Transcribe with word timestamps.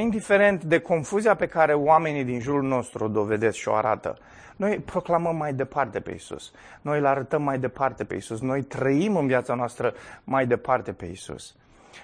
Indiferent 0.00 0.64
de 0.64 0.78
confuzia 0.78 1.34
pe 1.34 1.46
care 1.46 1.74
oamenii 1.74 2.24
din 2.24 2.40
jurul 2.40 2.62
nostru 2.62 3.04
o 3.04 3.08
dovedesc 3.08 3.56
și 3.56 3.68
o 3.68 3.74
arată, 3.74 4.18
noi 4.56 4.78
proclamăm 4.78 5.36
mai 5.36 5.54
departe 5.54 6.00
pe 6.00 6.10
Isus. 6.10 6.52
Noi 6.80 6.98
îl 6.98 7.06
arătăm 7.06 7.42
mai 7.42 7.58
departe 7.58 8.04
pe 8.04 8.14
Isus. 8.14 8.40
Noi 8.40 8.62
trăim 8.62 9.16
în 9.16 9.26
viața 9.26 9.54
noastră 9.54 9.94
mai 10.24 10.46
departe 10.46 10.92
pe 10.92 11.06
Isus. 11.06 11.54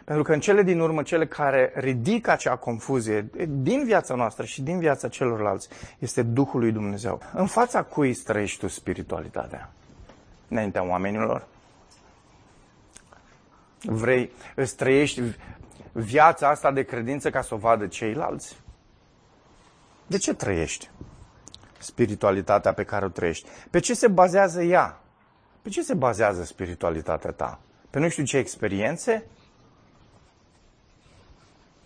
Pentru 0.04 0.22
că 0.22 0.32
în 0.32 0.40
cele 0.40 0.62
din 0.62 0.80
urmă, 0.80 1.03
cele 1.03 1.26
care 1.26 1.72
ridică 1.74 2.30
acea 2.30 2.56
confuzie 2.56 3.30
din 3.48 3.84
viața 3.84 4.14
noastră 4.14 4.45
și 4.45 4.62
din 4.62 4.79
viața 4.79 5.09
celorlalți, 5.09 5.68
este 5.98 6.22
Duhul 6.22 6.61
lui 6.61 6.72
Dumnezeu. 6.72 7.20
În 7.34 7.46
fața 7.46 7.82
cui 7.82 8.14
trăiești 8.14 8.59
tu 8.59 8.68
spiritualitatea? 8.68 9.70
Înaintea 10.48 10.84
oamenilor? 10.84 11.46
Vrei, 13.82 14.30
îți 14.54 14.77
trăiești 14.77 15.22
viața 15.93 16.48
asta 16.48 16.70
de 16.70 16.82
credință 16.82 17.30
ca 17.30 17.43
să 17.43 17.54
o 17.54 17.59
vadă 17.59 17.86
ceilalți? 17.86 18.57
De 20.07 20.18
ce 20.18 20.35
trăiești 20.35 20.90
spiritualitatea 21.79 22.72
pe 22.72 22.85
care 22.85 23.04
o 23.04 23.08
trăiești? 23.08 23.49
Pe 23.71 23.79
ce 23.79 23.94
se 23.94 24.08
bazează 24.08 24.63
ea? 24.63 25.00
Pe 25.63 25.68
ce 25.68 25.82
se 25.82 25.94
bazează 25.94 26.44
spiritualitatea 26.44 27.30
ta? 27.30 27.61
Pe 27.90 27.99
nu 27.99 28.08
știu 28.08 28.25
ce 28.25 28.36
experiențe? 28.36 29.25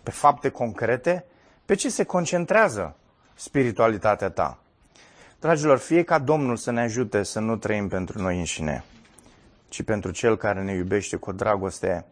Pe 0.03 0.11
fapte 0.11 0.49
concrete? 0.49 1.25
Pe 1.65 1.75
ce 1.75 1.89
se 1.89 2.03
concentrează 2.03 2.95
spiritualitatea 3.33 4.29
ta? 4.29 4.59
Dragilor, 5.39 5.77
fie 5.77 6.03
ca 6.03 6.19
Domnul 6.19 6.55
să 6.55 6.71
ne 6.71 6.81
ajute 6.81 7.23
să 7.23 7.39
nu 7.39 7.57
trăim 7.57 7.87
pentru 7.87 8.21
noi 8.21 8.37
înșine, 8.37 8.83
ci 9.69 9.83
pentru 9.83 10.11
Cel 10.11 10.37
care 10.37 10.63
ne 10.63 10.73
iubește 10.73 11.15
cu 11.15 11.29
o 11.29 11.33
dragoste 11.33 12.05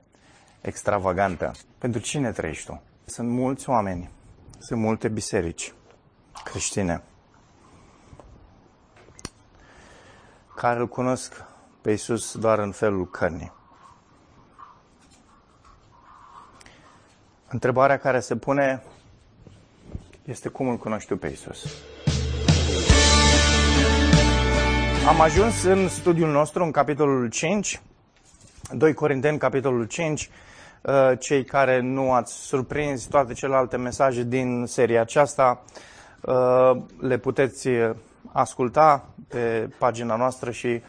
extravagantă. 0.64 1.52
Pentru 1.78 2.02
cine 2.02 2.32
trăiești 2.32 2.66
tu? 2.66 2.82
Sunt 3.06 3.30
mulți 3.30 3.70
oameni, 3.70 4.10
sunt 4.60 4.80
multe 4.80 5.08
biserici 5.08 5.74
creștine 6.44 7.04
care 10.56 10.80
îl 10.80 10.88
cunosc 10.88 11.46
pe 11.82 11.90
Iisus 11.90 12.38
doar 12.38 12.60
în 12.60 12.72
felul 12.72 13.10
cărnii. 13.10 13.52
Întrebarea 17.48 17.98
care 17.98 18.20
se 18.20 18.36
pune 18.36 18.84
este 20.26 20.50
cum 20.50 20.68
îl 20.68 20.78
cunoști 20.78 21.08
tu 21.08 21.18
pe 21.18 21.28
Iisus. 21.28 21.66
Am 25.08 25.22
ajuns 25.22 25.64
în 25.64 25.90
studiul 25.90 26.32
nostru, 26.32 26.64
în 26.64 26.72
capitolul 26.72 27.30
5, 27.30 27.82
2 28.72 28.94
Corinteni, 28.94 29.38
capitolul 29.38 29.86
5, 29.86 30.30
Uh, 30.30 30.53
cei 31.20 31.44
care 31.44 31.80
nu 31.80 32.14
ați 32.14 32.34
surprins 32.34 33.04
toate 33.04 33.34
celelalte 33.34 33.78
mesaje 33.78 34.24
din 34.24 34.66
seria 34.66 35.02
aceasta, 35.02 35.62
uh, 36.22 36.72
le 37.00 37.18
puteți 37.18 37.70
asculta 38.32 39.06
pe 39.28 39.70
pagina 39.78 40.16
noastră 40.16 40.52
și 40.52 40.68
uh, 40.68 40.82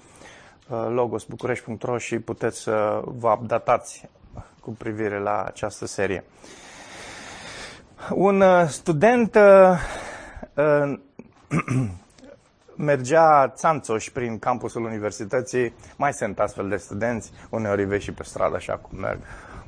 logosbucurești.ro 0.88 1.98
și 1.98 2.18
puteți 2.18 2.60
să 2.60 3.00
vă 3.04 3.28
updatați 3.28 4.08
cu 4.60 4.70
privire 4.70 5.18
la 5.18 5.42
această 5.42 5.86
serie. 5.86 6.24
Un 8.10 8.42
student 8.68 9.36
mergea 12.76 13.48
țanțoș 13.48 14.10
prin 14.10 14.38
campusul 14.38 14.84
universității, 14.84 15.74
mai 15.96 16.12
sunt 16.12 16.38
astfel 16.38 16.68
de 16.68 16.76
studenți, 16.76 17.32
uneori 17.50 17.80
îi 17.80 17.88
vezi 17.88 18.04
și 18.04 18.12
pe 18.12 18.22
stradă 18.22 18.56
așa 18.56 18.76
cum 18.76 18.98
merg 18.98 19.18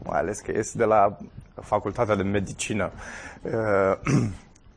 mai 0.02 0.18
ales 0.18 0.38
că 0.38 0.52
este 0.54 0.78
de 0.78 0.84
la 0.84 1.16
Facultatea 1.62 2.14
de 2.14 2.22
Medicină 2.22 2.90
uh, 3.42 3.52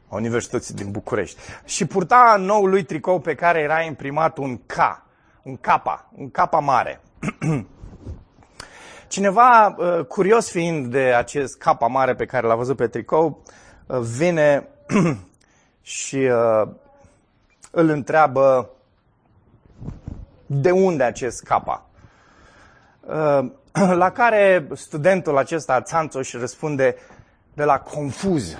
a 0.08 0.16
Universității 0.22 0.74
din 0.74 0.92
București. 0.92 1.40
Și 1.66 1.86
purta 1.86 2.36
noul 2.40 2.70
lui 2.70 2.84
tricou 2.84 3.20
pe 3.20 3.36
care 3.36 3.60
era 3.60 3.82
imprimat 3.82 4.38
un 4.38 4.58
K, 4.58 4.76
un 5.44 5.58
capa, 5.58 6.10
un 6.16 6.32
capa 6.32 6.60
mare. 6.60 7.02
Cineva, 9.08 9.76
uh, 9.78 10.06
curios 10.06 10.52
fiind 10.52 10.88
de 10.88 11.14
acest 11.18 11.58
capa 11.58 11.88
mare 11.88 12.16
pe 12.16 12.26
care 12.26 12.48
l-a 12.48 12.56
văzut 12.56 12.76
pe 12.76 12.88
tricou, 12.88 13.44
uh, 13.86 14.00
vine 14.00 14.68
și 15.82 16.30
îl 17.72 17.90
întreabă 17.90 18.70
de 20.46 20.72
unde 20.72 21.04
acest 21.04 21.44
capa. 21.44 21.86
La 24.04 24.12
care 24.12 24.68
studentul 24.74 25.38
acesta, 25.38 25.82
Țanțoș, 25.82 26.34
își 26.34 26.38
răspunde 26.38 26.96
de 27.54 27.64
la 27.64 27.80
confuz. 27.80 28.58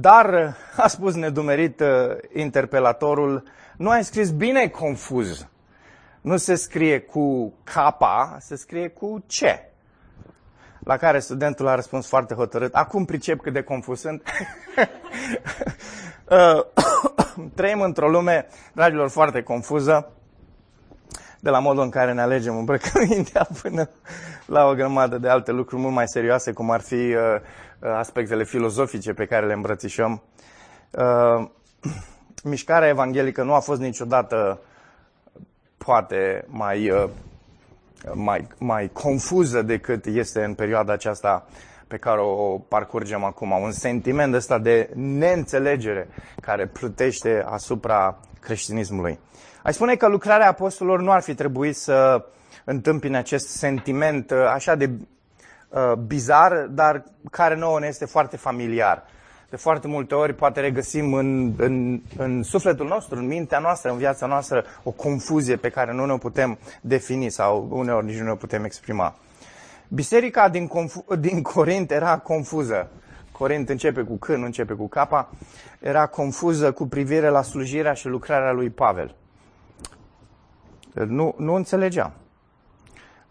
Dar, 0.00 0.56
a 0.76 0.86
spus 0.86 1.14
nedumerit 1.14 1.80
uh, 1.80 1.88
interpelatorul, 2.34 3.42
nu 3.76 3.90
ai 3.90 4.04
scris 4.04 4.30
bine 4.30 4.68
confuz. 4.68 5.46
Nu 6.20 6.36
se 6.36 6.54
scrie 6.54 7.00
cu 7.00 7.52
capa, 7.64 8.36
se 8.40 8.56
scrie 8.56 8.88
cu 8.88 9.24
ce. 9.26 9.70
La 10.78 10.96
care 10.96 11.18
studentul 11.18 11.66
a 11.66 11.74
răspuns 11.74 12.08
foarte 12.08 12.34
hotărât, 12.34 12.74
acum 12.74 13.04
pricep 13.04 13.40
cât 13.40 13.52
de 13.52 13.62
confuz 13.62 14.00
sunt. 14.00 14.22
Uh, 16.30 16.64
trăim 17.54 17.80
într-o 17.80 18.08
lume, 18.08 18.46
dragilor, 18.72 19.08
foarte 19.08 19.42
confuză 19.42 20.10
de 21.40 21.50
la 21.50 21.58
modul 21.58 21.82
în 21.82 21.90
care 21.90 22.12
ne 22.12 22.20
alegem 22.20 22.56
îmbrăcămintea 22.56 23.48
până 23.62 23.88
la 24.46 24.64
o 24.64 24.74
grămadă 24.74 25.18
de 25.18 25.28
alte 25.28 25.52
lucruri 25.52 25.82
mult 25.82 25.94
mai 25.94 26.08
serioase, 26.08 26.52
cum 26.52 26.70
ar 26.70 26.80
fi 26.80 26.94
uh, 26.94 27.14
uh, 27.78 27.90
aspectele 27.96 28.44
filozofice 28.44 29.12
pe 29.12 29.26
care 29.26 29.46
le 29.46 29.52
îmbrățișăm. 29.52 30.22
Uh, 30.90 31.48
mișcarea 32.44 32.88
evanghelică 32.88 33.42
nu 33.42 33.54
a 33.54 33.60
fost 33.60 33.80
niciodată 33.80 34.60
poate 35.76 36.44
mai, 36.46 36.90
uh, 36.90 37.08
mai, 38.14 38.46
mai 38.58 38.90
confuză 38.92 39.62
decât 39.62 40.04
este 40.06 40.44
în 40.44 40.54
perioada 40.54 40.92
aceasta 40.92 41.46
pe 41.88 41.96
care 41.96 42.20
o 42.20 42.58
parcurgem 42.58 43.24
acum. 43.24 43.50
Un 43.50 43.72
sentiment 43.72 44.34
ăsta 44.34 44.58
de 44.58 44.90
neînțelegere 44.94 46.08
care 46.40 46.66
plutește 46.66 47.44
asupra 47.48 48.18
creștinismului. 48.40 49.18
Aș 49.62 49.74
spune 49.74 49.94
că 49.94 50.08
lucrarea 50.08 50.48
apostolilor 50.48 51.00
nu 51.00 51.10
ar 51.10 51.22
fi 51.22 51.34
trebuit 51.34 51.76
să 51.76 52.24
întâmpine 52.64 53.16
acest 53.16 53.48
sentiment 53.48 54.30
uh, 54.30 54.38
așa 54.54 54.74
de 54.74 54.90
uh, 55.68 55.92
bizar, 55.92 56.66
dar 56.70 57.04
care 57.30 57.56
nouă 57.56 57.80
ne 57.80 57.86
este 57.86 58.04
foarte 58.04 58.36
familiar. 58.36 59.04
De 59.50 59.56
foarte 59.56 59.86
multe 59.86 60.14
ori 60.14 60.34
poate 60.34 60.60
regăsim 60.60 61.14
în, 61.14 61.52
în, 61.56 62.00
în 62.16 62.42
sufletul 62.42 62.86
nostru, 62.86 63.18
în 63.18 63.26
mintea 63.26 63.58
noastră, 63.58 63.90
în 63.90 63.96
viața 63.96 64.26
noastră, 64.26 64.64
o 64.82 64.90
confuzie 64.90 65.56
pe 65.56 65.68
care 65.68 65.92
nu 65.92 66.04
ne 66.04 66.16
putem 66.18 66.58
defini 66.80 67.28
sau 67.28 67.68
uneori 67.70 68.06
nici 68.06 68.18
nu 68.18 68.24
ne 68.28 68.34
putem 68.34 68.64
exprima. 68.64 69.14
Biserica 69.88 70.48
din, 70.48 70.66
confu- 70.66 71.16
din 71.18 71.42
Corint 71.52 71.90
era 71.90 72.18
confuză. 72.18 72.90
Corint 73.32 73.68
începe 73.68 74.02
cu 74.02 74.16
C, 74.16 74.26
nu 74.26 74.44
începe 74.44 74.72
cu 74.72 74.88
K. 74.88 74.96
Era 75.80 76.06
confuză 76.06 76.72
cu 76.72 76.86
privire 76.86 77.28
la 77.28 77.42
slujirea 77.42 77.92
și 77.92 78.06
lucrarea 78.06 78.52
lui 78.52 78.70
Pavel. 78.70 79.14
Nu, 80.92 81.34
nu 81.38 81.54
înțelegeam. 81.54 82.12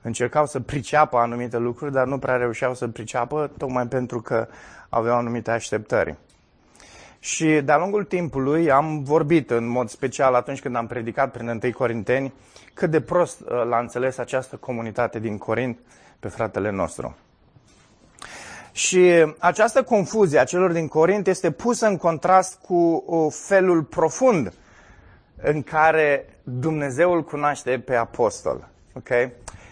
Încercau 0.01 0.45
să 0.45 0.59
priceapă 0.59 1.17
anumite 1.17 1.57
lucruri, 1.57 1.91
dar 1.91 2.07
nu 2.07 2.17
prea 2.17 2.35
reușeau 2.35 2.73
să 2.73 2.88
priceapă, 2.88 3.51
tocmai 3.57 3.88
pentru 3.88 4.21
că 4.21 4.47
aveau 4.89 5.17
anumite 5.17 5.51
așteptări. 5.51 6.15
Și 7.19 7.61
de-a 7.63 7.77
lungul 7.77 8.03
timpului 8.03 8.71
am 8.71 9.03
vorbit 9.03 9.51
în 9.51 9.67
mod 9.67 9.89
special 9.89 10.33
atunci 10.33 10.61
când 10.61 10.75
am 10.75 10.88
predicat 10.88 11.31
prin 11.31 11.47
1 11.47 11.71
Corinteni 11.71 12.33
cât 12.73 12.91
de 12.91 13.01
prost 13.01 13.39
uh, 13.39 13.47
l-a 13.47 13.79
înțeles 13.79 14.17
această 14.17 14.55
comunitate 14.55 15.19
din 15.19 15.38
Corint 15.38 15.79
pe 16.19 16.27
fratele 16.27 16.69
nostru. 16.69 17.15
Și 18.71 19.33
această 19.39 19.83
confuzie 19.83 20.39
a 20.39 20.43
celor 20.43 20.71
din 20.71 20.88
Corint 20.88 21.27
este 21.27 21.51
pusă 21.51 21.88
în 21.88 21.97
contrast 21.97 22.59
cu 22.62 23.06
felul 23.29 23.83
profund 23.83 24.53
în 25.35 25.63
care 25.63 26.39
Dumnezeu 26.44 27.13
îl 27.13 27.23
cunoaște 27.23 27.79
pe 27.79 27.95
apostol. 27.95 28.67
Ok? 28.94 29.09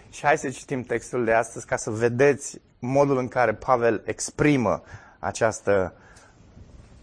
Și 0.10 0.26
hai 0.26 0.38
să 0.38 0.50
citim 0.50 0.84
textul 0.84 1.26
de 1.26 1.34
astăzi 1.34 1.66
ca 1.66 1.76
să 1.76 1.90
vedeți 1.90 2.62
modul 2.80 3.18
în 3.18 3.28
care 3.28 3.54
Pavel 3.54 4.02
exprimă 4.06 4.84
această, 5.20 5.94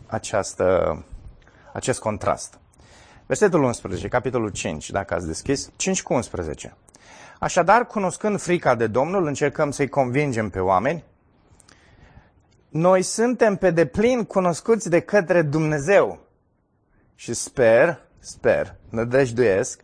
această, 0.07 0.99
acest 1.73 2.01
contrast. 2.01 2.59
Versetul 3.27 3.63
11, 3.63 4.09
capitolul 4.09 4.51
5, 4.51 4.91
dacă 4.91 5.15
ați 5.15 5.27
deschis, 5.27 5.71
5 5.77 6.03
cu 6.03 6.13
11. 6.13 6.75
Așadar, 7.43 7.87
cunoscând 7.87 8.41
frica 8.41 8.75
de 8.75 8.87
Domnul, 8.87 9.27
încercăm 9.27 9.71
să-i 9.71 9.89
convingem 9.89 10.51
pe 10.51 10.61
oameni. 10.61 11.05
Noi 12.69 13.03
suntem 13.03 13.57
pe 13.57 13.71
deplin 13.71 14.25
cunoscuți 14.25 14.91
de 14.91 15.01
către 15.01 15.43
Dumnezeu 15.43 16.19
și 17.15 17.35
sper 17.35 18.09
sper, 18.21 18.75
nădăjduiesc, 18.89 19.81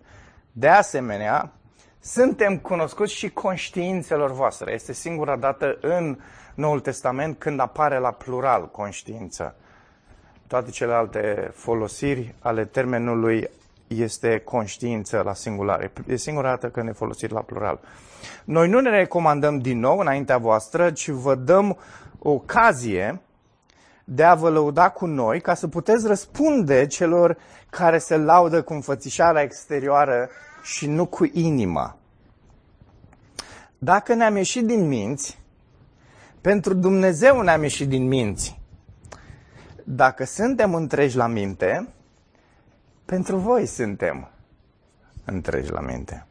de 0.53 0.69
asemenea, 0.69 1.53
suntem 2.00 2.58
cunoscuți 2.58 3.12
și 3.12 3.31
conștiințelor 3.31 4.32
voastre. 4.32 4.73
Este 4.73 4.93
singura 4.93 5.37
dată 5.37 5.79
în 5.81 6.19
Noul 6.55 6.81
Testament 6.81 7.38
când 7.38 7.61
apare 7.61 7.99
la 7.99 8.11
plural 8.11 8.70
conștiință. 8.70 9.56
Toate 10.47 10.70
celelalte 10.70 11.50
folosiri 11.55 12.35
ale 12.38 12.64
termenului 12.64 13.50
este 13.87 14.38
conștiință 14.38 15.23
la 15.25 15.35
singular. 15.35 15.91
E 16.06 16.17
singura 16.17 16.49
dată 16.49 16.69
când 16.69 16.88
e 16.88 16.93
folosit 16.93 17.31
la 17.31 17.41
plural. 17.41 17.81
Noi 18.44 18.69
nu 18.69 18.81
ne 18.81 18.91
recomandăm 18.91 19.59
din 19.59 19.79
nou 19.79 19.99
înaintea 19.99 20.38
voastră, 20.38 20.91
ci 20.91 21.09
vă 21.09 21.35
dăm 21.35 21.79
ocazie 22.19 23.21
de 24.05 24.25
a 24.25 24.35
vă 24.35 24.49
lăuda 24.49 24.88
cu 24.88 25.06
noi 25.06 25.41
ca 25.41 25.55
să 25.55 25.69
puteți 25.69 26.06
răspunde 26.06 26.87
celor 26.87 27.37
care 27.71 27.99
se 27.99 28.17
laudă 28.17 28.62
cu 28.62 28.73
înfățișarea 28.73 29.43
exterioară 29.43 30.29
și 30.62 30.87
nu 30.87 31.06
cu 31.06 31.31
inima. 31.33 31.97
Dacă 33.79 34.15
ne-am 34.15 34.37
ieșit 34.37 34.67
din 34.67 34.88
minți, 34.88 35.38
pentru 36.41 36.75
Dumnezeu 36.75 37.41
ne-am 37.41 37.62
ieșit 37.62 37.88
din 37.88 38.06
minți. 38.06 38.61
Dacă 39.85 40.25
suntem 40.25 40.75
întregi 40.75 41.17
la 41.17 41.27
minte, 41.27 41.88
pentru 43.06 43.37
voi 43.37 43.67
suntem 43.67 44.31
întregi 45.25 45.70
la 45.70 45.81
minte. 45.81 46.26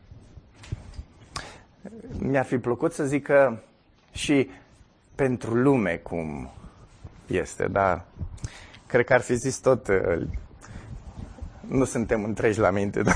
Mi-ar 2.17 2.45
fi 2.45 2.57
plăcut 2.57 2.93
să 2.93 3.05
zic 3.05 3.23
că 3.23 3.57
și 4.11 4.49
pentru 5.15 5.53
lume 5.53 5.95
cum 5.95 6.49
este, 7.27 7.67
dar 7.67 8.05
cred 8.87 9.05
că 9.05 9.13
ar 9.13 9.21
fi 9.21 9.35
zis 9.35 9.57
tot 9.57 9.87
uh, 9.87 10.27
nu 11.67 11.85
suntem 11.85 12.23
întregi 12.23 12.59
la 12.59 12.69
minte, 12.69 13.01
da? 13.09 13.13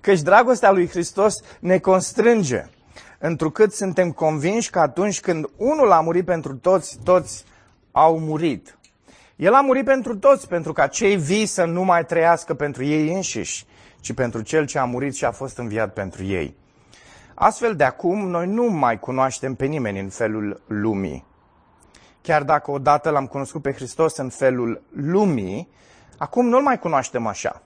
Căci 0.00 0.20
dragostea 0.20 0.70
lui 0.70 0.88
Hristos 0.88 1.40
ne 1.60 1.78
constrânge, 1.78 2.64
întrucât 3.18 3.72
suntem 3.72 4.12
convinși 4.12 4.70
că 4.70 4.78
atunci 4.78 5.20
când 5.20 5.46
unul 5.56 5.92
a 5.92 6.00
murit 6.00 6.24
pentru 6.24 6.54
toți, 6.54 6.98
toți 7.04 7.44
au 7.92 8.18
murit. 8.18 8.76
El 9.42 9.54
a 9.54 9.60
murit 9.60 9.84
pentru 9.84 10.16
toți, 10.16 10.48
pentru 10.48 10.72
ca 10.72 10.86
cei 10.86 11.16
vii 11.16 11.46
să 11.46 11.64
nu 11.64 11.82
mai 11.82 12.04
trăiască 12.04 12.54
pentru 12.54 12.84
ei 12.84 13.12
înșiși, 13.12 13.66
ci 14.00 14.12
pentru 14.12 14.40
cel 14.40 14.66
ce 14.66 14.78
a 14.78 14.84
murit 14.84 15.14
și 15.14 15.24
a 15.24 15.30
fost 15.30 15.58
înviat 15.58 15.92
pentru 15.92 16.24
ei. 16.24 16.56
Astfel, 17.34 17.76
de 17.76 17.84
acum, 17.84 18.28
noi 18.28 18.46
nu 18.46 18.64
mai 18.64 18.98
cunoaștem 18.98 19.54
pe 19.54 19.66
nimeni 19.66 20.00
în 20.00 20.08
felul 20.08 20.62
lumii. 20.66 21.24
Chiar 22.20 22.42
dacă 22.42 22.70
odată 22.70 23.10
l-am 23.10 23.26
cunoscut 23.26 23.62
pe 23.62 23.72
Hristos 23.72 24.16
în 24.16 24.28
felul 24.28 24.82
lumii, 24.90 25.68
acum 26.16 26.48
nu-l 26.48 26.62
mai 26.62 26.78
cunoaștem 26.78 27.26
așa. 27.26 27.62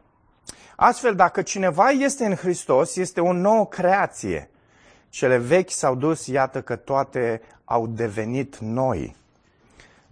Astfel, 0.77 1.15
dacă 1.15 1.43
cineva 1.43 1.89
este 1.89 2.25
în 2.25 2.35
Hristos, 2.35 2.97
este 2.97 3.21
o 3.21 3.33
nouă 3.33 3.67
creație. 3.67 4.51
Cele 5.09 5.37
vechi 5.37 5.71
s-au 5.71 5.95
dus, 5.95 6.27
iată 6.27 6.63
că 6.63 6.77
toate 6.77 7.41
au 7.65 7.87
devenit 7.87 8.59
noi. 8.59 9.17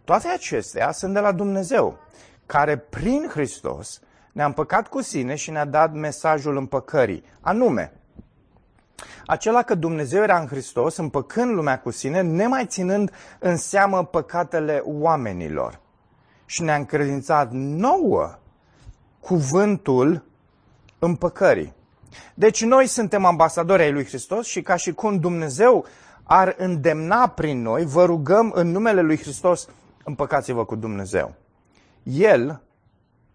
Toate 0.04 0.28
acestea 0.28 0.92
sunt 0.92 1.14
de 1.14 1.20
la 1.20 1.32
Dumnezeu, 1.32 1.98
care 2.46 2.76
prin 2.76 3.28
Hristos 3.30 4.00
ne-a 4.32 4.46
împăcat 4.46 4.88
cu 4.88 5.02
sine 5.02 5.34
și 5.34 5.50
ne-a 5.50 5.64
dat 5.64 5.92
mesajul 5.92 6.56
împăcării, 6.56 7.24
anume, 7.40 7.92
acela 9.26 9.62
că 9.62 9.74
Dumnezeu 9.74 10.22
era 10.22 10.38
în 10.38 10.46
Hristos, 10.46 10.96
împăcând 10.96 11.54
lumea 11.54 11.80
cu 11.80 11.90
sine, 11.90 12.20
nemai 12.20 12.66
ținând 12.66 13.12
în 13.38 13.56
seamă 13.56 14.04
păcatele 14.04 14.82
oamenilor. 14.84 15.80
Și 16.46 16.62
ne-a 16.62 16.76
încredințat 16.76 17.52
nouă 17.52 18.38
cuvântul 19.20 20.24
împăcării. 20.98 21.74
Deci 22.34 22.64
noi 22.64 22.86
suntem 22.86 23.24
ambasadori 23.24 23.82
ai 23.82 23.92
lui 23.92 24.04
Hristos 24.04 24.46
și 24.46 24.62
ca 24.62 24.76
și 24.76 24.92
cum 24.92 25.18
Dumnezeu 25.18 25.86
ar 26.24 26.54
îndemna 26.58 27.26
prin 27.26 27.62
noi, 27.62 27.84
vă 27.84 28.04
rugăm 28.04 28.50
în 28.54 28.70
numele 28.70 29.00
lui 29.00 29.18
Hristos, 29.18 29.68
împăcați-vă 30.04 30.64
cu 30.64 30.74
Dumnezeu. 30.74 31.34
El, 32.02 32.62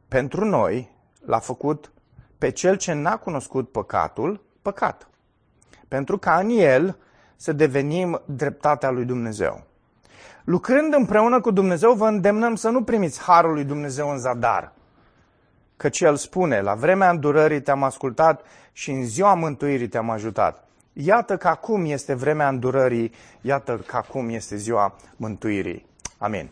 pentru 0.07 0.45
noi, 0.45 0.91
l-a 1.25 1.39
făcut 1.39 1.91
pe 2.37 2.49
cel 2.49 2.77
ce 2.77 2.93
n-a 2.93 3.17
cunoscut 3.17 3.71
păcatul, 3.71 4.43
păcat. 4.61 5.09
Pentru 5.87 6.17
ca 6.17 6.37
în 6.37 6.49
el 6.49 6.97
să 7.35 7.53
devenim 7.53 8.21
dreptatea 8.25 8.89
lui 8.89 9.05
Dumnezeu. 9.05 9.63
Lucrând 10.43 10.93
împreună 10.93 11.41
cu 11.41 11.51
Dumnezeu, 11.51 11.93
vă 11.93 12.07
îndemnăm 12.07 12.55
să 12.55 12.69
nu 12.69 12.83
primiți 12.83 13.21
harul 13.21 13.53
lui 13.53 13.63
Dumnezeu 13.63 14.09
în 14.09 14.17
zadar. 14.17 14.71
Căci 15.77 15.99
El 15.99 16.15
spune, 16.15 16.61
la 16.61 16.73
vremea 16.73 17.09
îndurării 17.09 17.61
te-am 17.61 17.83
ascultat 17.83 18.41
și 18.71 18.91
în 18.91 19.05
ziua 19.05 19.33
mântuirii 19.33 19.87
te-am 19.87 20.09
ajutat. 20.09 20.67
Iată 20.93 21.37
că 21.37 21.47
acum 21.47 21.85
este 21.85 22.13
vremea 22.13 22.47
îndurării, 22.47 23.11
iată 23.41 23.77
că 23.85 23.95
acum 23.95 24.29
este 24.29 24.55
ziua 24.55 24.95
mântuirii. 25.15 25.85
Amin. 26.17 26.49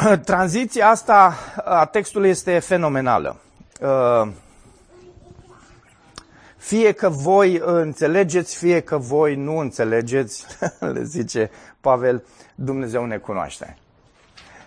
Tranziția 0.24 0.88
asta 0.88 1.34
a 1.64 1.84
textului 1.84 2.28
este 2.28 2.58
fenomenală. 2.58 3.36
Uh, 3.80 4.28
fie 6.56 6.92
că 6.92 7.08
voi 7.08 7.60
înțelegeți, 7.64 8.56
fie 8.56 8.80
că 8.80 8.98
voi 8.98 9.34
nu 9.34 9.56
înțelegeți, 9.56 10.46
le 10.94 11.02
zice 11.02 11.50
Pavel, 11.80 12.24
Dumnezeu 12.54 13.04
ne 13.04 13.16
cunoaște. 13.16 13.76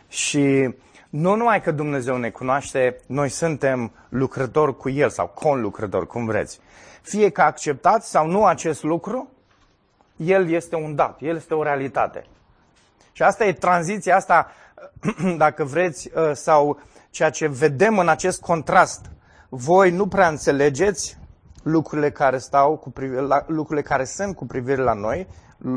Și 0.08 0.76
nu 1.10 1.36
numai 1.36 1.62
că 1.62 1.72
Dumnezeu 1.72 2.18
ne 2.18 2.30
cunoaște, 2.30 3.00
noi 3.06 3.30
suntem 3.30 3.92
lucrători 4.10 4.78
cu 4.78 4.90
El 4.90 5.10
sau 5.10 5.28
conlucrători, 5.28 6.08
cum 6.08 6.26
vreți. 6.26 6.60
Fie 7.02 7.30
că 7.30 7.42
acceptați 7.42 8.10
sau 8.10 8.28
nu 8.28 8.46
acest 8.46 8.84
lucru, 8.84 9.32
El 10.16 10.50
este 10.50 10.76
un 10.76 10.96
dat, 10.96 11.22
El 11.22 11.36
este 11.36 11.54
o 11.54 11.64
realitate. 11.64 12.26
Și 13.12 13.24
asta 13.24 13.46
e 13.46 13.54
tranziția 13.54 14.16
asta, 14.16 14.52
dacă 15.38 15.64
vreți, 15.64 16.10
uh, 16.16 16.32
sau 16.34 16.80
ceea 17.10 17.30
ce 17.30 17.48
vedem 17.48 18.00
în 18.00 18.08
acest 18.10 18.42
contrast. 18.42 19.12
Voi 19.50 19.92
nu 19.92 20.08
prea 20.08 20.28
înțelegeți 20.28 21.18
lucrurile 21.64 22.12
care 22.12 22.38
stau 22.38 22.78
cu 22.78 22.92
privire 22.92 23.22
la, 23.22 23.44
lucrurile 23.48 23.88
care 23.88 24.04
sunt 24.04 24.36
cu 24.36 24.46
privire 24.46 24.82
la 24.82 24.94
noi, 24.94 25.28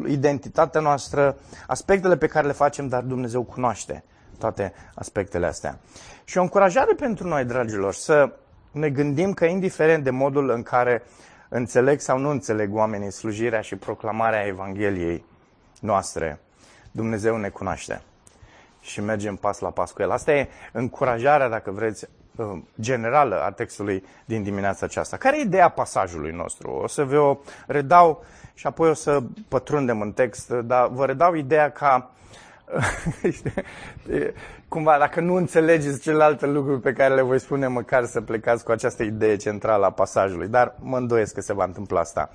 identitatea 0.07 0.81
noastră, 0.81 1.37
aspectele 1.67 2.17
pe 2.17 2.27
care 2.27 2.47
le 2.47 2.53
facem, 2.53 2.89
dar 2.89 3.03
Dumnezeu 3.03 3.43
cunoaște 3.43 4.05
toate 4.39 4.73
aspectele 4.95 5.47
astea. 5.47 5.79
Și 6.25 6.39
o 6.39 6.43
încurajare 6.43 6.95
pentru 6.95 7.29
noi, 7.29 7.45
dragilor, 7.45 7.95
să 7.95 8.33
ne 8.71 8.91
gândim 8.91 9.33
că 9.33 9.45
indiferent 9.45 10.05
de 10.05 10.11
modul 10.11 10.51
în 10.51 10.63
care 10.63 11.03
înțeleg 11.49 12.01
sau 12.01 12.19
nu 12.19 12.31
înțeleg 12.31 12.75
oamenii 12.75 13.13
slujirea 13.13 13.61
și 13.61 13.77
proclamarea 13.77 14.47
Evangheliei 14.47 15.25
noastre, 15.81 16.41
Dumnezeu 16.91 17.37
ne 17.37 17.49
cunoaște 17.49 18.03
și 18.87 19.01
mergem 19.01 19.37
pas 19.37 19.59
la 19.59 19.71
pas 19.71 19.93
cu 19.93 20.03
El. 20.03 20.11
Asta 20.11 20.33
e 20.33 20.49
încurajarea, 20.73 21.49
dacă 21.49 21.71
vreți, 21.71 22.07
uh, 22.37 22.59
generală 22.81 23.43
a 23.43 23.51
textului 23.51 24.05
din 24.25 24.43
dimineața 24.43 24.87
aceasta. 24.87 25.17
Care 25.17 25.39
e 25.39 25.43
ideea 25.43 25.69
pasajului 25.69 26.31
nostru? 26.31 26.71
O 26.71 26.87
să 26.87 27.05
vă 27.05 27.19
o 27.19 27.39
redau 27.67 28.25
și 28.55 28.67
apoi 28.67 28.89
o 28.89 28.95
să 28.95 29.23
pătrundem 29.49 30.01
în 30.01 30.13
text, 30.13 30.51
dar 30.51 30.89
vă 30.89 31.07
redau 31.07 31.35
ideea 31.35 31.71
ca 31.71 32.11
cumva, 34.69 34.99
dacă 34.99 35.21
nu 35.21 35.35
înțelegeți 35.35 36.01
celelalte 36.01 36.47
lucruri 36.47 36.81
pe 36.81 36.93
care 36.93 37.15
le 37.15 37.23
voi 37.23 37.41
spune, 37.41 37.67
măcar 37.67 38.05
să 38.05 38.21
plecați 38.21 38.65
cu 38.65 38.71
această 38.71 39.03
idee 39.03 39.37
centrală 39.37 39.87
a 39.87 39.91
pasajului. 39.91 40.49
Dar 40.49 40.75
mă 40.81 40.97
îndoiesc 40.97 41.35
că 41.35 41.41
se 41.41 41.53
va 41.53 41.65
întâmpla 41.65 42.01
asta. 42.01 42.31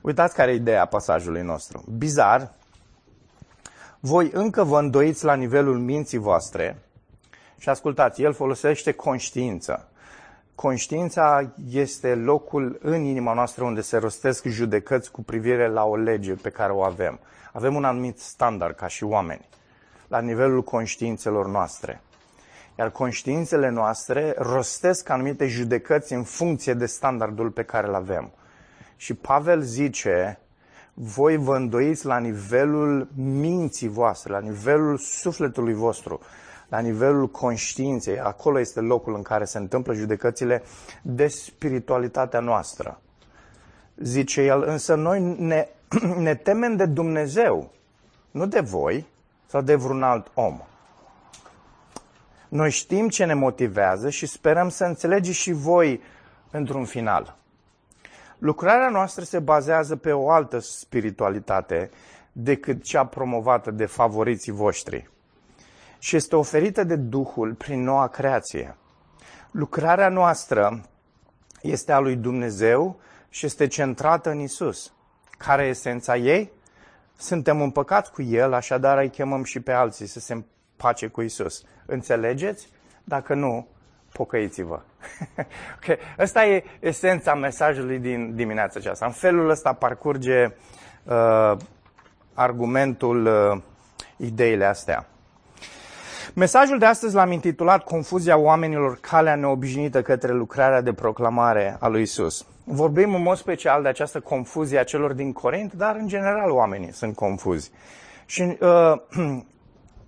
Uitați 0.00 0.34
care 0.34 0.50
e 0.50 0.54
ideea 0.54 0.84
pasajului 0.84 1.42
nostru. 1.42 1.84
Bizar, 1.98 2.52
voi 4.00 4.30
încă 4.32 4.64
vă 4.64 4.78
îndoiți 4.78 5.24
la 5.24 5.34
nivelul 5.34 5.78
minții 5.78 6.18
voastre 6.18 6.78
și 7.58 7.68
ascultați, 7.68 8.22
el 8.22 8.32
folosește 8.32 8.92
conștiință. 8.92 9.88
Conștiința 10.54 11.52
este 11.70 12.14
locul 12.14 12.78
în 12.82 13.02
inima 13.02 13.32
noastră 13.32 13.64
unde 13.64 13.80
se 13.80 13.96
rostesc 13.96 14.46
judecăți 14.46 15.10
cu 15.10 15.22
privire 15.22 15.68
la 15.68 15.84
o 15.84 15.96
lege 15.96 16.34
pe 16.34 16.50
care 16.50 16.72
o 16.72 16.82
avem. 16.82 17.20
Avem 17.52 17.74
un 17.74 17.84
anumit 17.84 18.18
standard 18.18 18.76
ca 18.76 18.86
și 18.86 19.04
oameni, 19.04 19.48
la 20.08 20.20
nivelul 20.20 20.62
conștiințelor 20.62 21.46
noastre. 21.46 22.00
Iar 22.78 22.90
conștiințele 22.90 23.68
noastre 23.68 24.34
rostesc 24.38 25.08
anumite 25.08 25.46
judecăți 25.46 26.12
în 26.12 26.22
funcție 26.22 26.74
de 26.74 26.86
standardul 26.86 27.50
pe 27.50 27.62
care 27.62 27.86
îl 27.86 27.94
avem. 27.94 28.32
Și 28.96 29.14
Pavel 29.14 29.60
zice, 29.60 30.38
voi 30.98 31.36
vă 31.36 31.56
îndoiți 31.56 32.06
la 32.06 32.18
nivelul 32.18 33.08
minții 33.14 33.88
voastre, 33.88 34.32
la 34.32 34.38
nivelul 34.38 34.96
sufletului 34.96 35.74
vostru, 35.74 36.20
la 36.68 36.78
nivelul 36.78 37.28
conștiinței. 37.28 38.20
Acolo 38.20 38.60
este 38.60 38.80
locul 38.80 39.14
în 39.14 39.22
care 39.22 39.44
se 39.44 39.58
întâmplă 39.58 39.94
judecățile 39.94 40.62
de 41.02 41.26
spiritualitatea 41.26 42.40
noastră. 42.40 43.00
Zice 43.96 44.42
el, 44.42 44.62
însă 44.62 44.94
noi 44.94 45.36
ne 45.38 45.68
ne 46.18 46.34
temem 46.34 46.76
de 46.76 46.86
Dumnezeu, 46.86 47.70
nu 48.30 48.46
de 48.46 48.60
voi 48.60 49.06
sau 49.46 49.60
de 49.60 49.74
vreun 49.74 50.02
alt 50.02 50.30
om. 50.34 50.60
Noi 52.48 52.70
știm 52.70 53.08
ce 53.08 53.24
ne 53.24 53.34
motivează 53.34 54.10
și 54.10 54.26
sperăm 54.26 54.68
să 54.68 54.84
înțelegeți 54.84 55.38
și 55.38 55.52
voi 55.52 56.00
pentru 56.50 56.78
un 56.78 56.84
final. 56.84 57.36
Lucrarea 58.38 58.88
noastră 58.88 59.24
se 59.24 59.38
bazează 59.38 59.96
pe 59.96 60.12
o 60.12 60.30
altă 60.30 60.58
spiritualitate 60.58 61.90
decât 62.32 62.82
cea 62.82 63.06
promovată 63.06 63.70
de 63.70 63.86
favoriții 63.86 64.52
voștri 64.52 65.10
și 65.98 66.16
este 66.16 66.36
oferită 66.36 66.84
de 66.84 66.96
Duhul 66.96 67.54
prin 67.54 67.82
noua 67.82 68.08
creație. 68.08 68.76
Lucrarea 69.50 70.08
noastră 70.08 70.80
este 71.62 71.92
a 71.92 71.98
lui 71.98 72.16
Dumnezeu 72.16 73.00
și 73.28 73.46
este 73.46 73.66
centrată 73.66 74.30
în 74.30 74.38
Isus. 74.38 74.92
Care 75.38 75.64
e 75.64 75.68
esența 75.68 76.16
ei? 76.16 76.52
Suntem 77.16 77.60
împăcați 77.60 78.12
cu 78.12 78.22
El, 78.22 78.52
așadar 78.52 78.98
îi 78.98 79.10
chemăm 79.10 79.44
și 79.44 79.60
pe 79.60 79.72
alții 79.72 80.06
să 80.06 80.20
se 80.20 80.32
împace 80.32 81.06
cu 81.06 81.22
Isus. 81.22 81.62
Înțelegeți? 81.86 82.68
Dacă 83.04 83.34
nu, 83.34 83.68
pocăiți-vă. 84.12 84.80
okay. 85.76 85.98
Asta 86.18 86.44
e 86.44 86.64
esența 86.80 87.34
mesajului 87.34 87.98
din 87.98 88.34
dimineața 88.34 88.78
aceasta. 88.78 89.06
În 89.06 89.12
felul 89.12 89.50
ăsta 89.50 89.72
parcurge 89.72 90.44
uh, 91.04 91.56
argumentul, 92.34 93.26
uh, 93.26 93.62
ideile 94.16 94.64
astea. 94.64 95.06
Mesajul 96.34 96.78
de 96.78 96.84
astăzi 96.84 97.14
l-am 97.14 97.32
intitulat 97.32 97.84
Confuzia 97.84 98.38
oamenilor, 98.38 98.98
calea 99.00 99.34
neobișnuită 99.34 100.02
către 100.02 100.32
lucrarea 100.32 100.80
de 100.80 100.92
proclamare 100.92 101.76
a 101.80 101.88
lui 101.88 102.02
Isus. 102.02 102.46
Vorbim 102.64 103.14
în 103.14 103.22
mod 103.22 103.36
special 103.36 103.82
de 103.82 103.88
această 103.88 104.20
confuzie 104.20 104.78
a 104.78 104.84
celor 104.84 105.12
din 105.12 105.32
Corint, 105.32 105.72
dar 105.72 105.96
în 105.96 106.08
general 106.08 106.50
oamenii 106.50 106.92
sunt 106.92 107.14
confuzi. 107.14 107.70
Și 108.26 108.56
uh, 108.60 108.92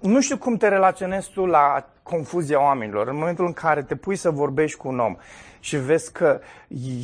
nu 0.01 0.21
știu 0.21 0.39
cum 0.39 0.57
te 0.57 0.69
relaționezi 0.69 1.31
tu 1.31 1.47
la 1.47 1.85
confuzia 2.03 2.63
oamenilor. 2.63 3.09
În 3.09 3.17
momentul 3.17 3.47
în 3.47 3.53
care 3.53 3.83
te 3.83 3.97
pui 3.97 4.17
să 4.17 4.31
vorbești 4.31 4.79
cu 4.79 4.89
un 4.89 4.99
om 4.99 5.17
și 5.61 5.77
vezi 5.77 6.13
că 6.13 6.41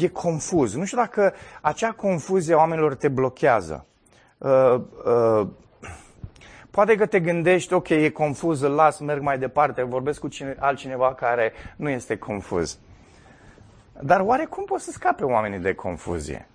e 0.00 0.08
confuz. 0.08 0.74
Nu 0.74 0.84
știu 0.84 0.98
dacă 0.98 1.32
acea 1.60 1.92
confuzie 1.92 2.54
a 2.54 2.56
oamenilor 2.56 2.94
te 2.94 3.08
blochează. 3.08 3.86
Uh, 4.38 4.80
uh, 5.04 5.46
Poate 6.74 6.96
că 6.96 7.06
te 7.06 7.20
gândești, 7.20 7.72
ok, 7.72 7.88
e 7.88 8.08
confuz, 8.10 8.60
îl 8.60 8.70
las, 8.70 8.98
merg 8.98 9.22
mai 9.22 9.38
departe, 9.38 9.82
vorbesc 9.82 10.20
cu 10.20 10.28
cine, 10.28 10.56
altcineva 10.58 11.14
care 11.14 11.52
nu 11.76 11.88
este 11.88 12.16
confuz. 12.16 12.78
Dar 14.00 14.20
oare 14.20 14.44
cum 14.44 14.64
pot 14.64 14.80
să 14.80 14.90
scape 14.90 15.24
oamenii 15.24 15.58
de 15.58 15.74
confuzie? 15.74 16.48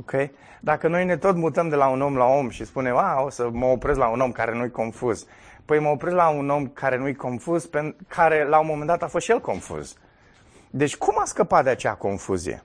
Ok? 0.00 0.30
Dacă 0.60 0.88
noi 0.88 1.04
ne 1.04 1.16
tot 1.16 1.36
mutăm 1.36 1.68
de 1.68 1.76
la 1.76 1.88
un 1.88 2.00
om 2.00 2.16
la 2.16 2.24
om 2.24 2.48
și 2.48 2.64
spunem, 2.64 2.96
a, 2.96 3.22
o 3.22 3.30
să 3.30 3.48
mă 3.52 3.66
opresc 3.66 3.98
la 3.98 4.08
un 4.08 4.20
om 4.20 4.32
care 4.32 4.54
nu-i 4.54 4.70
confuz. 4.70 5.26
Păi 5.64 5.78
mă 5.78 5.88
opresc 5.88 6.14
la 6.14 6.28
un 6.28 6.50
om 6.50 6.66
care 6.66 6.96
nu-i 6.96 7.14
confuz, 7.14 7.68
care 8.06 8.44
la 8.48 8.58
un 8.58 8.66
moment 8.66 8.86
dat 8.86 9.02
a 9.02 9.06
fost 9.06 9.24
și 9.24 9.30
el 9.30 9.40
confuz. 9.40 9.96
Deci 10.70 10.96
cum 10.96 11.14
a 11.18 11.24
scăpat 11.24 11.64
de 11.64 11.70
acea 11.70 11.94
confuzie? 11.94 12.62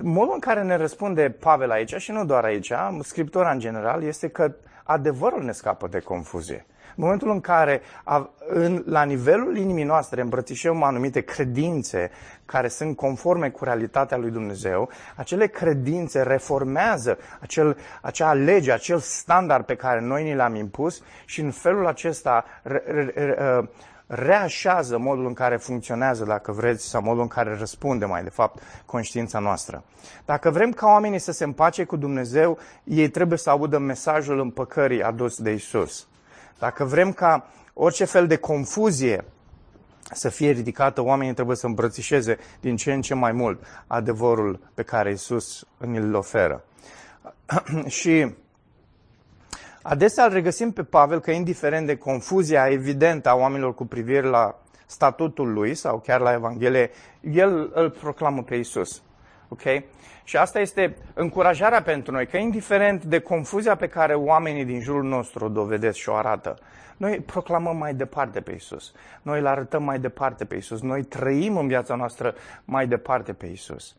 Modul 0.00 0.32
în 0.34 0.40
care 0.40 0.62
ne 0.62 0.76
răspunde 0.76 1.30
Pavel 1.30 1.70
aici, 1.70 1.94
și 1.94 2.10
nu 2.10 2.24
doar 2.24 2.44
aici, 2.44 2.72
scriptura 3.00 3.50
în 3.50 3.58
general, 3.58 4.02
este 4.02 4.28
că 4.28 4.54
adevărul 4.84 5.42
ne 5.42 5.52
scapă 5.52 5.88
de 5.88 5.98
confuzie. 5.98 6.66
În 7.00 7.06
momentul 7.06 7.30
în 7.30 7.40
care, 7.40 7.80
în, 8.48 8.82
la 8.86 9.02
nivelul 9.02 9.56
inimii 9.56 9.84
noastre, 9.84 10.20
îmbrățișăm 10.20 10.82
anumite 10.82 11.20
credințe 11.20 12.10
care 12.44 12.68
sunt 12.68 12.96
conforme 12.96 13.50
cu 13.50 13.64
realitatea 13.64 14.16
lui 14.16 14.30
Dumnezeu, 14.30 14.88
acele 15.16 15.46
credințe 15.46 16.22
reformează 16.22 17.18
acel, 17.40 17.76
acea 18.00 18.32
lege, 18.32 18.72
acel 18.72 18.98
standard 18.98 19.64
pe 19.64 19.74
care 19.74 20.00
noi 20.00 20.22
ni 20.22 20.34
l-am 20.34 20.54
impus 20.54 21.02
și 21.24 21.40
în 21.40 21.50
felul 21.50 21.86
acesta 21.86 22.44
re, 22.62 22.82
re, 22.86 23.12
re, 23.14 23.68
reașează 24.06 24.98
modul 24.98 25.26
în 25.26 25.34
care 25.34 25.56
funcționează, 25.56 26.24
dacă 26.24 26.52
vreți, 26.52 26.88
sau 26.88 27.02
modul 27.02 27.22
în 27.22 27.28
care 27.28 27.56
răspunde 27.56 28.04
mai 28.04 28.22
de 28.22 28.30
fapt 28.30 28.62
conștiința 28.86 29.38
noastră. 29.38 29.84
Dacă 30.24 30.50
vrem 30.50 30.72
ca 30.72 30.86
oamenii 30.86 31.18
să 31.18 31.32
se 31.32 31.44
împace 31.44 31.84
cu 31.84 31.96
Dumnezeu, 31.96 32.58
ei 32.84 33.08
trebuie 33.08 33.38
să 33.38 33.50
audă 33.50 33.78
mesajul 33.78 34.40
împăcării 34.40 35.02
adus 35.02 35.40
de 35.40 35.52
Isus. 35.52 36.08
Dacă 36.60 36.84
vrem 36.84 37.12
ca 37.12 37.46
orice 37.74 38.04
fel 38.04 38.26
de 38.26 38.36
confuzie 38.36 39.24
să 40.12 40.28
fie 40.28 40.50
ridicată, 40.50 41.02
oamenii 41.02 41.34
trebuie 41.34 41.56
să 41.56 41.66
îmbrățișeze 41.66 42.38
din 42.60 42.76
ce 42.76 42.92
în 42.92 43.00
ce 43.00 43.14
mai 43.14 43.32
mult 43.32 43.64
adevărul 43.86 44.70
pe 44.74 44.82
care 44.82 45.12
Isus 45.12 45.66
îl 45.78 46.14
oferă. 46.14 46.64
și 47.86 48.34
Adesea 49.82 50.24
îl 50.24 50.32
regăsim 50.32 50.72
pe 50.72 50.82
Pavel 50.82 51.20
că, 51.20 51.30
indiferent 51.30 51.86
de 51.86 51.96
confuzia 51.96 52.68
evidentă 52.68 53.28
a 53.28 53.34
oamenilor 53.34 53.74
cu 53.74 53.86
privire 53.86 54.26
la 54.26 54.58
statutul 54.86 55.52
lui 55.52 55.74
sau 55.74 55.98
chiar 55.98 56.20
la 56.20 56.32
Evanghelie, 56.32 56.90
el 57.20 57.70
îl 57.74 57.90
proclamă 57.90 58.42
pe 58.42 58.54
Isus. 58.54 59.02
Ok? 59.52 59.62
Și 60.24 60.36
asta 60.36 60.60
este 60.60 60.96
încurajarea 61.14 61.82
pentru 61.82 62.12
noi, 62.12 62.26
că 62.26 62.36
indiferent 62.36 63.04
de 63.04 63.18
confuzia 63.18 63.74
pe 63.74 63.88
care 63.88 64.14
oamenii 64.14 64.64
din 64.64 64.80
jurul 64.80 65.04
nostru 65.04 65.44
o 65.44 65.48
dovedesc 65.48 65.98
și 65.98 66.08
o 66.08 66.14
arată, 66.14 66.58
noi 66.96 67.20
proclamăm 67.20 67.76
mai 67.76 67.94
departe 67.94 68.40
pe 68.40 68.52
Isus. 68.52 68.92
Noi 69.22 69.38
îl 69.38 69.46
arătăm 69.46 69.82
mai 69.82 69.98
departe 69.98 70.44
pe 70.44 70.56
Isus. 70.56 70.80
Noi 70.80 71.02
trăim 71.02 71.56
în 71.56 71.66
viața 71.66 71.94
noastră 71.94 72.34
mai 72.64 72.86
departe 72.86 73.32
pe 73.32 73.46
Isus. 73.46 73.96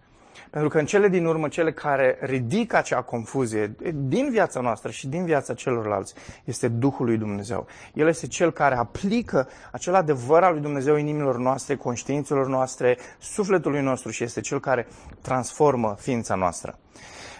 Pentru 0.49 0.69
că 0.69 0.79
în 0.79 0.85
cele 0.85 1.07
din 1.07 1.25
urmă, 1.25 1.47
cele 1.47 1.71
care 1.71 2.17
ridică 2.21 2.77
acea 2.77 3.01
confuzie 3.01 3.75
din 3.93 4.29
viața 4.29 4.59
noastră 4.59 4.91
și 4.91 5.07
din 5.07 5.25
viața 5.25 5.53
celorlalți, 5.53 6.13
este 6.43 6.67
Duhul 6.67 7.05
lui 7.05 7.17
Dumnezeu. 7.17 7.67
El 7.93 8.07
este 8.07 8.27
cel 8.27 8.51
care 8.51 8.75
aplică 8.75 9.47
acel 9.71 9.95
adevăr 9.95 10.43
al 10.43 10.51
lui 10.51 10.61
Dumnezeu 10.61 10.95
inimilor 10.95 11.37
noastre, 11.37 11.75
conștiințelor 11.75 12.47
noastre, 12.47 12.97
sufletului 13.19 13.81
nostru 13.81 14.11
și 14.11 14.23
este 14.23 14.41
cel 14.41 14.59
care 14.59 14.87
transformă 15.21 15.95
ființa 15.99 16.35
noastră. 16.35 16.77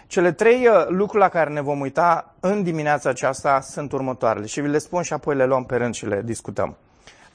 Cele 0.06 0.32
trei 0.32 0.66
uh, 0.66 0.86
lucruri 0.88 1.22
la 1.22 1.28
care 1.28 1.50
ne 1.50 1.60
vom 1.60 1.80
uita 1.80 2.34
în 2.40 2.62
dimineața 2.62 3.08
aceasta 3.08 3.60
sunt 3.60 3.92
următoarele 3.92 4.46
și 4.46 4.60
vi 4.60 4.68
le 4.68 4.78
spun 4.78 5.02
și 5.02 5.12
apoi 5.12 5.36
le 5.36 5.46
luăm 5.46 5.64
pe 5.64 5.76
rând 5.76 5.94
și 5.94 6.06
le 6.06 6.22
discutăm. 6.24 6.76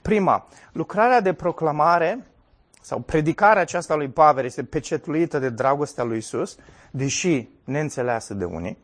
Prima, 0.01 0.47
lucrarea 0.71 1.21
de 1.21 1.33
proclamare 1.33 2.25
sau 2.87 2.99
predicarea 2.99 3.61
aceasta 3.61 3.95
lui 3.95 4.07
Pavel 4.07 4.45
este 4.45 4.63
pecetluită 4.63 5.39
de 5.39 5.49
dragostea 5.49 6.03
lui 6.03 6.17
Isus, 6.17 6.57
deși 6.91 7.47
neînțeleasă 7.63 8.33
de 8.33 8.45
unii. 8.45 8.77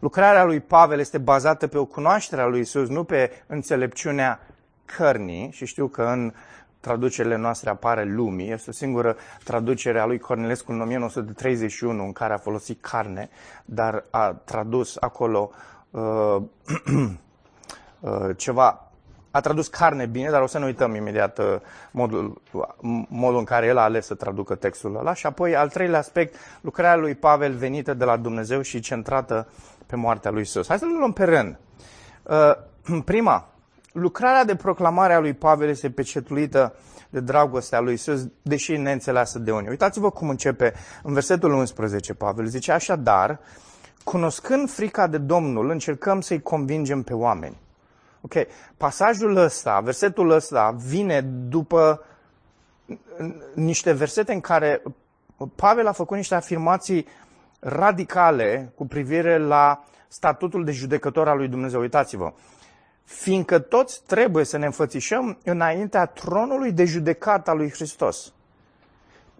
Lucrarea 0.00 0.44
lui 0.44 0.60
Pavel 0.60 0.98
este 0.98 1.18
bazată 1.18 1.66
pe 1.66 1.78
o 1.78 1.84
cunoaștere 1.84 2.42
a 2.42 2.46
lui 2.46 2.60
Isus, 2.60 2.88
nu 2.88 3.04
pe 3.04 3.30
înțelepciunea 3.46 4.40
cărnii, 4.84 5.50
și 5.50 5.66
știu 5.66 5.88
că 5.88 6.02
în 6.02 6.32
traducerile 6.80 7.36
noastre 7.36 7.70
apare 7.70 8.04
lumii, 8.04 8.50
este 8.50 8.70
o 8.70 8.72
singură 8.72 9.16
traducere 9.44 10.00
a 10.00 10.06
lui 10.06 10.18
Cornelescu 10.18 10.72
în 10.72 10.80
1931 10.80 12.04
în 12.04 12.12
care 12.12 12.32
a 12.32 12.38
folosit 12.38 12.80
carne, 12.80 13.28
dar 13.64 14.04
a 14.10 14.32
tradus 14.44 14.96
acolo 15.00 15.50
uh, 15.90 16.36
uh, 18.00 18.36
ceva 18.36 18.85
a 19.36 19.40
tradus 19.40 19.68
carne 19.68 20.06
bine, 20.06 20.30
dar 20.30 20.42
o 20.42 20.46
să 20.46 20.58
ne 20.58 20.64
uităm 20.64 20.94
imediat 20.94 21.38
uh, 21.38 21.44
modul, 21.90 22.42
modul 23.08 23.38
în 23.38 23.44
care 23.44 23.66
el 23.66 23.78
a 23.78 23.82
ales 23.82 24.06
să 24.06 24.14
traducă 24.14 24.54
textul 24.54 24.96
ăla. 24.96 25.14
Și 25.14 25.26
apoi, 25.26 25.56
al 25.56 25.68
treilea 25.68 25.98
aspect, 25.98 26.34
lucrarea 26.60 26.96
lui 26.96 27.14
Pavel 27.14 27.52
venită 27.52 27.94
de 27.94 28.04
la 28.04 28.16
Dumnezeu 28.16 28.60
și 28.60 28.80
centrată 28.80 29.48
pe 29.86 29.96
moartea 29.96 30.30
lui 30.30 30.40
Isus. 30.40 30.68
Hai 30.68 30.78
să 30.78 30.84
le 30.84 30.96
luăm 30.98 31.12
pe 31.12 31.24
rând. 31.24 31.58
Uh, 32.22 33.02
prima, 33.12 33.48
lucrarea 33.92 34.44
de 34.44 34.54
proclamare 34.54 35.12
a 35.12 35.18
lui 35.18 35.32
Pavel 35.32 35.68
este 35.68 35.90
pecetuită 35.90 36.74
de 37.10 37.20
dragostea 37.20 37.80
lui 37.80 37.92
Isus, 37.92 38.26
deși 38.42 38.76
neînțeleasă 38.76 39.38
de 39.38 39.52
unii. 39.52 39.68
Uitați-vă 39.68 40.10
cum 40.10 40.28
începe 40.28 40.74
în 41.02 41.12
versetul 41.12 41.52
11 41.52 42.14
Pavel. 42.14 42.46
Zice, 42.46 42.72
așadar, 42.72 43.38
cunoscând 44.04 44.70
frica 44.70 45.06
de 45.06 45.18
Domnul, 45.18 45.70
încercăm 45.70 46.20
să-i 46.20 46.42
convingem 46.42 47.02
pe 47.02 47.14
oameni. 47.14 47.64
Ok, 48.26 48.46
pasajul 48.76 49.36
ăsta, 49.36 49.80
versetul 49.80 50.30
ăsta 50.30 50.76
vine 50.86 51.20
după 51.48 52.04
niște 53.54 53.92
versete 53.92 54.32
în 54.32 54.40
care 54.40 54.82
Pavel 55.54 55.86
a 55.86 55.92
făcut 55.92 56.16
niște 56.16 56.34
afirmații 56.34 57.06
radicale 57.60 58.72
cu 58.74 58.86
privire 58.86 59.38
la 59.38 59.84
statutul 60.08 60.64
de 60.64 60.72
judecător 60.72 61.28
al 61.28 61.36
lui 61.36 61.48
Dumnezeu. 61.48 61.80
Uitați-vă, 61.80 62.32
fiindcă 63.04 63.58
toți 63.58 64.02
trebuie 64.06 64.44
să 64.44 64.56
ne 64.56 64.66
înfățișăm 64.66 65.38
înaintea 65.44 66.06
tronului 66.06 66.72
de 66.72 66.84
judecat 66.84 67.48
al 67.48 67.56
lui 67.56 67.70
Hristos. 67.70 68.32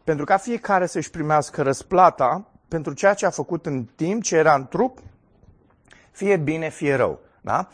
Pentru 0.05 0.25
ca 0.25 0.37
fiecare 0.37 0.87
să-și 0.87 1.11
primească 1.11 1.63
răsplata 1.63 2.45
pentru 2.69 2.93
ceea 2.93 3.15
ce 3.15 3.27
a 3.27 3.31
făcut 3.31 3.67
în 3.67 3.85
timp 3.85 4.23
ce 4.23 4.37
era 4.37 4.55
în 4.55 4.67
trup, 4.67 4.99
fie 6.11 6.37
bine, 6.37 6.71
fie 6.71 6.95
rău. 6.95 7.21
Da? 7.41 7.69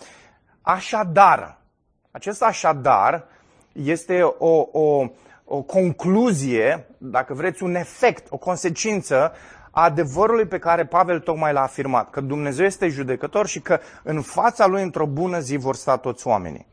Așadar, 0.62 1.58
acest 2.10 2.42
așadar 2.42 3.26
este 3.72 4.22
o, 4.22 4.68
o, 4.72 5.06
o 5.44 5.62
concluzie, 5.62 6.86
dacă 6.98 7.34
vreți, 7.34 7.62
un 7.62 7.74
efect, 7.74 8.26
o 8.30 8.36
consecință 8.36 9.32
a 9.70 9.82
adevărului 9.82 10.46
pe 10.46 10.58
care 10.58 10.86
Pavel 10.86 11.20
tocmai 11.20 11.52
l-a 11.52 11.62
afirmat, 11.62 12.10
că 12.10 12.20
Dumnezeu 12.20 12.64
este 12.64 12.88
judecător 12.88 13.46
și 13.46 13.60
că 13.60 13.80
în 14.02 14.20
fața 14.20 14.66
lui 14.66 14.82
într-o 14.82 15.06
bună 15.06 15.38
zi 15.38 15.56
vor 15.56 15.74
sta 15.74 15.96
toți 15.96 16.26
oamenii. 16.26 16.66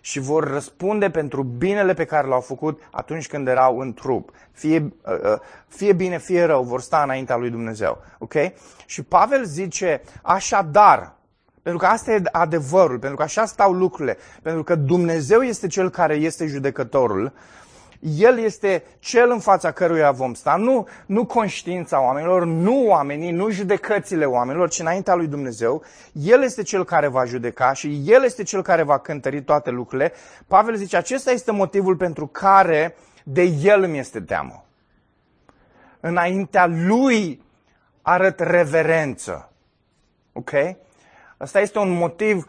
și 0.00 0.18
vor 0.18 0.48
răspunde 0.48 1.10
pentru 1.10 1.42
binele 1.42 1.94
pe 1.94 2.04
care 2.04 2.26
l-au 2.26 2.40
făcut 2.40 2.88
atunci 2.90 3.26
când 3.26 3.48
erau 3.48 3.78
în 3.78 3.94
trup. 3.94 4.30
Fie, 4.52 4.78
uh, 4.78 5.32
uh, 5.32 5.38
fie 5.68 5.92
bine, 5.92 6.18
fie 6.18 6.44
rău, 6.44 6.62
vor 6.62 6.80
sta 6.80 7.02
înaintea 7.02 7.36
lui 7.36 7.50
Dumnezeu. 7.50 8.02
Ok? 8.18 8.34
Și 8.86 9.02
Pavel 9.02 9.44
zice, 9.44 10.02
așadar, 10.22 11.14
pentru 11.64 11.82
că 11.82 11.86
asta 11.86 12.12
e 12.12 12.22
adevărul, 12.32 12.98
pentru 12.98 13.16
că 13.16 13.22
așa 13.22 13.44
stau 13.44 13.72
lucrurile, 13.72 14.16
pentru 14.42 14.62
că 14.62 14.74
Dumnezeu 14.74 15.40
este 15.40 15.66
cel 15.66 15.90
care 15.90 16.14
este 16.14 16.46
judecătorul, 16.46 17.32
el 18.00 18.38
este 18.38 18.84
cel 18.98 19.30
în 19.30 19.38
fața 19.38 19.70
căruia 19.70 20.10
vom 20.10 20.34
sta, 20.34 20.56
nu, 20.56 20.88
nu 21.06 21.26
conștiința 21.26 22.02
oamenilor, 22.02 22.44
nu 22.44 22.86
oamenii, 22.86 23.30
nu 23.30 23.50
judecățile 23.50 24.24
oamenilor, 24.24 24.68
ci 24.68 24.78
înaintea 24.78 25.14
lui 25.14 25.26
Dumnezeu. 25.26 25.82
El 26.12 26.42
este 26.42 26.62
cel 26.62 26.84
care 26.84 27.06
va 27.06 27.24
judeca 27.24 27.72
și 27.72 28.02
El 28.06 28.24
este 28.24 28.42
cel 28.42 28.62
care 28.62 28.82
va 28.82 28.98
cântări 28.98 29.42
toate 29.42 29.70
lucrurile. 29.70 30.12
Pavel 30.46 30.76
zice, 30.76 30.96
acesta 30.96 31.30
este 31.30 31.52
motivul 31.52 31.96
pentru 31.96 32.26
care 32.26 32.96
de 33.22 33.42
El 33.42 33.82
îmi 33.82 33.98
este 33.98 34.20
teamă. 34.20 34.64
Înaintea 36.00 36.66
Lui 36.66 37.42
arăt 38.02 38.40
reverență. 38.40 39.52
Ok? 40.32 40.50
Asta 41.44 41.60
este 41.60 41.78
un 41.78 41.90
motiv 41.90 42.46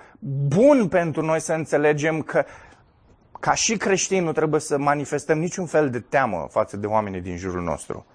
bun 0.48 0.88
pentru 0.88 1.22
noi 1.22 1.40
să 1.40 1.54
înțelegem 1.54 2.22
că 2.22 2.46
ca 3.40 3.54
și 3.54 3.78
creștini 3.78 4.26
nu 4.26 4.32
trebuie 4.32 4.60
să 4.60 4.78
manifestăm 4.78 5.40
niciun 5.40 5.66
fel 5.66 5.90
de 5.90 6.00
teamă 6.00 6.48
față 6.50 6.78
de 6.78 6.88
oamenii 6.88 7.22
din 7.22 7.38
jurul 7.38 7.62
nostru. 7.62 8.06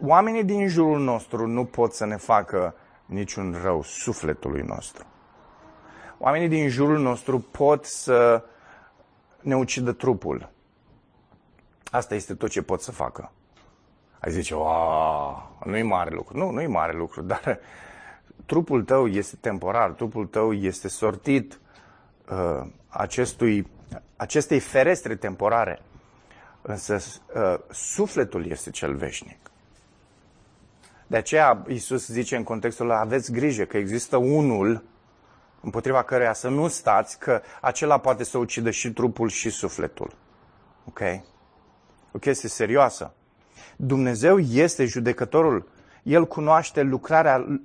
Oamenii 0.00 0.44
din 0.44 0.68
jurul 0.68 1.00
nostru 1.00 1.46
nu 1.46 1.64
pot 1.64 1.94
să 1.94 2.06
ne 2.06 2.16
facă 2.16 2.74
niciun 3.06 3.58
rău 3.62 3.82
sufletului 3.82 4.62
nostru. 4.62 5.04
Oamenii 6.18 6.48
din 6.48 6.68
jurul 6.68 6.98
nostru 6.98 7.40
pot 7.40 7.84
să 7.84 8.44
ne 9.40 9.56
ucidă 9.56 9.92
trupul. 9.92 10.50
Asta 11.90 12.14
este 12.14 12.34
tot 12.34 12.50
ce 12.50 12.62
pot 12.62 12.82
să 12.82 12.92
facă. 12.92 13.32
Ai 14.20 14.32
zice, 14.32 14.54
nu-i 15.64 15.82
mare 15.82 16.10
lucru. 16.10 16.38
Nu, 16.38 16.50
nu-i 16.50 16.66
mare 16.66 16.96
lucru, 16.96 17.22
dar 17.32 17.58
trupul 18.46 18.84
tău 18.84 19.06
este 19.06 19.36
temporar, 19.40 19.90
trupul 19.90 20.26
tău 20.26 20.52
este 20.52 20.88
sortit 20.88 21.60
uh, 22.30 22.66
acestui 22.88 23.66
acestei 24.16 24.58
ferestre 24.58 25.16
temporare. 25.16 25.82
Însă 26.62 26.94
uh, 26.94 27.58
sufletul 27.70 28.46
este 28.46 28.70
cel 28.70 28.94
veșnic. 28.96 29.38
De 31.06 31.16
aceea 31.16 31.64
Iisus 31.68 32.06
zice 32.06 32.36
în 32.36 32.42
contextul 32.42 32.90
ăla, 32.90 33.00
aveți 33.00 33.32
grijă 33.32 33.64
că 33.64 33.76
există 33.76 34.16
unul 34.16 34.84
împotriva 35.60 36.02
căreia 36.02 36.32
să 36.32 36.48
nu 36.48 36.68
stați, 36.68 37.18
că 37.18 37.40
acela 37.60 37.98
poate 37.98 38.24
să 38.24 38.38
ucidă 38.38 38.70
și 38.70 38.92
trupul 38.92 39.28
și 39.28 39.50
sufletul. 39.50 40.14
Ok? 40.84 41.00
O 42.12 42.18
chestie 42.18 42.48
serioasă. 42.48 43.14
Dumnezeu 43.76 44.38
este 44.38 44.84
judecătorul. 44.84 45.68
El 46.02 46.26
cunoaște 46.26 46.82
lucrarea 46.82 47.60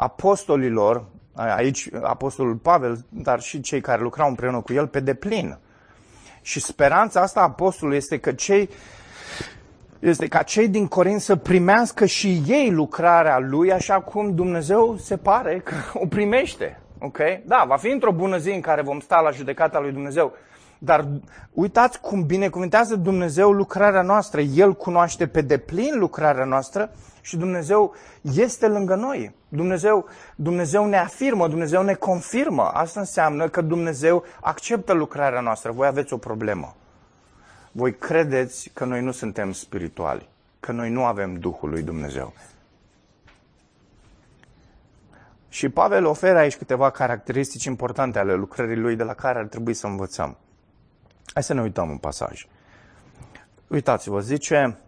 apostolilor, 0.00 1.04
aici 1.34 1.88
apostolul 2.02 2.54
Pavel, 2.54 3.04
dar 3.08 3.40
și 3.40 3.60
cei 3.60 3.80
care 3.80 4.02
lucrau 4.02 4.28
împreună 4.28 4.60
cu 4.60 4.72
el 4.72 4.86
pe 4.86 5.00
deplin. 5.00 5.58
Și 6.42 6.60
speranța 6.60 7.20
asta 7.20 7.40
a 7.40 7.42
apostolului 7.42 7.98
este 7.98 8.18
că 8.18 8.32
cei 8.32 8.68
este 9.98 10.28
ca 10.28 10.42
cei 10.42 10.68
din 10.68 10.86
Corint 10.86 11.20
să 11.20 11.36
primească 11.36 12.06
și 12.06 12.42
ei 12.46 12.70
lucrarea 12.70 13.38
lui 13.38 13.72
așa 13.72 14.00
cum 14.00 14.34
Dumnezeu 14.34 14.96
se 14.96 15.16
pare 15.16 15.58
că 15.58 15.74
o 15.94 16.06
primește. 16.06 16.80
Ok? 16.98 17.18
Da, 17.44 17.64
va 17.66 17.76
fi 17.76 17.88
într-o 17.88 18.12
bună 18.12 18.36
zi 18.36 18.50
în 18.50 18.60
care 18.60 18.82
vom 18.82 19.00
sta 19.00 19.20
la 19.20 19.30
judecata 19.30 19.80
lui 19.80 19.92
Dumnezeu. 19.92 20.32
Dar 20.78 21.06
uitați 21.52 22.00
cum 22.00 22.26
binecuvântează 22.26 22.96
Dumnezeu 22.96 23.50
lucrarea 23.50 24.02
noastră. 24.02 24.40
El 24.40 24.74
cunoaște 24.74 25.26
pe 25.26 25.40
deplin 25.40 25.98
lucrarea 25.98 26.44
noastră 26.44 26.90
și 27.20 27.36
Dumnezeu 27.36 27.94
este 28.20 28.66
lângă 28.66 28.94
noi. 28.94 29.34
Dumnezeu, 29.48 30.08
Dumnezeu 30.36 30.86
ne 30.86 30.96
afirmă, 30.96 31.48
Dumnezeu 31.48 31.82
ne 31.82 31.94
confirmă. 31.94 32.62
Asta 32.62 33.00
înseamnă 33.00 33.48
că 33.48 33.60
Dumnezeu 33.60 34.24
acceptă 34.40 34.92
lucrarea 34.92 35.40
noastră. 35.40 35.72
Voi 35.72 35.86
aveți 35.86 36.12
o 36.12 36.16
problemă. 36.16 36.74
Voi 37.72 37.94
credeți 37.94 38.70
că 38.74 38.84
noi 38.84 39.02
nu 39.02 39.10
suntem 39.10 39.52
spirituali, 39.52 40.28
că 40.60 40.72
noi 40.72 40.90
nu 40.90 41.04
avem 41.04 41.34
Duhul 41.34 41.70
lui 41.70 41.82
Dumnezeu. 41.82 42.32
Și 45.48 45.68
Pavel 45.68 46.06
oferă 46.06 46.38
aici 46.38 46.56
câteva 46.56 46.90
caracteristici 46.90 47.64
importante 47.64 48.18
ale 48.18 48.34
lucrării 48.34 48.76
lui 48.76 48.96
de 48.96 49.02
la 49.02 49.14
care 49.14 49.38
ar 49.38 49.46
trebui 49.46 49.74
să 49.74 49.86
învățăm. 49.86 50.36
Hai 51.32 51.42
să 51.42 51.54
ne 51.54 51.60
uităm 51.60 51.90
în 51.90 51.96
pasaj. 51.96 52.46
Uitați-vă, 53.66 54.20
zice, 54.20 54.78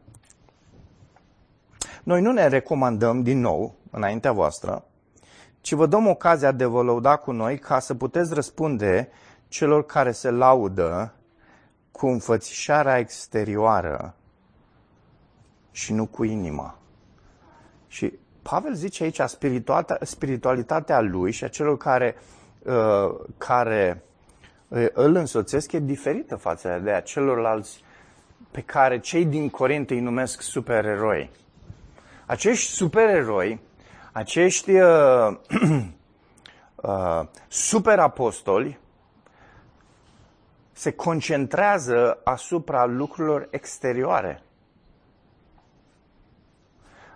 noi 2.02 2.20
nu 2.20 2.32
ne 2.32 2.48
recomandăm 2.48 3.22
din 3.22 3.40
nou, 3.40 3.74
înaintea 3.90 4.32
voastră, 4.32 4.84
ci 5.60 5.72
vă 5.72 5.86
dăm 5.86 6.06
ocazia 6.06 6.52
de 6.52 6.64
vă 6.64 6.82
lăuda 6.82 7.16
cu 7.16 7.32
noi 7.32 7.58
ca 7.58 7.78
să 7.78 7.94
puteți 7.94 8.34
răspunde 8.34 9.08
celor 9.48 9.86
care 9.86 10.12
se 10.12 10.30
laudă 10.30 11.14
cu 11.90 12.06
înfățișarea 12.06 12.98
exterioară 12.98 14.14
și 15.70 15.92
nu 15.92 16.06
cu 16.06 16.24
inima. 16.24 16.78
Și 17.86 18.12
Pavel 18.42 18.74
zice 18.74 19.02
aici 19.02 19.20
spiritualitatea 20.00 21.00
lui 21.00 21.32
și 21.32 21.44
a 21.44 21.48
celor 21.48 21.76
care, 21.76 22.16
uh, 22.62 23.14
care 23.38 24.02
uh, 24.68 24.86
îl 24.92 25.14
însoțesc 25.14 25.72
e 25.72 25.78
diferită 25.78 26.36
față 26.36 26.80
de 26.82 26.90
a 26.90 27.00
celorlalți 27.00 27.84
pe 28.50 28.60
care 28.60 29.00
cei 29.00 29.24
din 29.24 29.50
Corint 29.50 29.90
îi 29.90 30.00
numesc 30.00 30.40
supereroi 30.40 31.30
acești 32.32 32.72
supereroi, 32.72 33.60
acești 34.12 34.70
uh, 34.70 35.36
uh, 36.76 37.26
superapostoli 37.48 38.78
se 40.72 40.92
concentrează 40.92 42.20
asupra 42.24 42.84
lucrurilor 42.84 43.48
exterioare. 43.50 44.42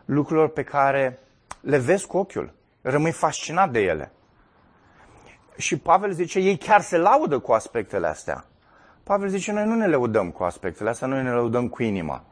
Lucrurilor 0.05 0.49
pe 0.49 0.63
care 0.63 1.19
le 1.61 1.79
vezi 1.79 2.07
cu 2.07 2.17
ochiul. 2.17 2.53
Rămâi 2.83 3.13
fascinat 3.13 3.71
de 3.71 3.81
ele. 3.81 4.13
Și 5.57 5.79
Pavel 5.79 6.13
zice, 6.13 6.39
ei 6.39 6.57
chiar 6.57 6.81
se 6.81 6.97
laudă 6.97 7.39
cu 7.39 7.53
aspectele 7.53 8.07
astea. 8.07 8.45
Pavel 9.03 9.29
zice, 9.29 9.53
noi 9.53 9.65
nu 9.65 9.75
ne 9.75 9.87
lăudăm 9.87 10.31
cu 10.31 10.43
aspectele 10.43 10.91
astea, 10.91 11.07
noi 11.07 11.23
ne 11.23 11.33
lăudăm 11.33 11.69
cu 11.69 11.83
inima. 11.83 12.25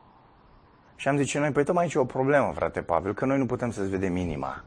Și 0.96 1.08
am 1.08 1.16
zis, 1.16 1.34
noi, 1.34 1.50
păi 1.50 1.64
tocmai 1.64 1.84
aici 1.84 1.94
e 1.94 1.98
o 1.98 2.04
problemă, 2.04 2.52
frate 2.54 2.80
Pavel, 2.80 3.14
că 3.14 3.24
noi 3.24 3.38
nu 3.38 3.46
putem 3.46 3.70
să-ți 3.70 3.90
vedem 3.90 4.16
inima. 4.16 4.64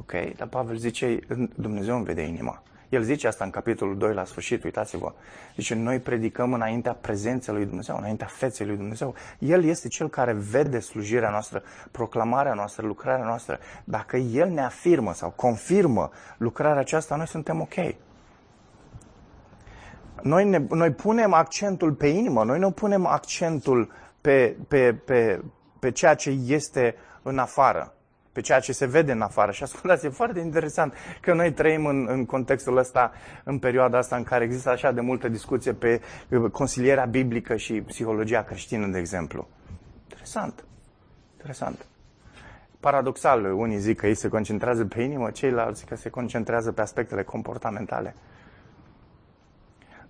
Ok? 0.00 0.12
Dar 0.36 0.48
Pavel 0.48 0.76
zice, 0.76 1.18
Dumnezeu 1.54 1.96
îmi 1.96 2.04
vede 2.04 2.22
inima. 2.22 2.62
El 2.88 3.02
zice 3.02 3.26
asta 3.26 3.44
în 3.44 3.50
capitolul 3.50 3.96
2 3.96 4.14
la 4.14 4.24
sfârșit, 4.24 4.64
uitați-vă. 4.64 5.12
Zice, 5.56 5.74
noi 5.74 5.98
predicăm 5.98 6.52
înaintea 6.52 6.92
prezenței 6.92 7.54
lui 7.54 7.64
Dumnezeu, 7.64 7.96
înaintea 7.96 8.26
feței 8.26 8.66
lui 8.66 8.76
Dumnezeu. 8.76 9.14
El 9.38 9.64
este 9.64 9.88
cel 9.88 10.08
care 10.08 10.32
vede 10.32 10.78
slujirea 10.78 11.30
noastră, 11.30 11.62
proclamarea 11.90 12.54
noastră, 12.54 12.86
lucrarea 12.86 13.24
noastră. 13.24 13.58
Dacă 13.84 14.16
El 14.16 14.50
ne 14.50 14.60
afirmă 14.60 15.14
sau 15.14 15.30
confirmă 15.30 16.10
lucrarea 16.36 16.80
aceasta, 16.80 17.16
noi 17.16 17.26
suntem 17.26 17.60
ok. 17.60 17.94
Noi, 20.22 20.44
ne, 20.44 20.62
noi 20.68 20.90
punem 20.90 21.32
accentul 21.32 21.92
pe 21.92 22.06
inimă, 22.06 22.44
noi 22.44 22.58
nu 22.58 22.70
punem 22.70 23.06
accentul 23.06 23.92
pe, 24.28 24.56
pe, 24.68 24.94
pe, 24.94 25.40
pe 25.78 25.90
ceea 25.90 26.14
ce 26.14 26.30
este 26.30 26.94
în 27.22 27.38
afară, 27.38 27.94
pe 28.32 28.40
ceea 28.40 28.60
ce 28.60 28.72
se 28.72 28.86
vede 28.86 29.12
în 29.12 29.20
afară. 29.20 29.50
Și 29.50 29.62
ascultați, 29.62 30.06
e 30.06 30.08
foarte 30.08 30.40
interesant 30.40 30.94
că 31.20 31.34
noi 31.34 31.52
trăim 31.52 31.86
în, 31.86 32.06
în 32.08 32.26
contextul 32.26 32.76
ăsta, 32.76 33.12
în 33.44 33.58
perioada 33.58 33.98
asta 33.98 34.16
în 34.16 34.22
care 34.22 34.44
există 34.44 34.70
așa 34.70 34.92
de 34.92 35.00
multă 35.00 35.28
discuție 35.28 35.72
pe 35.72 36.00
consilierea 36.52 37.04
biblică 37.04 37.56
și 37.56 37.80
psihologia 37.80 38.42
creștină, 38.42 38.86
de 38.86 38.98
exemplu. 38.98 39.48
Interesant. 40.08 40.64
Interesant. 41.32 41.86
Paradoxal, 42.80 43.44
unii 43.44 43.78
zic 43.78 43.98
că 43.98 44.06
ei 44.06 44.14
se 44.14 44.28
concentrează 44.28 44.84
pe 44.84 45.02
inimă, 45.02 45.30
ceilalți 45.30 45.86
că 45.86 45.96
se 45.96 46.08
concentrează 46.08 46.72
pe 46.72 46.80
aspectele 46.80 47.22
comportamentale. 47.22 48.14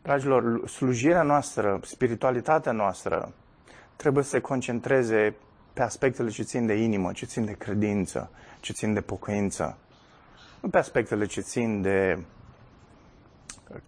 Dragilor, 0.03 0.69
slujirea 0.69 1.23
noastră, 1.23 1.81
spiritualitatea 1.83 2.73
noastră, 2.73 3.33
trebuie 3.99 4.25
să 4.25 4.31
se 4.31 4.41
concentreze 4.41 5.35
pe 5.73 5.83
aspectele 5.83 6.31
ce 6.31 6.43
țin 6.43 6.67
de 6.67 6.75
inimă, 6.75 7.13
ce 7.13 7.27
țin 7.27 7.45
de 7.45 7.53
credință, 7.53 8.31
ce 8.61 8.73
țin 8.73 8.95
de 8.95 9.01
pocăință. 9.01 9.77
Nu 10.61 10.69
pe 10.69 10.79
aspectele 10.79 11.27
ce 11.27 11.41
țin 11.41 11.83
de 11.83 12.19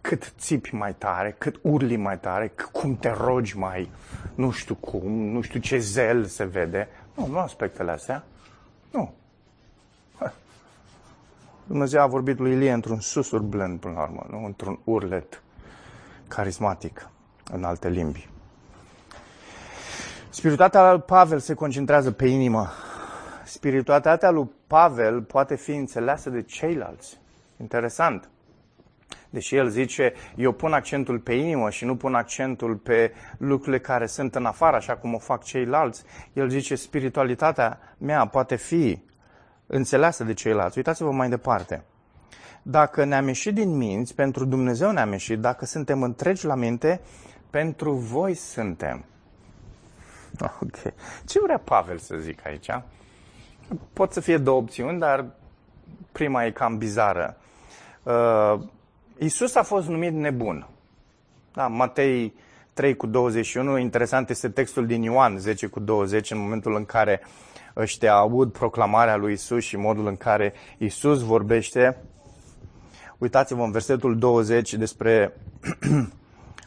cât 0.01 0.33
țipi 0.39 0.75
mai 0.75 0.95
tare, 0.95 1.35
cât 1.39 1.59
urli 1.63 1.97
mai 1.97 2.19
tare, 2.19 2.53
cum 2.73 2.97
te 2.97 3.11
rogi 3.11 3.57
mai, 3.57 3.91
nu 4.35 4.51
știu 4.51 4.75
cum, 4.75 5.13
nu 5.13 5.41
știu 5.41 5.61
ce 5.61 5.79
zel 5.79 6.25
se 6.25 6.45
vede. 6.45 6.89
Nu, 7.15 7.27
nu 7.27 7.39
aspectele 7.39 7.91
astea. 7.91 8.25
Nu. 8.93 9.13
Dumnezeu 11.67 12.01
a 12.01 12.07
vorbit 12.07 12.39
lui 12.39 12.53
Ilie 12.53 12.73
într-un 12.73 13.01
susur 13.01 13.41
blând, 13.41 13.81
până 13.81 13.95
la 13.95 14.03
urmă, 14.03 14.27
nu 14.31 14.45
într-un 14.45 14.79
urlet 14.85 15.43
carismatic 16.29 17.09
în 17.53 17.65
alte 17.65 17.89
limbi. 17.89 18.29
Spiritualitatea 20.33 20.93
lui 20.93 21.01
Pavel 21.01 21.39
se 21.39 21.55
concentrează 21.55 22.11
pe 22.11 22.27
inimă. 22.27 22.69
Spiritualitatea 23.45 24.31
lui 24.31 24.51
Pavel 24.67 25.23
poate 25.23 25.57
fi 25.57 25.71
înțeleasă 25.71 26.31
de 26.31 26.43
ceilalți. 26.43 27.19
Interesant. 27.61 28.29
Deși 29.31 29.57
el 29.57 29.69
zice, 29.69 30.13
eu 30.37 30.53
pun 30.53 30.73
accentul 30.73 31.19
pe 31.19 31.33
inimă 31.33 31.71
și 31.71 31.85
nu 31.85 31.97
pun 31.97 32.15
accentul 32.15 32.77
pe 32.77 33.13
lucrurile 33.39 33.79
care 33.79 34.07
sunt 34.07 34.35
în 34.35 34.45
afară, 34.45 34.77
așa 34.77 34.97
cum 34.97 35.15
o 35.15 35.19
fac 35.19 35.43
ceilalți, 35.43 36.03
el 36.33 36.49
zice, 36.49 36.75
spiritualitatea 36.75 37.79
mea 37.99 38.27
poate 38.27 38.57
fi 38.57 39.03
înțeleasă 39.67 40.25
de 40.25 40.33
ceilalți. 40.33 40.77
Uitați-vă 40.77 41.11
mai 41.11 41.29
departe. 41.29 41.85
Dacă 42.63 43.05
ne-am 43.05 43.27
ieșit 43.27 43.55
din 43.55 43.77
minți, 43.77 44.15
pentru 44.15 44.45
Dumnezeu 44.45 44.91
ne-am 44.91 45.11
ieșit, 45.11 45.39
dacă 45.39 45.65
suntem 45.65 46.03
întregi 46.03 46.47
la 46.47 46.55
minte, 46.55 47.01
pentru 47.51 47.93
voi 47.93 48.35
suntem. 48.35 49.05
Ok. 50.63 50.93
Ce 51.27 51.41
vrea 51.43 51.59
Pavel 51.59 51.99
să 51.99 52.17
zic 52.17 52.47
aici? 52.47 52.71
Pot 53.93 54.13
să 54.13 54.21
fie 54.21 54.39
două 54.39 54.59
opțiuni, 54.59 54.99
dar 54.99 55.27
prima 56.13 56.45
e 56.45 56.51
cam 56.51 56.79
bizară. 56.79 57.37
Uh, 58.03 58.61
Isus 59.19 59.55
a 59.55 59.63
fost 59.63 59.89
numit 59.89 60.13
nebun. 60.13 60.69
Da, 61.53 61.67
Matei 61.67 62.35
3 62.73 62.97
cu 62.97 63.07
21, 63.07 63.79
interesant 63.79 64.31
este 64.31 64.49
textul 64.49 64.87
din 64.87 65.03
Ioan 65.03 65.39
10 65.39 65.67
cu 65.67 65.81
20, 65.81 66.31
în 66.31 66.39
momentul 66.39 66.75
în 66.75 66.85
care 66.85 67.21
ăștia 67.77 68.15
aud 68.15 68.53
proclamarea 68.53 69.17
lui 69.17 69.33
Isus 69.33 69.65
și 69.65 69.77
modul 69.77 70.07
în 70.07 70.17
care 70.17 70.53
Isus 70.79 71.23
vorbește. 71.23 71.97
Uitați-vă 73.19 73.63
în 73.63 73.71
versetul 73.71 74.19
20 74.19 74.75
despre 74.75 75.37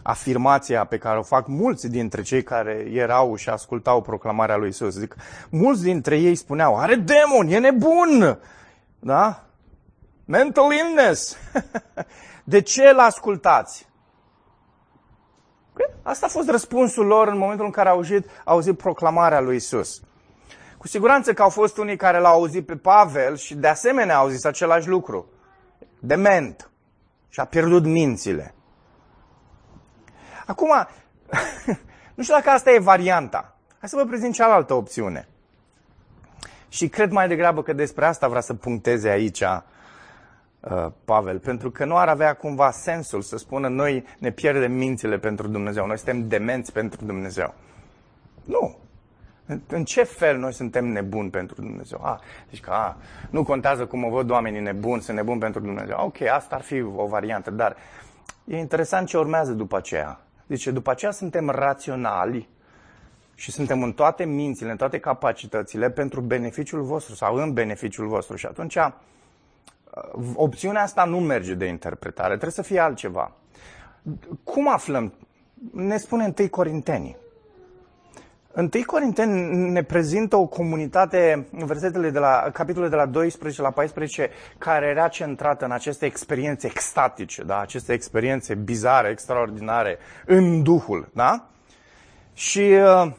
afirmația 0.03 0.85
pe 0.85 0.97
care 0.97 1.19
o 1.19 1.23
fac 1.23 1.47
mulți 1.47 1.89
dintre 1.89 2.21
cei 2.21 2.43
care 2.43 2.87
erau 2.91 3.35
și 3.35 3.49
ascultau 3.49 4.01
proclamarea 4.01 4.55
lui 4.55 4.69
Isus. 4.69 4.93
Zic, 4.93 5.15
mulți 5.49 5.83
dintre 5.83 6.17
ei 6.17 6.35
spuneau, 6.35 6.77
are 6.77 6.95
demon, 6.95 7.47
e 7.47 7.59
nebun! 7.59 8.39
Da? 8.99 9.43
Mental 10.25 10.71
illness! 10.71 11.37
De 12.43 12.61
ce 12.61 12.83
îl 12.83 12.99
ascultați? 12.99 13.91
Asta 16.01 16.25
a 16.25 16.29
fost 16.29 16.49
răspunsul 16.49 17.05
lor 17.05 17.27
în 17.27 17.37
momentul 17.37 17.65
în 17.65 17.71
care 17.71 17.89
au 17.89 17.95
auzit, 17.95 18.25
au 18.25 18.53
auzit 18.53 18.77
proclamarea 18.77 19.39
lui 19.39 19.55
Isus. 19.55 20.01
Cu 20.77 20.87
siguranță 20.87 21.33
că 21.33 21.41
au 21.41 21.49
fost 21.49 21.77
unii 21.77 21.95
care 21.95 22.19
l-au 22.19 22.33
auzit 22.33 22.65
pe 22.65 22.75
Pavel 22.75 23.35
și 23.35 23.55
de 23.55 23.67
asemenea 23.67 24.17
au 24.17 24.27
zis 24.27 24.43
același 24.43 24.87
lucru. 24.87 25.27
Dement. 25.99 26.71
Și 27.29 27.39
a 27.39 27.45
pierdut 27.45 27.85
mințile. 27.85 28.55
Acum, 30.45 30.69
nu 32.15 32.23
știu 32.23 32.35
dacă 32.35 32.49
asta 32.49 32.71
e 32.71 32.79
varianta. 32.79 33.55
Hai 33.79 33.89
să 33.89 33.95
vă 33.95 34.05
prezint 34.05 34.33
cealaltă 34.33 34.73
opțiune. 34.73 35.27
Și 36.69 36.87
cred 36.87 37.11
mai 37.11 37.27
degrabă 37.27 37.63
că 37.63 37.73
despre 37.73 38.05
asta 38.05 38.27
vrea 38.27 38.41
să 38.41 38.53
puncteze 38.53 39.09
aici 39.09 39.41
uh, 39.41 40.87
Pavel, 41.05 41.39
pentru 41.39 41.71
că 41.71 41.85
nu 41.85 41.97
ar 41.97 42.07
avea 42.07 42.33
cumva 42.33 42.71
sensul 42.71 43.21
să 43.21 43.37
spună 43.37 43.67
noi 43.67 44.05
ne 44.17 44.31
pierdem 44.31 44.71
mințile 44.71 45.17
pentru 45.17 45.47
Dumnezeu, 45.47 45.85
noi 45.85 45.97
suntem 45.97 46.27
demenți 46.27 46.71
pentru 46.71 47.05
Dumnezeu. 47.05 47.53
Nu. 48.43 48.77
În 49.67 49.83
ce 49.83 50.03
fel 50.03 50.37
noi 50.37 50.53
suntem 50.53 50.85
nebuni 50.85 51.29
pentru 51.29 51.61
Dumnezeu? 51.61 51.99
A, 52.03 52.19
deci 52.49 52.59
că 52.59 52.69
a, 52.71 52.97
nu 53.29 53.43
contează 53.43 53.85
cum 53.85 54.03
o 54.03 54.09
văd 54.09 54.29
oamenii 54.29 54.61
nebuni, 54.61 55.01
sunt 55.01 55.17
nebuni 55.17 55.39
pentru 55.39 55.61
Dumnezeu. 55.61 55.97
Ok, 55.99 56.21
asta 56.21 56.55
ar 56.55 56.61
fi 56.61 56.81
o 56.81 57.05
variantă, 57.07 57.51
dar 57.51 57.75
e 58.45 58.57
interesant 58.57 59.07
ce 59.07 59.17
urmează 59.17 59.51
după 59.51 59.77
aceea. 59.77 60.19
Zice, 60.55 60.71
după 60.71 60.91
aceea 60.91 61.11
suntem 61.11 61.49
raționali 61.49 62.49
și 63.35 63.51
suntem 63.51 63.83
în 63.83 63.93
toate 63.93 64.25
mințile, 64.25 64.71
în 64.71 64.77
toate 64.77 64.99
capacitățile 64.99 65.89
pentru 65.89 66.21
beneficiul 66.21 66.81
vostru 66.81 67.15
sau 67.15 67.35
în 67.35 67.53
beneficiul 67.53 68.07
vostru. 68.07 68.35
Și 68.35 68.45
atunci 68.45 68.77
opțiunea 70.35 70.81
asta 70.81 71.03
nu 71.03 71.19
merge 71.19 71.53
de 71.53 71.65
interpretare, 71.65 72.27
trebuie 72.27 72.51
să 72.51 72.61
fie 72.61 72.79
altceva. 72.79 73.31
Cum 74.43 74.69
aflăm? 74.69 75.13
Ne 75.71 75.97
spune 75.97 76.23
întâi 76.23 76.49
Corintenii. 76.49 77.17
Întâi 78.55 78.83
Corinteni 78.83 79.69
ne 79.69 79.83
prezintă 79.83 80.35
o 80.35 80.45
comunitate, 80.45 81.47
în 81.51 81.65
versetele 81.65 82.09
de 82.09 82.19
la, 82.19 82.49
capitolele 82.53 82.89
de 82.89 82.95
la 82.95 83.05
12 83.05 83.61
la 83.61 83.71
14, 83.71 84.29
care 84.57 84.85
era 84.85 85.07
centrată 85.07 85.65
în 85.65 85.71
aceste 85.71 86.05
experiențe 86.05 86.67
extatice, 86.67 87.43
da? 87.43 87.59
aceste 87.59 87.93
experiențe 87.93 88.55
bizare, 88.55 89.09
extraordinare, 89.09 89.97
în 90.25 90.63
Duhul. 90.63 91.09
Da? 91.13 91.47
Și 92.33 92.59
uh, 92.59 93.11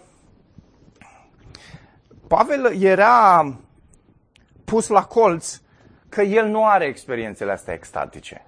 Pavel 2.27 2.83
era 2.83 3.59
pus 4.65 4.89
la 4.89 5.05
colț 5.05 5.61
că 6.09 6.23
el 6.23 6.47
nu 6.47 6.67
are 6.67 6.85
experiențele 6.85 7.53
astea 7.53 7.75
extatice 7.75 8.45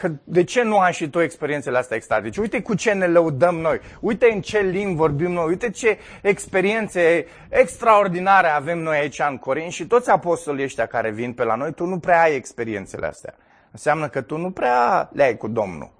că 0.00 0.10
de 0.24 0.44
ce 0.44 0.62
nu 0.62 0.78
ai 0.78 0.92
și 0.92 1.08
tu 1.08 1.20
experiențele 1.20 1.78
astea 1.78 1.96
extatice? 1.96 2.40
Uite 2.40 2.62
cu 2.62 2.74
ce 2.74 2.92
ne 2.92 3.06
lăudăm 3.06 3.56
noi, 3.56 3.80
uite 4.00 4.30
în 4.32 4.40
ce 4.40 4.58
limbi 4.58 4.96
vorbim 4.96 5.30
noi, 5.30 5.46
uite 5.46 5.70
ce 5.70 5.98
experiențe 6.22 7.26
extraordinare 7.48 8.48
avem 8.48 8.78
noi 8.78 8.96
aici 8.98 9.22
în 9.28 9.38
Corin 9.38 9.70
și 9.70 9.86
toți 9.86 10.10
apostolii 10.10 10.64
ăștia 10.64 10.86
care 10.86 11.10
vin 11.10 11.32
pe 11.32 11.44
la 11.44 11.54
noi, 11.54 11.72
tu 11.72 11.84
nu 11.84 11.98
prea 11.98 12.22
ai 12.22 12.34
experiențele 12.34 13.06
astea. 13.06 13.34
Înseamnă 13.70 14.08
că 14.08 14.20
tu 14.20 14.36
nu 14.36 14.50
prea 14.50 15.10
le 15.12 15.22
ai 15.22 15.36
cu 15.36 15.48
Domnul. 15.48 15.90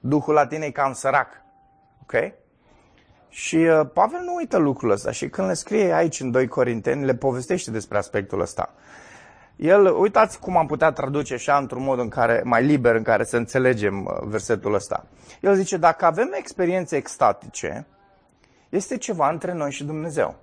Duhul 0.00 0.34
la 0.34 0.46
tine 0.46 0.64
e 0.64 0.70
cam 0.70 0.92
sărac. 0.92 1.28
Ok? 2.02 2.32
Și 3.28 3.56
uh, 3.56 3.80
Pavel 3.92 4.20
nu 4.20 4.34
uită 4.34 4.56
lucrul 4.56 4.90
ăsta 4.90 5.10
și 5.10 5.28
când 5.28 5.48
le 5.48 5.54
scrie 5.54 5.92
aici 5.92 6.20
în 6.20 6.30
2 6.30 6.48
Corinteni, 6.48 7.04
le 7.04 7.14
povestește 7.14 7.70
despre 7.70 7.98
aspectul 7.98 8.40
ăsta. 8.40 8.74
El, 9.62 9.86
uitați 9.86 10.38
cum 10.38 10.56
am 10.56 10.66
putea 10.66 10.90
traduce 10.90 11.34
așa 11.34 11.56
într-un 11.56 11.82
mod 11.82 11.98
în 11.98 12.08
care, 12.08 12.40
mai 12.44 12.64
liber 12.64 12.94
în 12.94 13.02
care 13.02 13.24
să 13.24 13.36
înțelegem 13.36 14.04
uh, 14.04 14.12
versetul 14.22 14.74
ăsta. 14.74 15.06
El 15.40 15.54
zice, 15.54 15.76
dacă 15.76 16.04
avem 16.04 16.30
experiențe 16.34 16.96
extatice, 16.96 17.86
este 18.68 18.96
ceva 18.96 19.30
între 19.30 19.52
noi 19.52 19.70
și 19.70 19.84
Dumnezeu. 19.84 20.34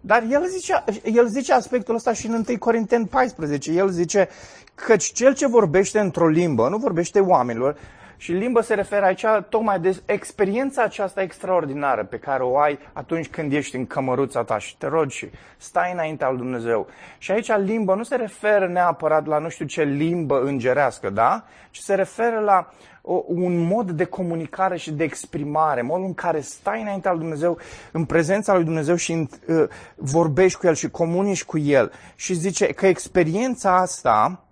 Dar 0.00 0.24
el 0.30 0.46
zice, 0.46 0.84
el 1.04 1.26
zice 1.26 1.52
aspectul 1.52 1.94
ăsta 1.94 2.12
și 2.12 2.26
în 2.26 2.44
1 2.48 2.58
Corinteni 2.58 3.06
14. 3.06 3.70
El 3.70 3.88
zice 3.88 4.28
că 4.74 4.96
cel 4.96 5.34
ce 5.34 5.46
vorbește 5.46 5.98
într-o 5.98 6.28
limbă 6.28 6.68
nu 6.68 6.76
vorbește 6.76 7.20
oamenilor, 7.20 7.76
și 8.20 8.32
limba 8.32 8.60
se 8.60 8.74
referă 8.74 9.04
aici 9.04 9.24
tocmai 9.48 9.80
de 9.80 10.02
experiența 10.06 10.82
aceasta 10.82 11.22
extraordinară 11.22 12.04
pe 12.04 12.18
care 12.18 12.42
o 12.42 12.58
ai 12.58 12.78
atunci 12.92 13.28
când 13.28 13.52
ești 13.52 13.76
în 13.76 13.86
cămăruța 13.86 14.42
ta 14.42 14.58
și 14.58 14.76
te 14.76 14.86
rogi 14.86 15.16
și 15.16 15.30
stai 15.56 15.92
înainte 15.92 16.24
al 16.24 16.36
Dumnezeu. 16.36 16.86
Și 17.18 17.30
aici 17.30 17.56
limba 17.56 17.94
nu 17.94 18.02
se 18.02 18.16
referă 18.16 18.68
neapărat 18.68 19.26
la 19.26 19.38
nu 19.38 19.48
știu 19.48 19.64
ce 19.64 19.82
limbă 19.82 20.40
îngerească, 20.40 21.10
da? 21.10 21.44
Ci 21.70 21.78
se 21.78 21.94
referă 21.94 22.40
la 22.40 22.68
o, 23.02 23.22
un 23.26 23.58
mod 23.58 23.90
de 23.90 24.04
comunicare 24.04 24.76
și 24.76 24.92
de 24.92 25.04
exprimare, 25.04 25.82
modul 25.82 26.04
în 26.04 26.14
care 26.14 26.40
stai 26.40 26.80
înainte 26.80 27.08
al 27.08 27.18
Dumnezeu, 27.18 27.58
în 27.92 28.04
prezența 28.04 28.54
lui 28.54 28.64
Dumnezeu 28.64 28.94
și 28.96 29.12
uh, 29.48 29.64
vorbești 29.96 30.58
cu 30.58 30.66
El 30.66 30.74
și 30.74 30.90
comunici 30.90 31.44
cu 31.44 31.58
El. 31.58 31.92
Și 32.16 32.34
zice 32.34 32.66
că 32.66 32.86
experiența 32.86 33.76
asta 33.76 34.47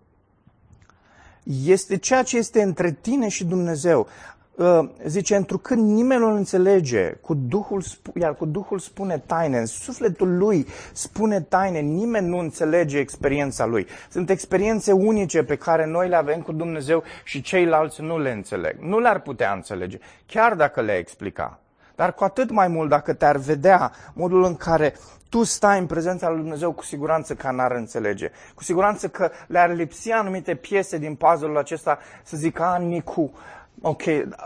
este 1.65 1.97
ceea 1.97 2.23
ce 2.23 2.37
este 2.37 2.63
între 2.63 2.99
tine 3.01 3.29
și 3.29 3.45
Dumnezeu. 3.45 4.07
Uh, 4.55 4.89
zice, 5.07 5.37
întrucât 5.37 5.77
nimeni 5.77 6.21
nu 6.21 6.35
înțelege, 6.35 7.11
cu 7.21 7.35
Duhul, 7.35 7.83
iar 8.21 8.35
cu 8.35 8.47
Duhul 8.47 8.79
spune 8.79 9.23
taine, 9.27 9.59
în 9.59 9.67
sufletul 9.67 10.37
lui 10.37 10.67
spune 10.93 11.41
taine, 11.41 11.79
nimeni 11.79 12.29
nu 12.29 12.39
înțelege 12.39 12.99
experiența 12.99 13.67
lui. 13.67 13.87
Sunt 14.11 14.31
experiențe 14.31 14.93
unice 14.93 15.43
pe 15.43 15.57
care 15.57 15.87
noi 15.87 16.09
le 16.09 16.17
avem 16.17 16.41
cu 16.41 16.53
Dumnezeu 16.53 17.03
și 17.25 17.41
ceilalți 17.41 18.03
nu 18.03 18.19
le 18.19 18.31
înțeleg. 18.31 18.77
Nu 18.81 18.99
le-ar 18.99 19.21
putea 19.21 19.53
înțelege, 19.53 19.99
chiar 20.27 20.55
dacă 20.55 20.81
le 20.81 20.93
explica. 20.93 21.61
Dar 21.97 22.15
cu 22.15 22.25
atât 22.25 22.51
mai 22.51 22.69
mult 22.69 22.89
dacă 22.89 23.13
te-ar 23.13 23.37
vedea 23.37 23.93
modul 24.13 24.45
în 24.45 24.57
care 24.57 24.95
tu 25.29 25.43
stai 25.43 25.79
în 25.79 25.87
prezența 25.87 26.29
lui 26.29 26.39
Dumnezeu, 26.39 26.73
cu 26.73 26.83
siguranță 26.83 27.35
că 27.35 27.51
n-ar 27.51 27.73
înțelege. 27.73 28.31
Cu 28.55 28.63
siguranță 28.63 29.09
că 29.09 29.31
le-ar 29.47 29.75
lipsi 29.75 30.11
anumite 30.11 30.55
piese 30.55 30.99
din 30.99 31.15
puzzle-ul 31.15 31.59
acesta 31.59 31.99
să 32.23 32.37
zică, 32.37 32.63
a, 32.63 32.77
Nicu, 32.77 33.33
ok, 33.81 34.03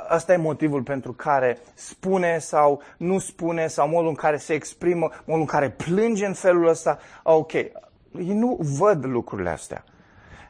asta 0.08 0.32
e 0.32 0.36
motivul 0.36 0.82
pentru 0.82 1.12
care 1.12 1.58
spune 1.74 2.38
sau 2.38 2.82
nu 2.96 3.18
spune, 3.18 3.66
sau 3.66 3.88
modul 3.88 4.08
în 4.08 4.14
care 4.14 4.36
se 4.36 4.52
exprimă, 4.52 5.10
modul 5.24 5.40
în 5.40 5.46
care 5.46 5.70
plânge 5.70 6.26
în 6.26 6.34
felul 6.34 6.68
ăsta, 6.68 6.98
ok, 7.22 7.52
ei 7.52 7.72
nu 8.12 8.58
văd 8.78 9.04
lucrurile 9.04 9.50
astea. 9.50 9.84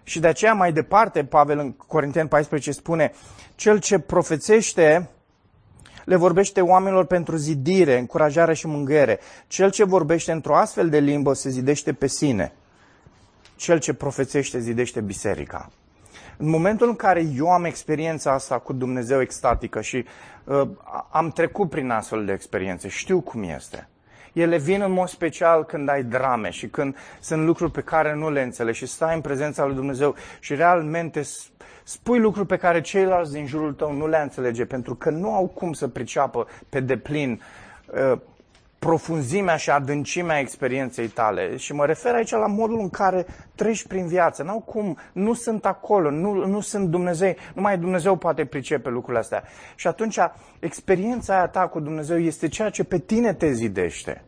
Și 0.03 0.21
de 0.21 0.27
aceea 0.27 0.55
mai 0.55 0.73
departe, 0.73 1.25
Pavel 1.25 1.59
în 1.59 1.73
Corinteni 1.73 2.29
14 2.29 2.73
spune, 2.73 3.13
cel 3.55 3.79
ce 3.79 3.99
profețește 3.99 5.09
le 6.11 6.17
vorbește 6.17 6.61
oamenilor 6.61 7.05
pentru 7.05 7.37
zidire, 7.37 7.99
încurajare 7.99 8.55
și 8.55 8.67
mângâiere. 8.67 9.19
Cel 9.47 9.71
ce 9.71 9.85
vorbește 9.85 10.33
într-o 10.33 10.57
astfel 10.57 10.89
de 10.89 10.99
limbă 10.99 11.33
se 11.33 11.51
zidește 11.51 11.93
pe 11.93 12.07
sine. 12.07 12.53
cel 13.57 13.79
ce 13.79 13.95
profețește 13.95 14.59
zidește 14.59 15.01
biserica. 15.01 15.71
În 16.37 16.49
momentul 16.49 16.89
în 16.89 16.97
care 16.97 17.27
eu 17.37 17.51
am 17.51 17.65
experiența 17.65 18.33
asta 18.33 18.59
cu 18.59 18.73
Dumnezeu 18.73 19.21
extatică 19.21 19.81
și 19.81 20.05
uh, 20.45 20.69
am 21.11 21.31
trecut 21.31 21.71
prin 21.71 21.91
astfel 21.91 22.25
de 22.25 22.33
experiențe, 22.33 22.89
știu 22.89 23.21
cum 23.21 23.43
este. 23.43 23.89
Ele 24.33 24.59
vin 24.59 24.81
în 24.81 24.93
mod 24.93 25.09
special 25.09 25.65
când 25.65 25.89
ai 25.89 26.03
drame 26.03 26.51
și 26.51 26.69
când 26.69 26.97
sunt 27.21 27.45
lucruri 27.45 27.71
pe 27.71 27.81
care 27.81 28.15
nu 28.15 28.31
le 28.31 28.43
înțelegi 28.43 28.79
și 28.79 28.87
stai 28.87 29.15
în 29.15 29.21
prezența 29.21 29.65
lui 29.65 29.75
Dumnezeu 29.75 30.15
și 30.41 30.55
realmente 30.55 31.23
spui 31.91 32.19
lucruri 32.19 32.47
pe 32.47 32.57
care 32.57 32.81
ceilalți 32.81 33.33
din 33.33 33.47
jurul 33.47 33.73
tău 33.73 33.93
nu 33.93 34.07
le 34.07 34.19
înțelege 34.19 34.65
pentru 34.65 34.95
că 34.95 35.11
nu 35.11 35.35
au 35.35 35.47
cum 35.47 35.73
să 35.73 35.89
priceapă 35.89 36.47
pe 36.69 36.81
deplin 36.81 37.41
uh, 37.87 38.19
profunzimea 38.79 39.57
și 39.57 39.71
adâncimea 39.71 40.39
experienței 40.39 41.07
tale. 41.07 41.57
Și 41.57 41.73
mă 41.73 41.87
refer 41.87 42.15
aici 42.15 42.31
la 42.31 42.47
modul 42.47 42.79
în 42.79 42.91
care 42.91 43.27
treci 43.55 43.87
prin 43.87 44.07
viață. 44.07 44.43
N-au 44.43 44.61
cum, 44.61 44.97
nu 45.13 45.33
sunt 45.33 45.67
acolo, 45.67 46.11
nu, 46.11 46.47
nu 46.47 46.61
sunt 46.61 46.89
Dumnezeu, 46.89 47.35
numai 47.55 47.79
Dumnezeu 47.79 48.17
poate 48.17 48.45
pricepe 48.45 48.89
lucrurile 48.89 49.19
astea. 49.19 49.43
Și 49.75 49.87
atunci 49.87 50.19
experiența 50.59 51.35
aia 51.35 51.47
ta 51.49 51.67
cu 51.67 51.81
Dumnezeu 51.81 52.19
este 52.19 52.49
ceea 52.49 52.71
ce 52.71 52.85
pe 52.85 52.99
tine 52.99 53.35
te 53.35 53.53
zidește. 53.53 54.25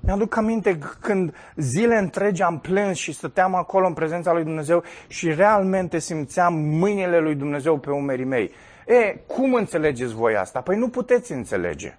Mi-aduc 0.00 0.36
aminte 0.36 0.78
când 1.00 1.34
zile 1.56 1.98
întregi 1.98 2.42
am 2.42 2.58
plâns 2.58 2.96
și 2.96 3.12
stăteam 3.12 3.54
acolo 3.54 3.86
în 3.86 3.92
prezența 3.92 4.32
lui 4.32 4.44
Dumnezeu 4.44 4.82
și 5.06 5.32
realmente 5.32 5.98
simțeam 5.98 6.54
mâinile 6.54 7.18
lui 7.18 7.34
Dumnezeu 7.34 7.78
pe 7.78 7.90
umerii 7.90 8.24
mei. 8.24 8.50
E, 8.86 9.20
cum 9.26 9.54
înțelegeți 9.54 10.14
voi 10.14 10.36
asta? 10.36 10.60
Păi 10.60 10.76
nu 10.76 10.88
puteți 10.88 11.32
înțelege. 11.32 11.98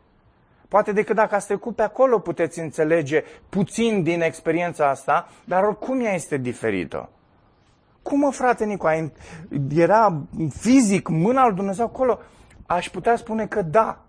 Poate 0.68 0.92
decât 0.92 1.16
dacă 1.16 1.36
ați 1.36 1.48
trecut 1.48 1.76
pe 1.76 1.82
acolo 1.82 2.20
puteți 2.20 2.60
înțelege 2.60 3.24
puțin 3.50 4.04
din 4.04 4.22
experiența 4.22 4.90
asta, 4.90 5.30
dar 5.44 5.64
oricum 5.64 6.02
ea 6.02 6.14
este 6.14 6.38
diferită. 6.38 7.10
Cum, 8.02 8.20
mă, 8.20 8.32
frate 8.32 8.66
Nicu, 8.66 9.12
era 9.76 10.22
fizic 10.60 11.08
mâna 11.08 11.46
lui 11.46 11.56
Dumnezeu 11.56 11.86
acolo? 11.86 12.20
Aș 12.66 12.90
putea 12.90 13.16
spune 13.16 13.48
că 13.48 13.62
da. 13.62 14.02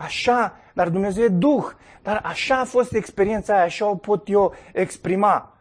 Așa, 0.00 0.56
dar 0.72 0.88
Dumnezeu 0.88 1.24
e 1.24 1.28
Duh. 1.28 1.64
Dar 2.02 2.20
așa 2.24 2.56
a 2.58 2.64
fost 2.64 2.94
experiența 2.94 3.54
aia, 3.54 3.64
așa 3.64 3.86
o 3.86 3.94
pot 3.94 4.28
eu 4.28 4.54
exprima. 4.72 5.56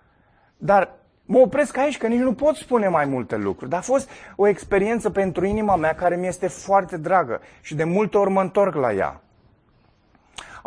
Dar 0.58 0.92
mă 1.26 1.40
opresc 1.40 1.78
aici, 1.78 1.98
că 1.98 2.08
nici 2.08 2.20
nu 2.20 2.34
pot 2.34 2.56
spune 2.56 2.88
mai 2.88 3.06
multe 3.06 3.36
lucruri. 3.36 3.70
Dar 3.70 3.80
a 3.80 3.84
fost 3.84 4.10
o 4.36 4.48
experiență 4.48 5.10
pentru 5.10 5.46
inima 5.46 5.76
mea 5.76 5.96
care 5.96 6.16
mi 6.16 6.28
este 6.28 6.48
foarte 6.48 6.98
dragă 6.98 7.42
și 7.62 7.76
de 7.76 7.84
multe 7.84 8.18
ori 8.18 8.30
mă 8.30 8.42
întorc 8.42 8.76
la 8.76 8.94
ea 8.94 9.22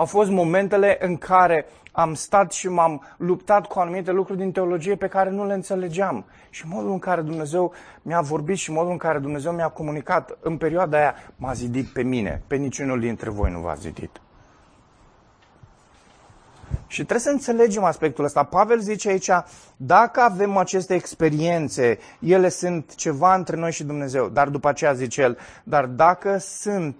au 0.02 0.08
fost 0.08 0.30
momentele 0.30 0.96
în 1.00 1.16
care 1.16 1.66
am 1.92 2.14
stat 2.14 2.52
și 2.52 2.68
m-am 2.68 3.02
luptat 3.16 3.66
cu 3.66 3.78
anumite 3.78 4.10
lucruri 4.10 4.38
din 4.38 4.52
teologie 4.52 4.96
pe 4.96 5.06
care 5.06 5.30
nu 5.30 5.46
le 5.46 5.52
înțelegeam. 5.54 6.24
Și 6.50 6.66
modul 6.68 6.90
în 6.90 6.98
care 6.98 7.20
Dumnezeu 7.20 7.72
mi-a 8.02 8.20
vorbit 8.20 8.56
și 8.56 8.72
modul 8.72 8.90
în 8.90 8.96
care 8.96 9.18
Dumnezeu 9.18 9.52
mi-a 9.52 9.68
comunicat 9.68 10.38
în 10.40 10.56
perioada 10.56 10.96
aia 10.96 11.14
m-a 11.36 11.52
zidit 11.52 11.88
pe 11.88 12.02
mine. 12.02 12.42
Pe 12.46 12.56
niciunul 12.56 13.00
dintre 13.00 13.30
voi 13.30 13.50
nu 13.50 13.58
v-a 13.58 13.74
zidit. 13.74 14.20
Și 16.86 16.98
trebuie 16.98 17.18
să 17.18 17.30
înțelegem 17.30 17.84
aspectul 17.84 18.24
ăsta. 18.24 18.42
Pavel 18.42 18.80
zice 18.80 19.08
aici, 19.08 19.30
dacă 19.76 20.20
avem 20.20 20.56
aceste 20.56 20.94
experiențe, 20.94 21.98
ele 22.20 22.48
sunt 22.48 22.94
ceva 22.94 23.34
între 23.34 23.56
noi 23.56 23.72
și 23.72 23.84
Dumnezeu. 23.84 24.28
Dar 24.28 24.48
după 24.48 24.68
aceea 24.68 24.92
zice 24.92 25.20
el, 25.20 25.38
dar 25.64 25.86
dacă 25.86 26.36
sunt 26.38 26.96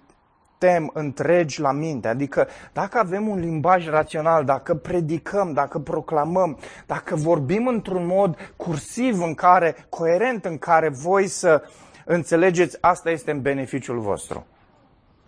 suntem 0.63 0.91
întregi 0.95 1.61
la 1.61 1.73
minte. 1.73 2.09
Adică 2.09 2.49
dacă 2.73 2.99
avem 2.99 3.29
un 3.29 3.39
limbaj 3.39 3.89
rațional, 3.89 4.45
dacă 4.45 4.75
predicăm, 4.75 5.53
dacă 5.53 5.79
proclamăm, 5.79 6.59
dacă 6.87 7.17
vorbim 7.17 7.67
într-un 7.67 8.07
mod 8.07 8.53
cursiv 8.57 9.23
în 9.23 9.35
care, 9.35 9.87
coerent 9.89 10.45
în 10.45 10.59
care 10.59 10.89
voi 10.89 11.27
să 11.27 11.63
înțelegeți, 12.05 12.79
asta 12.81 13.11
este 13.11 13.31
în 13.31 13.41
beneficiul 13.41 13.99
vostru. 13.99 14.47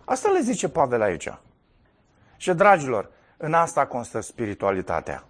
Asta 0.05 0.29
le 0.29 0.39
zice 0.39 0.69
Pavel 0.69 1.01
aici. 1.01 1.33
Și 2.37 2.53
dragilor, 2.53 3.09
în 3.37 3.53
asta 3.53 3.85
constă 3.85 4.21
spiritualitatea. 4.21 5.23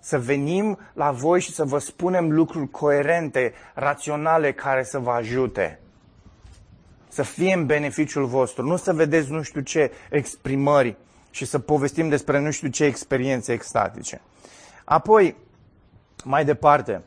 Să 0.00 0.18
venim 0.18 0.78
la 0.92 1.10
voi 1.10 1.40
și 1.40 1.52
să 1.52 1.64
vă 1.64 1.78
spunem 1.78 2.32
lucruri 2.32 2.70
coerente, 2.70 3.52
raționale, 3.74 4.52
care 4.52 4.82
să 4.82 4.98
vă 4.98 5.10
ajute 5.10 5.78
să 7.14 7.22
fie 7.22 7.52
în 7.52 7.66
beneficiul 7.66 8.26
vostru, 8.26 8.66
nu 8.66 8.76
să 8.76 8.92
vedeți 8.92 9.30
nu 9.30 9.42
știu 9.42 9.60
ce 9.60 9.92
exprimări 10.10 10.96
și 11.30 11.44
să 11.44 11.58
povestim 11.58 12.08
despre 12.08 12.38
nu 12.38 12.50
știu 12.50 12.68
ce 12.68 12.84
experiențe 12.84 13.52
extatice. 13.52 14.20
Apoi, 14.84 15.36
mai 16.24 16.44
departe, 16.44 17.02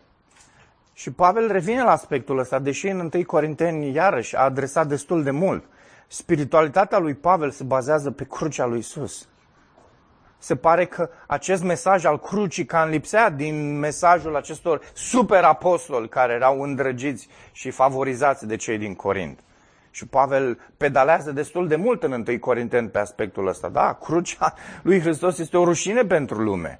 și 0.93 1.11
Pavel 1.11 1.51
revine 1.51 1.83
la 1.83 1.91
aspectul 1.91 2.39
ăsta, 2.39 2.59
deși 2.59 2.87
în 2.87 3.09
1 3.13 3.23
Corinteni 3.25 3.93
iarăși 3.93 4.35
a 4.35 4.39
adresat 4.39 4.87
destul 4.87 5.23
de 5.23 5.31
mult. 5.31 5.63
Spiritualitatea 6.07 6.97
lui 6.97 7.13
Pavel 7.13 7.51
se 7.51 7.63
bazează 7.63 8.11
pe 8.11 8.23
crucea 8.23 8.65
lui 8.65 8.79
Isus. 8.79 9.27
Se 10.37 10.55
pare 10.55 10.85
că 10.85 11.09
acest 11.27 11.63
mesaj 11.63 12.05
al 12.05 12.19
crucii 12.19 12.65
cam 12.65 12.89
lipsea 12.89 13.29
din 13.29 13.79
mesajul 13.79 14.35
acestor 14.35 14.81
super 14.93 15.43
apostoli 15.43 16.09
care 16.09 16.33
erau 16.33 16.61
îndrăgiți 16.61 17.27
și 17.51 17.69
favorizați 17.69 18.47
de 18.47 18.55
cei 18.55 18.77
din 18.77 18.95
Corint. 18.95 19.39
Și 19.97 20.07
Pavel 20.07 20.59
pedalează 20.77 21.31
destul 21.31 21.67
de 21.67 21.75
mult 21.75 22.03
în 22.03 22.11
1 22.11 22.39
Corinteni 22.39 22.89
pe 22.89 22.99
aspectul 22.99 23.47
ăsta. 23.47 23.69
Da, 23.69 23.93
crucea 23.93 24.53
lui 24.81 24.99
Hristos 24.99 25.37
este 25.37 25.57
o 25.57 25.63
rușine 25.63 26.01
pentru 26.01 26.41
lume. 26.41 26.79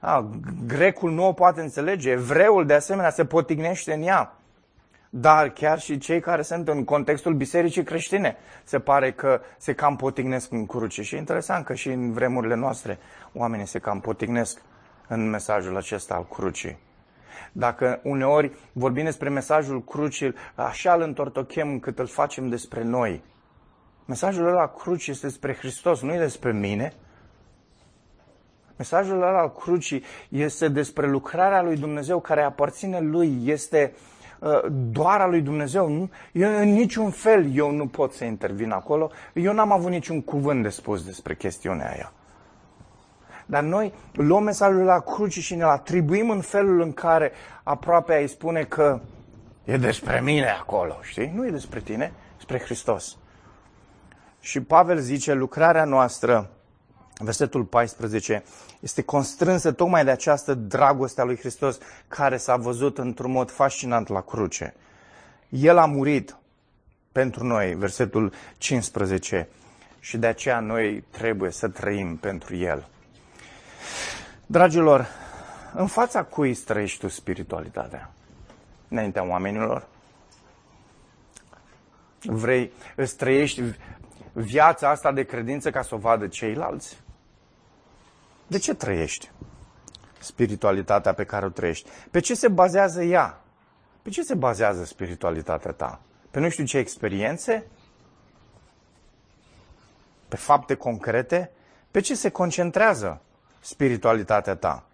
Da, 0.00 0.28
grecul 0.66 1.12
nu 1.12 1.26
o 1.26 1.32
poate 1.32 1.60
înțelege, 1.60 2.10
evreul 2.10 2.66
de 2.66 2.74
asemenea 2.74 3.10
se 3.10 3.24
potignește 3.24 3.92
în 3.92 4.02
ea. 4.02 4.36
Dar 5.10 5.48
chiar 5.48 5.78
și 5.78 5.98
cei 5.98 6.20
care 6.20 6.42
sunt 6.42 6.68
în 6.68 6.84
contextul 6.84 7.34
bisericii 7.34 7.82
creștine 7.82 8.36
se 8.64 8.78
pare 8.78 9.12
că 9.12 9.40
se 9.58 9.72
cam 9.72 9.96
potignesc 9.96 10.52
în 10.52 10.66
cruce. 10.66 11.02
Și 11.02 11.14
e 11.14 11.18
interesant 11.18 11.64
că 11.64 11.74
și 11.74 11.88
în 11.88 12.12
vremurile 12.12 12.54
noastre 12.54 12.98
oamenii 13.32 13.66
se 13.66 13.78
cam 13.78 14.00
potignesc 14.00 14.62
în 15.08 15.30
mesajul 15.30 15.76
acesta 15.76 16.14
al 16.14 16.26
crucii. 16.30 16.78
Dacă 17.52 18.00
uneori 18.02 18.52
vorbim 18.72 19.04
despre 19.04 19.28
mesajul 19.28 19.84
crucii, 19.84 20.34
așa 20.54 20.92
îl 20.92 21.00
întortochem 21.00 21.78
cât 21.78 21.98
îl 21.98 22.06
facem 22.06 22.48
despre 22.48 22.82
noi. 22.82 23.22
Mesajul 24.04 24.46
ăla 24.46 24.66
crucii 24.66 25.12
este 25.12 25.26
despre 25.26 25.54
Hristos, 25.54 26.00
nu 26.00 26.14
e 26.14 26.18
despre 26.18 26.52
mine. 26.52 26.92
Mesajul 28.76 29.22
ăla 29.22 29.38
al 29.38 29.52
crucii 29.52 30.02
este 30.28 30.68
despre 30.68 31.06
lucrarea 31.06 31.62
lui 31.62 31.76
Dumnezeu 31.76 32.20
care 32.20 32.42
aparține 32.42 33.00
lui, 33.00 33.42
este 33.44 33.94
uh, 34.38 34.60
doar 34.70 35.20
a 35.20 35.26
lui 35.26 35.40
Dumnezeu. 35.40 35.88
Nu? 35.88 36.10
Eu, 36.32 36.58
în 36.58 36.72
niciun 36.72 37.10
fel 37.10 37.54
eu 37.54 37.70
nu 37.70 37.86
pot 37.86 38.12
să 38.12 38.24
intervin 38.24 38.70
acolo. 38.70 39.10
Eu 39.34 39.52
n-am 39.52 39.72
avut 39.72 39.90
niciun 39.90 40.22
cuvânt 40.22 40.62
de 40.62 40.68
spus 40.68 41.04
despre 41.04 41.34
chestiunea 41.34 41.90
aia. 41.90 42.12
Dar 43.46 43.62
noi 43.62 43.92
luăm 44.12 44.42
mesajul 44.42 44.84
la 44.84 45.00
cruce 45.00 45.40
și 45.40 45.54
ne-l 45.54 45.68
atribuim 45.68 46.30
în 46.30 46.40
felul 46.40 46.80
în 46.80 46.92
care 46.92 47.32
aproape 47.62 48.20
îi 48.20 48.28
spune 48.28 48.62
că 48.62 49.00
e 49.64 49.76
despre 49.76 50.20
mine 50.20 50.50
acolo, 50.50 50.98
știi? 51.02 51.32
Nu 51.34 51.46
e 51.46 51.50
despre 51.50 51.80
tine, 51.80 52.12
despre 52.36 52.58
Hristos. 52.58 53.16
Și 54.40 54.60
Pavel 54.60 54.98
zice, 54.98 55.32
lucrarea 55.32 55.84
noastră, 55.84 56.50
versetul 57.18 57.64
14, 57.64 58.42
este 58.80 59.02
constrânsă 59.02 59.72
tocmai 59.72 60.04
de 60.04 60.10
această 60.10 60.54
dragoste 60.54 61.20
a 61.20 61.24
lui 61.24 61.36
Hristos 61.36 61.78
care 62.08 62.36
s-a 62.36 62.56
văzut 62.56 62.98
într-un 62.98 63.30
mod 63.30 63.50
fascinant 63.50 64.08
la 64.08 64.20
cruce. 64.20 64.74
El 65.48 65.78
a 65.78 65.86
murit 65.86 66.36
pentru 67.12 67.44
noi, 67.44 67.74
versetul 67.74 68.32
15, 68.58 69.48
și 70.00 70.16
de 70.16 70.26
aceea 70.26 70.60
noi 70.60 71.04
trebuie 71.10 71.50
să 71.50 71.68
trăim 71.68 72.16
pentru 72.16 72.56
El. 72.56 72.88
Dragilor, 74.46 75.08
în 75.74 75.86
fața 75.86 76.24
cui 76.24 76.54
trăiești 76.54 76.98
tu 76.98 77.08
spiritualitatea? 77.08 78.10
Înaintea 78.88 79.24
oamenilor? 79.24 79.86
Vrei, 82.22 82.72
îți 82.96 83.16
trăiești 83.16 83.62
viața 84.32 84.90
asta 84.90 85.12
de 85.12 85.22
credință 85.22 85.70
ca 85.70 85.82
să 85.82 85.94
o 85.94 85.98
vadă 85.98 86.26
ceilalți? 86.26 87.00
De 88.46 88.58
ce 88.58 88.74
trăiești 88.74 89.30
spiritualitatea 90.18 91.12
pe 91.12 91.24
care 91.24 91.46
o 91.46 91.48
trăiești? 91.48 91.90
Pe 92.10 92.20
ce 92.20 92.34
se 92.34 92.48
bazează 92.48 93.02
ea? 93.02 93.40
Pe 94.02 94.10
ce 94.10 94.22
se 94.22 94.34
bazează 94.34 94.84
spiritualitatea 94.84 95.72
ta? 95.72 96.00
Pe 96.30 96.40
nu 96.40 96.48
știu 96.48 96.64
ce 96.64 96.78
experiențe? 96.78 97.66
Pe 100.28 100.36
fapte 100.36 100.74
concrete? 100.74 101.50
Pe 101.90 102.00
ce 102.00 102.14
se 102.14 102.30
concentrează? 102.30 103.20
Spiritualitatea 103.62 104.54
ta. 104.54 104.86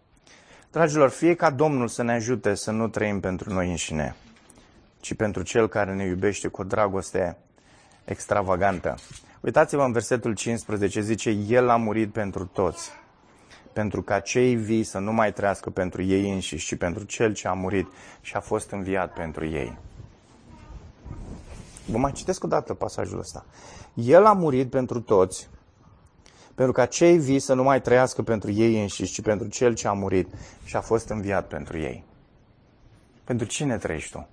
Dragilor, 0.71 1.09
fie 1.09 1.35
ca 1.35 1.51
Domnul 1.51 1.89
să 1.89 2.03
ne 2.03 2.13
ajute 2.13 2.55
să 2.55 2.71
nu 2.71 2.89
trăim 2.89 3.21
pentru 3.21 3.53
noi 3.53 3.71
înșine, 3.71 4.17
ci 5.01 5.15
pentru 5.15 5.43
Cel 5.43 5.69
care 5.69 5.95
ne 5.95 6.05
iubește 6.05 6.49
cu 6.49 6.61
o 6.61 6.65
dragoste 6.65 7.37
extravagantă. 8.05 8.95
Uitați-vă 9.41 9.83
în 9.83 9.93
versetul 9.93 10.35
15, 10.35 11.01
zice, 11.01 11.31
El 11.31 11.69
a 11.69 11.77
murit 11.77 12.13
pentru 12.13 12.45
toți, 12.47 12.91
pentru 13.73 14.03
ca 14.03 14.21
cei 14.21 14.55
vii 14.55 14.83
să 14.85 14.99
nu 14.99 15.13
mai 15.13 15.33
trăiască 15.33 15.71
pentru 15.71 16.03
ei 16.03 16.33
înșiși, 16.33 16.67
ci 16.67 16.79
pentru 16.79 17.05
Cel 17.05 17.35
ce 17.35 17.49
a 17.49 17.53
murit 17.53 17.87
și 18.21 18.37
a 18.37 18.41
fost 18.41 18.71
înviat 18.71 19.13
pentru 19.13 19.47
ei. 19.47 19.79
Vă 21.87 21.99
mai 21.99 22.13
citesc 22.13 22.45
o 22.45 22.49
dată 22.49 22.75
pasajul 22.75 23.19
ăsta. 23.19 23.45
El 23.95 24.25
a 24.25 24.33
murit 24.33 24.71
pentru 24.71 25.01
toți, 25.01 25.49
pentru 26.59 26.77
ca 26.77 26.87
cei 26.87 27.19
vii 27.19 27.39
să 27.39 27.55
nu 27.55 27.63
mai 27.63 27.81
trăiască 27.81 28.23
pentru 28.23 28.51
ei 28.51 28.81
înșiși, 28.81 29.13
ci 29.13 29.21
pentru 29.23 29.49
Cel 29.49 29.75
ce 29.75 29.89
a 29.89 29.93
murit 29.93 30.29
și 30.65 30.77
a 30.77 30.81
fost 30.81 31.09
înviat 31.09 31.47
pentru 31.49 31.79
ei. 31.79 32.05
Pentru 33.25 33.47
cine 33.47 33.77
trăiești 33.77 34.11
tu? 34.13 34.29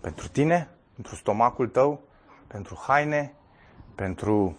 Pentru 0.00 0.28
tine? 0.28 0.68
Pentru 0.94 1.14
stomacul 1.14 1.68
tău? 1.68 2.00
Pentru 2.46 2.78
haine? 2.86 3.32
Pentru 3.94 4.56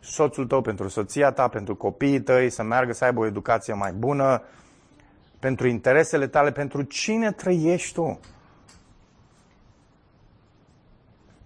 soțul 0.00 0.46
tău, 0.46 0.60
pentru 0.60 0.88
soția 0.88 1.30
ta, 1.30 1.48
pentru 1.48 1.76
copiii 1.76 2.20
tăi, 2.20 2.50
să 2.50 2.62
meargă 2.62 2.92
să 2.92 3.04
aibă 3.04 3.20
o 3.20 3.26
educație 3.26 3.72
mai 3.74 3.92
bună, 3.92 4.42
pentru 5.38 5.66
interesele 5.68 6.26
tale, 6.26 6.52
pentru 6.52 6.82
cine 6.82 7.32
trăiești 7.32 7.94
tu? 7.94 8.20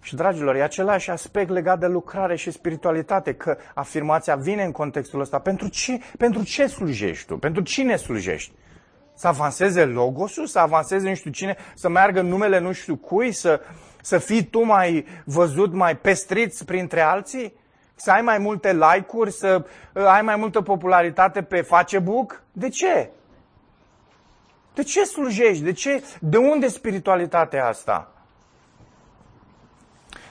Și, 0.07 0.15
dragilor, 0.15 0.55
e 0.55 0.63
același 0.63 1.09
aspect 1.09 1.49
legat 1.49 1.79
de 1.79 1.87
lucrare 1.87 2.35
și 2.35 2.51
spiritualitate, 2.51 3.33
că 3.33 3.57
afirmația 3.73 4.35
vine 4.35 4.63
în 4.63 4.71
contextul 4.71 5.19
ăsta. 5.19 5.39
Pentru 5.39 5.67
ce, 5.67 5.99
pentru 6.17 6.43
ce 6.43 6.67
slujești 6.67 7.25
tu? 7.25 7.37
Pentru 7.37 7.61
cine 7.61 7.95
slujești? 7.95 8.51
Să 9.13 9.27
avanseze 9.27 9.85
logosul, 9.85 10.45
să 10.45 10.59
avanseze 10.59 11.09
nu 11.09 11.15
știu 11.15 11.31
cine, 11.31 11.55
să 11.75 11.89
meargă 11.89 12.21
numele 12.21 12.59
nu 12.59 12.71
știu 12.71 12.95
cui, 12.95 13.31
să, 13.31 13.61
să 14.01 14.17
fii 14.17 14.43
tu 14.43 14.63
mai 14.63 15.05
văzut, 15.25 15.73
mai 15.73 15.97
pestrit 15.97 16.61
printre 16.65 17.01
alții? 17.01 17.53
Să 17.95 18.11
ai 18.11 18.21
mai 18.21 18.37
multe 18.37 18.73
like-uri, 18.73 19.31
să 19.31 19.65
uh, 19.93 20.05
ai 20.05 20.21
mai 20.21 20.35
multă 20.35 20.61
popularitate 20.61 21.41
pe 21.41 21.61
Facebook? 21.61 22.43
De 22.51 22.69
ce? 22.69 23.09
De 24.73 24.83
ce 24.83 25.03
slujești? 25.03 25.63
De 25.63 25.71
ce? 25.71 26.03
De 26.19 26.37
unde 26.37 26.67
spiritualitatea 26.67 27.67
asta? 27.67 28.11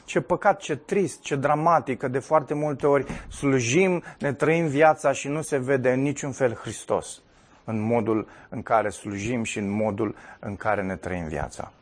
Ce 0.07 0.21
păcat, 0.21 0.61
ce 0.61 0.77
trist, 0.77 1.21
ce 1.21 1.37
dramatic, 1.37 1.99
că 1.99 2.09
de 2.09 2.19
foarte 2.19 2.55
multe 2.55 2.87
ori 2.87 3.07
slujim, 3.29 4.03
ne 4.19 4.33
trăim 4.33 4.67
viața 4.67 5.13
și 5.13 5.29
nu 5.29 5.43
se 5.43 5.59
vede 5.59 5.93
în 5.93 6.01
niciun 6.01 6.33
fel 6.33 6.55
Hristos 6.55 7.21
în 7.65 7.81
modul 7.81 8.29
în 8.49 8.63
care 8.63 8.89
slujim 8.89 9.43
și 9.43 9.59
în 9.59 9.71
modul 9.71 10.15
în 10.39 10.57
care 10.57 10.83
ne 10.83 10.97
trăim 10.97 11.27
viața. 11.27 11.73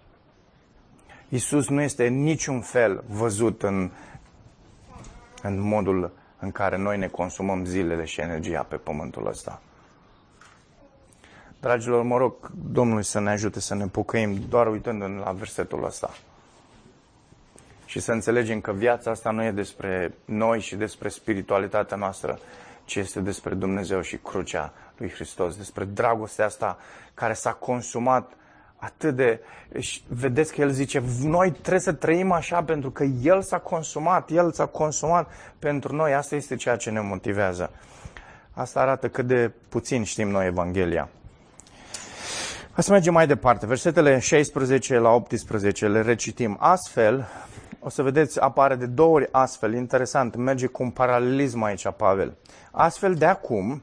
Isus 1.29 1.69
nu 1.69 1.81
este 1.81 2.07
în 2.07 2.23
niciun 2.23 2.61
fel 2.61 3.05
văzut 3.09 3.63
în, 3.63 3.91
în 5.43 5.61
modul 5.61 6.13
în 6.39 6.51
care 6.51 6.77
noi 6.77 6.99
ne 6.99 7.09
consumăm 7.09 7.65
zilele 7.65 8.05
și 8.05 8.21
energia 8.21 8.63
pe 8.63 8.77
pământul 8.77 9.27
ăsta. 9.27 9.61
Dragilor, 11.61 12.03
mă 12.03 12.17
rog 12.17 12.51
Domnului 12.73 13.05
să 13.05 13.21
ne 13.21 13.31
ajute 13.31 13.61
să 13.61 13.75
ne 13.75 13.87
pocăim 13.87 14.35
doar 14.49 14.67
uitând 14.67 15.03
la 15.03 15.33
versetul 15.33 15.85
ăsta 15.85 16.11
și 17.95 18.01
să 18.01 18.13
înțelegem 18.13 18.61
că 18.61 18.73
viața 18.73 19.11
asta 19.11 19.31
nu 19.31 19.45
e 19.45 19.51
despre 19.51 20.15
noi 20.25 20.61
și 20.61 20.77
despre 20.77 21.09
spiritualitatea 21.09 21.97
noastră, 21.97 22.39
ci 22.85 22.95
este 22.95 23.21
despre 23.21 23.55
Dumnezeu 23.55 24.01
și 24.01 24.17
crucea 24.17 24.73
lui 24.97 25.11
Hristos, 25.11 25.57
despre 25.57 25.85
dragostea 25.85 26.45
asta 26.45 26.79
care 27.15 27.33
s-a 27.33 27.53
consumat 27.53 28.33
atât 28.77 29.17
de... 29.17 29.41
Și 29.79 30.03
vedeți 30.09 30.53
că 30.53 30.61
el 30.61 30.71
zice, 30.71 31.03
noi 31.23 31.51
trebuie 31.51 31.81
să 31.81 31.93
trăim 31.93 32.33
așa 32.33 32.63
pentru 32.63 32.91
că 32.91 33.05
el 33.23 33.43
s-a 33.43 33.59
consumat, 33.59 34.31
el 34.31 34.53
s-a 34.53 34.67
consumat 34.67 35.31
pentru 35.59 35.95
noi. 35.95 36.15
Asta 36.15 36.35
este 36.35 36.57
ceea 36.57 36.77
ce 36.77 36.91
ne 36.91 37.01
motivează. 37.01 37.71
Asta 38.53 38.81
arată 38.81 39.09
cât 39.09 39.27
de 39.27 39.53
puțin 39.69 40.05
știm 40.05 40.29
noi 40.29 40.47
Evanghelia. 40.47 41.09
Hai 42.73 42.85
să 42.85 42.93
mergem 42.93 43.13
mai 43.13 43.27
departe. 43.27 43.67
Versetele 43.67 44.19
16 44.19 44.99
la 44.99 45.11
18 45.11 45.89
le 45.89 46.03
recitim. 46.03 46.57
Astfel, 46.61 47.29
o 47.85 47.89
să 47.89 48.03
vedeți, 48.03 48.41
apare 48.41 48.75
de 48.75 48.87
două 48.87 49.15
ori 49.15 49.29
astfel, 49.31 49.75
interesant, 49.75 50.37
merge 50.37 50.67
cu 50.67 50.83
un 50.83 50.91
paralelism 50.91 51.63
aici, 51.63 51.89
Pavel. 51.97 52.37
Astfel, 52.71 53.15
de 53.15 53.27
acum, 53.27 53.83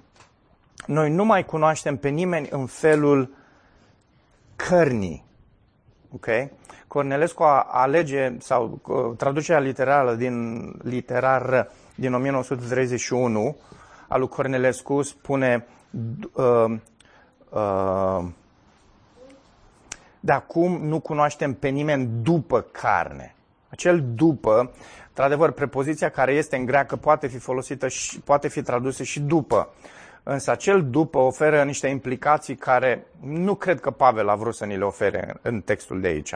noi 0.86 1.12
nu 1.12 1.26
mai 1.26 1.46
cunoaștem 1.46 1.98
pe 1.98 2.10
nimeni 2.10 2.48
în 2.52 2.66
felul 2.66 3.34
cărnii. 4.56 5.26
Ok? 6.14 6.28
Cornelescu 6.88 7.44
alege, 7.68 8.38
sau 8.40 8.82
traducerea 9.18 9.62
literară 9.62 10.16
din, 10.16 10.68
literar 10.84 11.72
din 11.96 12.14
1931 12.14 13.58
a 14.08 14.18
lui 14.18 14.28
Cornelescu 14.28 15.02
spune 15.02 15.68
uh, 16.34 16.66
uh, 17.50 18.26
de 20.20 20.32
acum 20.32 20.86
nu 20.86 21.00
cunoaștem 21.00 21.54
pe 21.54 21.68
nimeni 21.68 22.10
după 22.22 22.62
carne. 22.62 23.36
Acel 23.72 24.04
după, 24.16 24.72
într-adevăr, 25.08 25.52
prepoziția 25.52 26.10
care 26.10 26.34
este 26.34 26.56
în 26.56 26.66
greacă 26.66 26.96
poate 26.96 27.28
fi 27.28 27.38
folosită 27.38 27.88
și 27.88 28.20
poate 28.20 28.48
fi 28.48 28.62
tradusă 28.62 29.04
și 29.04 29.20
după. 29.20 29.70
Însă 30.24 30.52
acel 30.52 30.90
după 30.90 31.18
oferă 31.18 31.64
niște 31.64 31.88
implicații 31.88 32.56
care 32.56 33.06
nu 33.24 33.56
cred 33.56 33.80
că 33.80 33.92
Pavel 33.92 34.30
a 34.30 34.36
vrut 34.36 34.56
să 34.56 34.66
ni 34.66 34.78
le 34.78 34.84
ofere 34.84 35.36
în 35.42 35.62
textul 35.62 36.02
de 36.02 36.08
aici. 36.08 36.34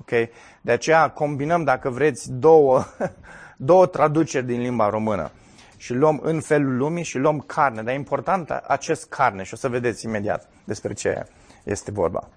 Okay? 0.00 0.30
De 0.60 0.72
aceea 0.72 1.10
combinăm, 1.10 1.64
dacă 1.64 1.90
vreți, 1.90 2.32
două, 2.32 2.84
două 3.56 3.86
traduceri 3.86 4.46
din 4.46 4.60
limba 4.60 4.88
română. 4.88 5.30
Și 5.76 5.94
luăm 5.94 6.20
în 6.22 6.40
felul 6.40 6.76
lumii 6.76 7.04
și 7.04 7.18
luăm 7.18 7.40
carne. 7.40 7.82
Dar 7.82 7.92
e 7.92 7.96
important 7.96 8.50
acest 8.50 9.08
carne 9.08 9.42
și 9.42 9.54
o 9.54 9.56
să 9.56 9.68
vedeți 9.68 10.04
imediat 10.04 10.48
despre 10.64 10.92
ce 10.92 11.26
este 11.64 11.90
vorba. 11.90 12.28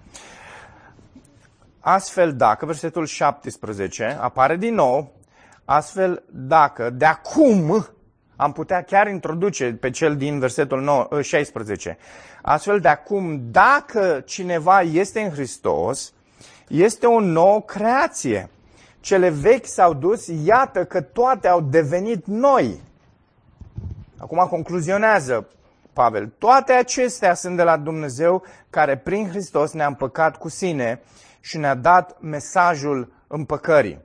Astfel 1.79 2.35
dacă, 2.35 2.65
versetul 2.65 3.05
17, 3.05 4.17
apare 4.21 4.55
din 4.55 4.73
nou, 4.73 5.11
astfel 5.65 6.23
dacă, 6.31 6.89
de 6.89 7.05
acum, 7.05 7.87
am 8.35 8.51
putea 8.51 8.83
chiar 8.83 9.07
introduce 9.07 9.73
pe 9.73 9.89
cel 9.89 10.17
din 10.17 10.39
versetul 10.39 10.81
9, 10.81 11.21
16. 11.21 11.89
Ă, 11.89 11.95
astfel 12.41 12.79
de 12.79 12.87
acum, 12.87 13.41
dacă 13.51 14.23
cineva 14.25 14.81
este 14.81 15.21
în 15.21 15.29
Hristos, 15.29 16.13
este 16.67 17.05
o 17.05 17.19
nouă 17.19 17.61
creație. 17.61 18.49
Cele 18.99 19.29
vechi 19.29 19.65
s-au 19.65 19.93
dus, 19.93 20.27
iată 20.43 20.85
că 20.85 21.01
toate 21.01 21.47
au 21.47 21.61
devenit 21.61 22.25
noi. 22.25 22.81
Acum 24.17 24.47
concluzionează 24.49 25.47
Pavel. 25.93 26.33
Toate 26.37 26.73
acestea 26.73 27.33
sunt 27.33 27.55
de 27.55 27.63
la 27.63 27.77
Dumnezeu 27.77 28.43
care 28.69 28.97
prin 28.97 29.29
Hristos 29.29 29.71
ne-a 29.71 29.87
împăcat 29.87 30.37
cu 30.37 30.49
sine 30.49 31.01
și 31.39 31.58
ne-a 31.58 31.75
dat 31.75 32.21
mesajul 32.21 33.13
împăcării. 33.28 34.02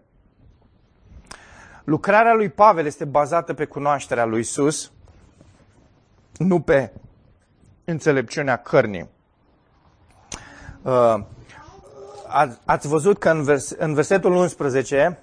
Lucrarea 1.84 2.34
lui 2.34 2.48
Pavel 2.48 2.86
este 2.86 3.04
bazată 3.04 3.54
pe 3.54 3.64
cunoașterea 3.64 4.24
lui 4.24 4.40
Isus, 4.40 4.92
nu 6.38 6.60
pe 6.60 6.92
înțelepciunea 7.84 8.56
cărnii. 8.56 9.08
Uh, 10.82 11.16
ați 12.64 12.88
văzut 12.88 13.18
că 13.18 13.30
în, 13.30 13.42
vers, 13.42 13.70
în 13.70 13.94
versetul 13.94 14.32
11, 14.32 15.18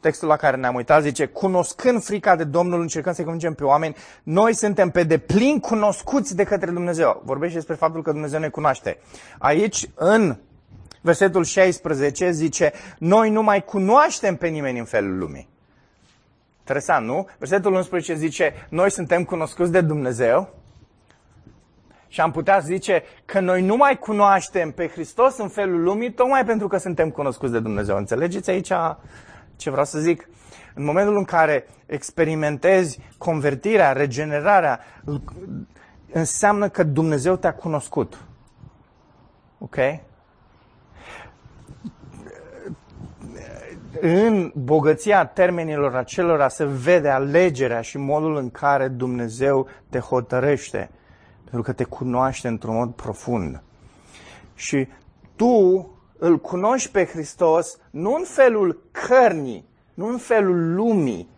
textul 0.00 0.28
la 0.28 0.36
care 0.36 0.56
ne-am 0.56 0.74
uitat, 0.74 1.02
zice, 1.02 1.26
cunoscând 1.26 2.02
frica 2.02 2.36
de 2.36 2.44
Domnul, 2.44 2.80
încercăm 2.80 3.12
să 3.12 3.22
convingem 3.22 3.54
pe 3.54 3.64
oameni, 3.64 3.96
noi 4.22 4.54
suntem 4.54 4.90
pe 4.90 5.02
deplin 5.02 5.60
cunoscuți 5.60 6.36
de 6.36 6.44
către 6.44 6.70
Dumnezeu. 6.70 7.22
Vorbește 7.24 7.54
despre 7.54 7.74
faptul 7.74 8.02
că 8.02 8.10
Dumnezeu 8.10 8.40
ne 8.40 8.48
cunoaște. 8.48 8.98
Aici, 9.38 9.88
în 9.94 10.36
versetul 11.04 11.44
16, 11.44 12.30
zice, 12.30 12.72
noi 12.98 13.30
nu 13.30 13.42
mai 13.42 13.64
cunoaștem 13.64 14.36
pe 14.36 14.48
nimeni 14.48 14.78
în 14.78 14.84
felul 14.84 15.18
lumii. 15.18 15.48
Interesant, 16.58 17.06
nu? 17.06 17.28
Versetul 17.38 17.72
11 17.72 18.14
zice, 18.14 18.66
noi 18.68 18.90
suntem 18.90 19.24
cunoscuți 19.24 19.72
de 19.72 19.80
Dumnezeu 19.80 20.54
și 22.08 22.20
am 22.20 22.30
putea 22.30 22.58
zice 22.58 23.02
că 23.24 23.40
noi 23.40 23.62
nu 23.62 23.76
mai 23.76 23.98
cunoaștem 23.98 24.70
pe 24.70 24.88
Hristos 24.88 25.38
în 25.38 25.48
felul 25.48 25.82
lumii, 25.82 26.12
tocmai 26.12 26.44
pentru 26.44 26.68
că 26.68 26.76
suntem 26.76 27.10
cunoscuți 27.10 27.52
de 27.52 27.60
Dumnezeu. 27.60 27.96
Înțelegeți 27.96 28.50
aici 28.50 28.72
ce 29.56 29.70
vreau 29.70 29.84
să 29.84 29.98
zic? 29.98 30.28
În 30.74 30.84
momentul 30.84 31.16
în 31.16 31.24
care 31.24 31.66
experimentezi 31.86 32.98
convertirea, 33.18 33.92
regenerarea, 33.92 34.80
înseamnă 36.12 36.68
că 36.68 36.82
Dumnezeu 36.82 37.36
te-a 37.36 37.54
cunoscut. 37.54 38.18
Ok? 39.58 39.76
În 44.06 44.52
bogăția 44.54 45.26
termenilor 45.26 45.94
acelora 45.94 46.48
se 46.48 46.64
vede 46.64 47.08
alegerea 47.08 47.80
și 47.80 47.98
modul 47.98 48.36
în 48.36 48.50
care 48.50 48.88
Dumnezeu 48.88 49.66
te 49.90 49.98
hotărăște, 49.98 50.90
pentru 51.42 51.62
că 51.62 51.72
te 51.72 51.84
cunoaște 51.84 52.48
într-un 52.48 52.74
mod 52.74 52.92
profund. 52.92 53.62
Și 54.54 54.88
tu 55.36 55.90
îl 56.18 56.38
cunoști 56.38 56.90
pe 56.90 57.04
Hristos 57.04 57.78
nu 57.90 58.14
în 58.14 58.24
felul 58.24 58.88
cărnii, 58.90 59.68
nu 59.94 60.06
în 60.06 60.18
felul 60.18 60.74
lumii, 60.74 61.28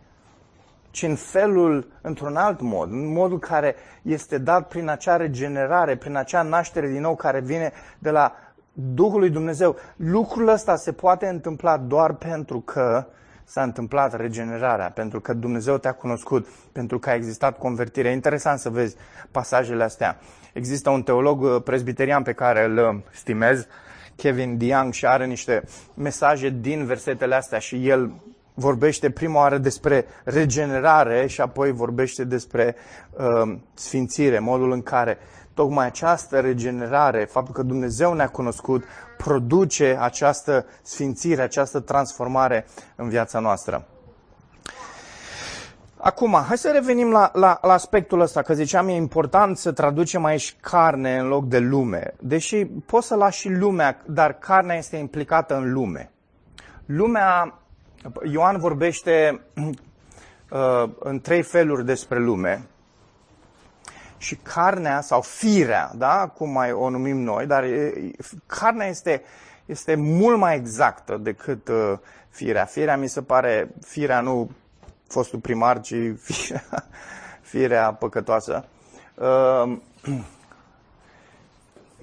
ci 0.91 1.03
în 1.03 1.15
felul, 1.15 1.91
într-un 2.01 2.35
alt 2.35 2.61
mod, 2.61 2.91
în 2.91 3.13
modul 3.13 3.39
care 3.39 3.75
este 4.01 4.37
dat 4.37 4.67
prin 4.67 4.89
acea 4.89 5.15
regenerare, 5.15 5.95
prin 5.95 6.15
acea 6.15 6.41
naștere 6.41 6.87
din 6.87 7.01
nou 7.01 7.15
care 7.15 7.39
vine 7.39 7.71
de 7.99 8.09
la 8.09 8.33
Duhul 8.79 9.19
lui 9.19 9.29
Dumnezeu. 9.29 9.75
Lucrul 9.95 10.47
ăsta 10.47 10.75
se 10.75 10.91
poate 10.91 11.27
întâmpla 11.27 11.77
doar 11.77 12.13
pentru 12.13 12.59
că 12.59 13.05
s-a 13.43 13.63
întâmplat 13.63 14.15
regenerarea, 14.15 14.89
pentru 14.89 15.19
că 15.19 15.33
Dumnezeu 15.33 15.77
te-a 15.77 15.93
cunoscut, 15.93 16.47
pentru 16.71 16.99
că 16.99 17.09
a 17.09 17.13
existat 17.13 17.57
convertire. 17.57 18.09
E 18.09 18.11
interesant 18.11 18.59
să 18.59 18.69
vezi 18.69 18.95
pasajele 19.31 19.83
astea. 19.83 20.19
Există 20.53 20.89
un 20.89 21.03
teolog 21.03 21.41
uh, 21.41 21.61
presbiterian 21.63 22.23
pe 22.23 22.33
care 22.33 22.63
îl 22.63 22.77
uh, 22.77 23.01
stimez, 23.11 23.67
Kevin 24.15 24.57
DeYoung, 24.57 24.93
și 24.93 25.05
are 25.05 25.25
niște 25.25 25.63
mesaje 25.93 26.49
din 26.61 26.85
versetele 26.85 27.35
astea 27.35 27.59
și 27.59 27.89
el 27.89 28.11
vorbește 28.53 29.09
prima 29.09 29.39
oară 29.39 29.57
despre 29.57 30.05
regenerare 30.23 31.27
și 31.27 31.41
apoi 31.41 31.71
vorbește 31.71 32.23
despre 32.23 32.75
uh, 33.11 33.57
sfințire, 33.73 34.39
modul 34.39 34.71
în 34.71 34.81
care 34.81 35.17
tocmai 35.57 35.85
această 35.85 36.39
regenerare, 36.39 37.25
faptul 37.25 37.53
că 37.53 37.63
Dumnezeu 37.63 38.13
ne-a 38.13 38.29
cunoscut, 38.29 38.83
produce 39.17 39.97
această 39.99 40.65
sfințire, 40.81 41.41
această 41.41 41.79
transformare 41.79 42.65
în 42.95 43.09
viața 43.09 43.39
noastră. 43.39 43.85
Acum, 45.97 46.43
hai 46.47 46.57
să 46.57 46.71
revenim 46.71 47.11
la, 47.11 47.31
la, 47.33 47.59
la 47.61 47.73
aspectul 47.73 48.19
ăsta, 48.19 48.41
că 48.41 48.53
ziceam 48.53 48.87
e 48.87 48.95
important 48.95 49.57
să 49.57 49.71
traducem 49.71 50.25
aici 50.25 50.55
carne 50.61 51.17
în 51.17 51.27
loc 51.27 51.47
de 51.47 51.59
lume. 51.59 52.13
Deși 52.19 52.65
poți 52.65 53.07
să 53.07 53.15
lași 53.15 53.39
și 53.39 53.49
lumea, 53.49 54.01
dar 54.05 54.33
carnea 54.33 54.77
este 54.77 54.97
implicată 54.97 55.55
în 55.55 55.73
lume. 55.73 56.11
Lumea, 56.85 57.59
Ioan 58.31 58.57
vorbește 58.59 59.41
uh, 59.55 60.89
în 60.99 61.19
trei 61.19 61.41
feluri 61.41 61.85
despre 61.85 62.19
lume 62.19 62.67
și 64.17 64.35
carnea 64.35 65.01
sau 65.01 65.21
firea, 65.21 65.91
da? 65.95 66.27
cum 66.27 66.49
mai 66.49 66.71
o 66.71 66.89
numim 66.89 67.17
noi, 67.17 67.45
dar 67.45 67.65
carnea 68.45 68.87
este, 68.87 69.21
este 69.65 69.95
mult 69.95 70.37
mai 70.37 70.55
exactă 70.55 71.17
decât 71.17 71.67
uh, 71.67 71.93
firea. 72.29 72.65
Firea 72.65 72.97
mi 72.97 73.07
se 73.07 73.21
pare, 73.21 73.69
firea 73.85 74.21
nu 74.21 74.49
fostul 75.07 75.39
primar, 75.39 75.81
ci 75.81 75.93
firea, 76.27 76.63
firea 77.41 77.93
păcătoasă. 77.93 78.65
Uh, 79.15 79.77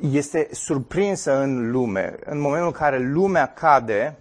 este 0.01 0.49
surprinsă 0.53 1.37
în 1.37 1.71
lume. 1.71 2.15
În 2.25 2.41
momentul 2.41 2.67
în 2.67 2.73
care 2.73 2.99
lumea 2.99 3.53
cade, 3.53 4.17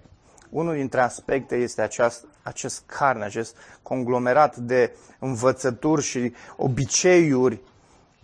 unul 0.49 0.73
dintre 0.73 1.01
aspecte 1.01 1.55
este 1.55 1.81
aceast, 1.81 2.25
acest 2.43 2.83
carne, 2.85 3.23
acest 3.25 3.55
conglomerat 3.81 4.55
de 4.55 4.95
învățături 5.19 6.01
și 6.01 6.33
obiceiuri 6.57 7.61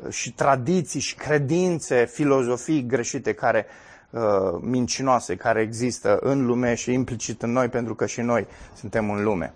și 0.10 0.34
tradiții 0.34 1.00
și 1.00 1.16
credințe, 1.16 2.06
filozofii 2.06 2.86
greșite 2.86 3.34
care 3.34 3.66
uh, 4.10 4.22
mincinoase 4.60 5.36
care 5.36 5.62
există 5.62 6.18
în 6.22 6.46
lume 6.46 6.76
și 6.76 6.94
implicit 6.94 7.42
în 7.42 7.52
noi 7.52 7.68
pentru 7.68 7.96
că 7.96 8.06
și 8.06 8.22
noi 8.22 8.48
suntem 8.76 9.10
în 9.10 9.24
lume. 9.24 9.54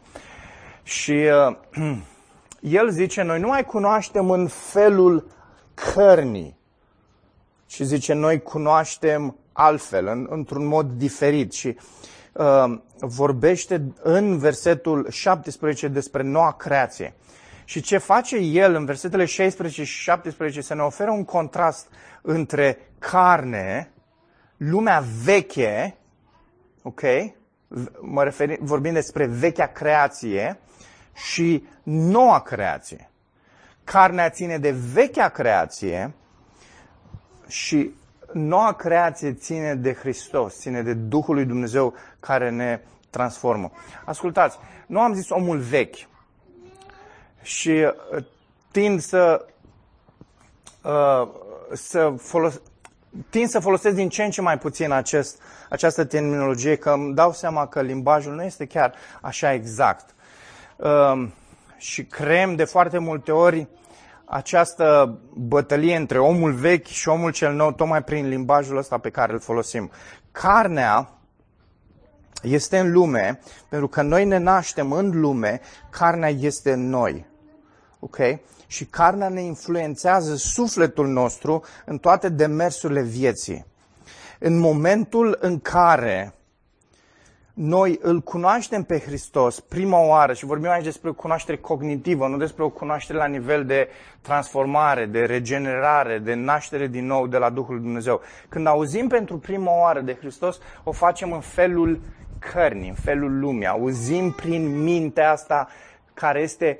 Și 0.83 1.11
uh, 1.11 1.97
el 2.79 2.89
zice, 2.89 3.21
noi 3.21 3.39
nu 3.39 3.47
mai 3.47 3.65
cunoaștem 3.65 4.29
în 4.29 4.47
felul 4.47 5.27
cărnii, 5.73 6.61
și 7.73 7.83
zice, 7.83 8.13
noi 8.13 8.41
cunoaștem 8.41 9.35
altfel, 9.51 10.07
în, 10.07 10.27
într-un 10.29 10.65
mod 10.65 10.91
diferit. 10.91 11.53
Și 11.53 11.77
uh, 12.33 12.77
vorbește 12.99 13.93
în 14.01 14.37
versetul 14.37 15.07
17 15.09 15.87
despre 15.87 16.23
noua 16.23 16.51
creație. 16.51 17.13
Și 17.65 17.81
ce 17.81 17.97
face 17.97 18.35
el 18.35 18.75
în 18.75 18.85
versetele 18.85 19.25
16 19.25 19.83
și 19.83 20.01
17 20.01 20.61
să 20.61 20.73
ne 20.73 20.81
oferă 20.81 21.11
un 21.11 21.25
contrast 21.25 21.87
între 22.21 22.77
carne, 22.99 23.91
lumea 24.57 25.03
veche, 25.23 25.97
ok? 26.81 27.01
Mă 28.01 28.23
refer, 28.23 28.57
vorbim 28.59 28.93
despre 28.93 29.25
vechea 29.25 29.67
creație 29.67 30.59
și 31.13 31.67
noua 31.83 32.41
creație. 32.41 33.09
Carnea 33.83 34.29
ține 34.29 34.57
de 34.57 34.71
vechea 34.71 35.29
creație 35.29 36.13
și 37.47 37.91
noua 38.33 38.73
creație 38.73 39.33
ține 39.33 39.75
de 39.75 39.93
Hristos, 39.93 40.59
ține 40.59 40.81
de 40.81 40.93
Duhul 40.93 41.35
lui 41.35 41.45
Dumnezeu 41.45 41.93
care 42.19 42.49
ne 42.49 42.79
transformă. 43.09 43.71
Ascultați, 44.05 44.57
nu 44.87 44.99
am 44.99 45.13
zis 45.13 45.29
omul 45.29 45.57
vechi, 45.57 45.95
și 47.43 47.69
uh, 47.69 48.23
tind 48.71 49.01
să, 49.01 49.45
uh, 50.81 51.27
să 51.73 52.13
folos, 52.17 52.61
tind 53.29 53.47
să 53.47 53.59
folosesc 53.59 53.95
din 53.95 54.09
ce 54.09 54.23
în 54.23 54.29
ce 54.29 54.41
mai 54.41 54.57
puțin 54.57 54.91
acest, 54.91 55.41
această 55.69 56.03
terminologie, 56.03 56.75
că 56.75 56.89
îmi 56.89 57.13
dau 57.13 57.33
seama 57.33 57.67
că 57.67 57.81
limbajul 57.81 58.33
nu 58.33 58.43
este 58.43 58.65
chiar 58.65 58.93
așa 59.21 59.53
exact. 59.53 60.15
Uh, 60.75 61.27
și 61.77 62.05
creăm 62.05 62.55
de 62.55 62.63
foarte 62.63 62.97
multe 62.97 63.31
ori 63.31 63.67
această 64.25 65.17
bătălie 65.33 65.95
între 65.95 66.19
omul 66.19 66.53
vechi 66.53 66.85
și 66.85 67.09
omul 67.09 67.31
cel 67.31 67.53
nou, 67.53 67.71
tocmai 67.71 68.03
prin 68.03 68.27
limbajul 68.27 68.77
ăsta 68.77 68.97
pe 68.97 69.09
care 69.09 69.33
îl 69.33 69.39
folosim. 69.39 69.91
Carnea 70.31 71.09
este 72.41 72.79
în 72.79 72.91
lume, 72.91 73.39
pentru 73.69 73.87
că 73.87 74.01
noi 74.01 74.25
ne 74.25 74.37
naștem 74.37 74.91
în 74.91 75.19
lume, 75.19 75.61
carnea 75.89 76.29
este 76.29 76.71
în 76.71 76.89
noi 76.89 77.31
ok? 78.03 78.17
Și 78.67 78.85
carnea 78.85 79.29
ne 79.29 79.41
influențează 79.41 80.35
sufletul 80.35 81.07
nostru 81.07 81.63
în 81.85 81.97
toate 81.97 82.29
demersurile 82.29 83.01
vieții. 83.01 83.65
În 84.39 84.59
momentul 84.59 85.37
în 85.39 85.59
care 85.59 86.33
noi 87.53 87.99
îl 88.01 88.21
cunoaștem 88.21 88.83
pe 88.83 88.99
Hristos 88.99 89.59
prima 89.59 89.99
oară 89.99 90.33
și 90.33 90.45
vorbim 90.45 90.69
aici 90.69 90.83
despre 90.83 91.09
o 91.09 91.13
cunoaștere 91.13 91.57
cognitivă, 91.57 92.27
nu 92.27 92.37
despre 92.37 92.63
o 92.63 92.69
cunoaștere 92.69 93.17
la 93.17 93.25
nivel 93.25 93.65
de 93.65 93.87
transformare, 94.21 95.05
de 95.05 95.19
regenerare, 95.19 96.17
de 96.17 96.33
naștere 96.33 96.87
din 96.87 97.05
nou 97.05 97.27
de 97.27 97.37
la 97.37 97.49
Duhul 97.49 97.81
Dumnezeu. 97.81 98.21
Când 98.49 98.67
auzim 98.67 99.07
pentru 99.07 99.37
prima 99.37 99.79
oară 99.79 100.01
de 100.01 100.17
Hristos, 100.19 100.59
o 100.83 100.91
facem 100.91 101.31
în 101.31 101.39
felul 101.39 101.99
cărnii, 102.39 102.89
în 102.89 102.95
felul 102.95 103.39
lumii. 103.39 103.67
Auzim 103.67 104.31
prin 104.31 104.83
mintea 104.83 105.31
asta 105.31 105.67
care 106.13 106.41
este 106.41 106.79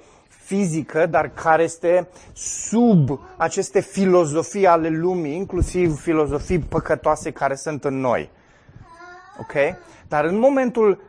fizică, 0.53 1.05
dar 1.05 1.29
care 1.29 1.63
este 1.63 2.07
sub 2.33 3.19
aceste 3.37 3.81
filozofii 3.81 4.67
ale 4.67 4.89
lumii, 4.89 5.35
inclusiv 5.35 5.99
filozofii 5.99 6.59
păcătoase 6.59 7.31
care 7.31 7.55
sunt 7.55 7.83
în 7.83 7.99
noi. 7.99 8.29
Ok? 9.39 9.53
Dar 10.07 10.25
în 10.25 10.39
momentul 10.39 11.01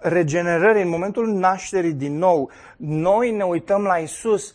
regenerării, 0.00 0.82
în 0.82 0.88
momentul 0.88 1.28
nașterii 1.28 1.92
din 1.92 2.18
nou, 2.18 2.50
noi 2.76 3.30
ne 3.30 3.42
uităm 3.42 3.82
la 3.82 3.96
Isus 3.96 4.54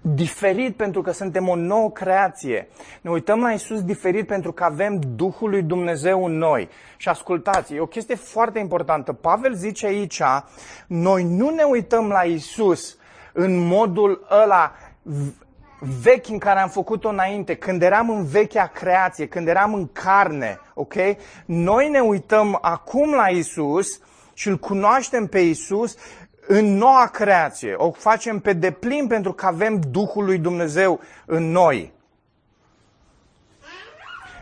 diferit 0.00 0.76
pentru 0.76 1.02
că 1.02 1.10
suntem 1.10 1.48
o 1.48 1.54
nouă 1.54 1.90
creație. 1.90 2.68
Ne 3.00 3.10
uităm 3.10 3.40
la 3.40 3.50
Isus 3.50 3.82
diferit 3.82 4.26
pentru 4.26 4.52
că 4.52 4.64
avem 4.64 5.00
Duhul 5.16 5.50
lui 5.50 5.62
Dumnezeu 5.62 6.24
în 6.24 6.36
noi. 6.36 6.68
Și 6.96 7.08
ascultați, 7.08 7.74
e 7.74 7.80
o 7.80 7.86
chestie 7.86 8.14
foarte 8.14 8.58
importantă. 8.58 9.12
Pavel 9.12 9.54
zice 9.54 9.86
aici, 9.86 10.22
noi 10.86 11.24
nu 11.24 11.50
ne 11.50 11.62
uităm 11.62 12.08
la 12.08 12.22
Isus 12.22 12.96
în 13.32 13.66
modul 13.66 14.26
ăla 14.42 14.72
vechi 16.02 16.28
în 16.28 16.38
care 16.38 16.60
am 16.60 16.68
făcut-o 16.68 17.08
înainte, 17.08 17.54
când 17.54 17.82
eram 17.82 18.10
în 18.10 18.24
vechea 18.24 18.66
creație, 18.66 19.26
când 19.26 19.48
eram 19.48 19.74
în 19.74 19.88
carne, 19.92 20.60
ok? 20.74 20.94
Noi 21.44 21.88
ne 21.88 22.00
uităm 22.00 22.58
acum 22.60 23.14
la 23.14 23.26
Isus 23.26 24.00
și 24.32 24.48
îl 24.48 24.58
cunoaștem 24.58 25.26
pe 25.26 25.38
Isus 25.38 25.96
în 26.46 26.76
noua 26.76 27.06
creație. 27.06 27.74
O 27.74 27.90
facem 27.90 28.38
pe 28.38 28.52
deplin 28.52 29.06
pentru 29.06 29.32
că 29.32 29.46
avem 29.46 29.80
Duhul 29.90 30.24
lui 30.24 30.38
Dumnezeu 30.38 31.00
în 31.26 31.50
noi. 31.50 31.92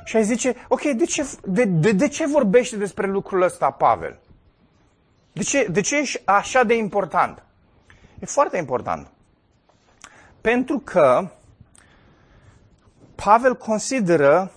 Și 0.04 0.16
ai 0.16 0.24
zice, 0.24 0.54
ok, 0.68 0.82
de 0.82 1.04
ce, 1.04 1.28
de, 1.44 1.64
de, 1.64 1.92
de 1.92 2.08
ce 2.08 2.26
vorbește 2.26 2.76
despre 2.76 3.06
lucrul 3.06 3.42
ăsta 3.42 3.70
Pavel? 3.70 4.18
De 5.32 5.42
ce, 5.42 5.66
de 5.70 5.80
ce 5.80 5.96
e 5.96 6.22
așa 6.24 6.62
de 6.62 6.74
important? 6.74 7.42
E 8.20 8.26
foarte 8.26 8.56
important. 8.56 9.10
Pentru 10.40 10.78
că 10.78 11.28
Pavel 13.14 13.56
consideră 13.56 14.50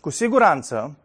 cu 0.00 0.10
siguranță 0.10 0.96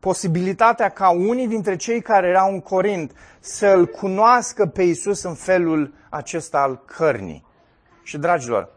posibilitatea 0.00 0.88
ca 0.88 1.10
unii 1.10 1.48
dintre 1.48 1.76
cei 1.76 2.02
care 2.02 2.28
erau 2.28 2.52
în 2.52 2.60
Corint 2.60 3.12
să-L 3.40 3.86
cunoască 3.86 4.66
pe 4.66 4.82
Isus 4.82 5.22
în 5.22 5.34
felul 5.34 5.94
acesta 6.08 6.60
al 6.60 6.82
cărnii. 6.84 7.44
Și, 8.02 8.18
dragilor, 8.18 8.68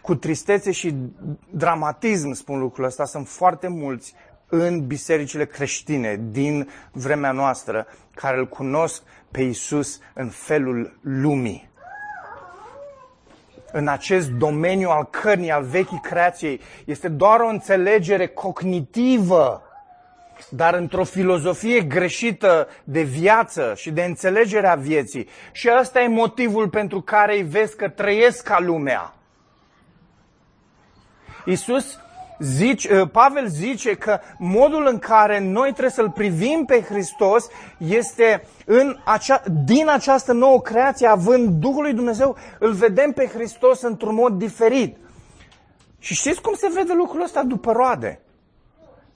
cu 0.00 0.14
tristețe 0.14 0.70
și 0.70 0.94
dramatism 1.50 2.32
spun 2.32 2.58
lucrul 2.58 2.84
ăsta, 2.84 3.04
sunt 3.04 3.28
foarte 3.28 3.68
mulți 3.68 4.14
în 4.48 4.86
bisericile 4.86 5.46
creștine 5.46 6.20
din 6.30 6.68
vremea 6.92 7.32
noastră 7.32 7.86
care 8.20 8.38
îl 8.38 8.46
cunosc 8.46 9.02
pe 9.30 9.40
Isus 9.40 10.00
în 10.14 10.28
felul 10.28 10.98
lumii. 11.02 11.70
În 13.72 13.88
acest 13.88 14.30
domeniu 14.30 14.88
al 14.88 15.04
cărnii, 15.04 15.50
al 15.50 15.62
vechii 15.62 16.00
creației, 16.02 16.60
este 16.84 17.08
doar 17.08 17.40
o 17.40 17.46
înțelegere 17.46 18.26
cognitivă, 18.26 19.62
dar 20.48 20.74
într-o 20.74 21.04
filozofie 21.04 21.80
greșită 21.80 22.68
de 22.84 23.02
viață 23.02 23.72
și 23.76 23.90
de 23.90 24.02
înțelegerea 24.02 24.74
vieții. 24.74 25.28
Și 25.52 25.70
ăsta 25.80 26.00
e 26.00 26.08
motivul 26.08 26.68
pentru 26.68 27.00
care 27.00 27.36
îi 27.36 27.42
vezi 27.42 27.76
că 27.76 27.88
trăiesc 27.88 28.44
ca 28.44 28.60
lumea. 28.60 29.14
Isus 31.44 31.98
zice, 32.38 33.00
uh, 33.00 33.08
Pavel 33.12 33.46
zice 33.46 33.94
că 33.94 34.18
modul 34.38 34.86
în 34.90 34.98
care 34.98 35.40
noi 35.40 35.70
trebuie 35.70 35.90
să-L 35.90 36.10
privim 36.10 36.64
pe 36.66 36.80
Hristos 36.80 37.46
este 37.78 38.44
în 38.64 38.98
acea, 39.04 39.42
din 39.64 39.88
această 39.88 40.32
nouă 40.32 40.60
creație, 40.60 41.06
având 41.06 41.48
Duhul 41.48 41.82
lui 41.82 41.92
Dumnezeu, 41.92 42.36
îl 42.58 42.72
vedem 42.72 43.12
pe 43.12 43.26
Hristos 43.26 43.82
într-un 43.82 44.14
mod 44.14 44.32
diferit. 44.32 44.96
Și 45.98 46.14
știți 46.14 46.40
cum 46.40 46.54
se 46.54 46.70
vede 46.74 46.92
lucrul 46.92 47.22
ăsta 47.22 47.42
după 47.42 47.72
roade? 47.72 48.20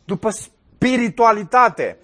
După 0.05 0.31
spiritualitate. 0.31 1.99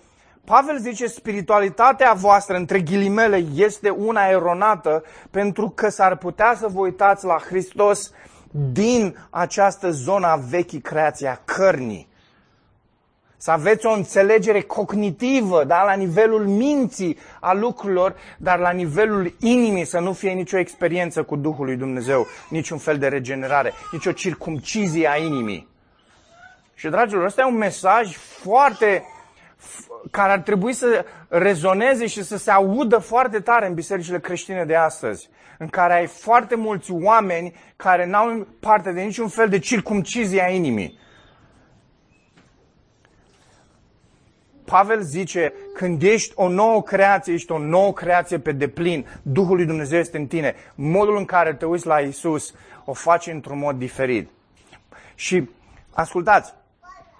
Pavel 0.44 0.78
zice, 0.78 1.06
spiritualitatea 1.06 2.12
voastră, 2.12 2.56
între 2.56 2.80
ghilimele, 2.80 3.44
este 3.54 3.88
una 3.88 4.26
eronată 4.26 5.02
pentru 5.30 5.72
că 5.74 5.88
s-ar 5.88 6.16
putea 6.16 6.54
să 6.58 6.66
vă 6.68 6.80
uitați 6.80 7.24
la 7.24 7.36
Hristos 7.36 8.10
din 8.72 9.16
această 9.30 9.90
zonă 9.90 10.26
a 10.26 10.36
vechii 10.36 10.80
creații, 10.80 11.26
a 11.26 11.40
cărnii. 11.44 12.08
Să 13.36 13.50
aveți 13.50 13.86
o 13.86 13.90
înțelegere 13.90 14.60
cognitivă, 14.60 15.64
da? 15.64 15.84
la 15.84 15.92
nivelul 15.92 16.46
minții 16.46 17.18
a 17.40 17.52
lucrurilor, 17.52 18.16
dar 18.38 18.58
la 18.58 18.70
nivelul 18.70 19.34
inimii 19.40 19.84
să 19.84 19.98
nu 19.98 20.12
fie 20.12 20.30
nicio 20.30 20.58
experiență 20.58 21.22
cu 21.22 21.36
Duhul 21.36 21.64
lui 21.64 21.76
Dumnezeu, 21.76 22.26
niciun 22.48 22.78
fel 22.78 22.98
de 22.98 23.08
regenerare, 23.08 23.72
nicio 23.92 24.12
circumcizie 24.12 25.10
a 25.10 25.16
inimii. 25.16 25.68
Și, 26.74 26.88
dragilor, 26.88 27.24
ăsta 27.24 27.40
e 27.40 27.44
un 27.44 27.56
mesaj 27.56 28.16
foarte 28.16 29.04
care 30.10 30.32
ar 30.32 30.38
trebui 30.38 30.72
să 30.72 31.04
rezoneze 31.28 32.06
și 32.06 32.22
să 32.22 32.36
se 32.36 32.50
audă 32.50 32.98
foarte 32.98 33.40
tare 33.40 33.66
în 33.66 33.74
bisericile 33.74 34.20
creștine 34.20 34.64
de 34.64 34.74
astăzi, 34.74 35.28
în 35.58 35.68
care 35.68 35.92
ai 35.92 36.06
foarte 36.06 36.54
mulți 36.54 36.92
oameni 36.92 37.54
care 37.76 38.06
n-au 38.06 38.46
parte 38.60 38.92
de 38.92 39.00
niciun 39.00 39.28
fel 39.28 39.48
de 39.48 39.58
circumcizie 39.58 40.42
a 40.42 40.48
inimii. 40.48 40.98
Pavel 44.64 45.00
zice, 45.00 45.52
când 45.74 46.02
ești 46.02 46.32
o 46.34 46.48
nouă 46.48 46.82
creație, 46.82 47.32
ești 47.32 47.52
o 47.52 47.58
nouă 47.58 47.92
creație 47.92 48.38
pe 48.38 48.52
deplin, 48.52 49.06
Duhul 49.22 49.56
lui 49.56 49.66
Dumnezeu 49.66 49.98
este 49.98 50.16
în 50.16 50.26
tine, 50.26 50.54
modul 50.74 51.16
în 51.16 51.24
care 51.24 51.54
te 51.54 51.64
uiți 51.64 51.86
la 51.86 51.98
Isus 51.98 52.54
o 52.84 52.92
faci 52.92 53.26
într-un 53.26 53.58
mod 53.58 53.76
diferit. 53.76 54.30
Și 55.14 55.50
ascultați, 55.90 56.54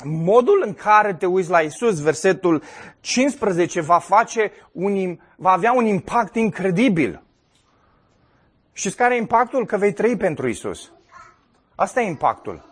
modul 0.05 0.63
în 0.67 0.75
care 0.75 1.15
te 1.15 1.27
uiți 1.27 1.51
la 1.51 1.61
Isus, 1.61 2.01
versetul 2.01 2.63
15, 3.01 3.81
va, 3.81 3.99
face 3.99 4.53
un, 4.73 5.19
va 5.37 5.51
avea 5.51 5.73
un 5.73 5.85
impact 5.85 6.35
incredibil. 6.35 7.23
Și 8.73 8.91
care 8.91 9.15
e 9.15 9.19
impactul? 9.19 9.67
Că 9.67 9.77
vei 9.77 9.93
trăi 9.93 10.17
pentru 10.17 10.49
Isus. 10.49 10.93
Asta 11.75 12.01
e 12.01 12.07
impactul. 12.07 12.65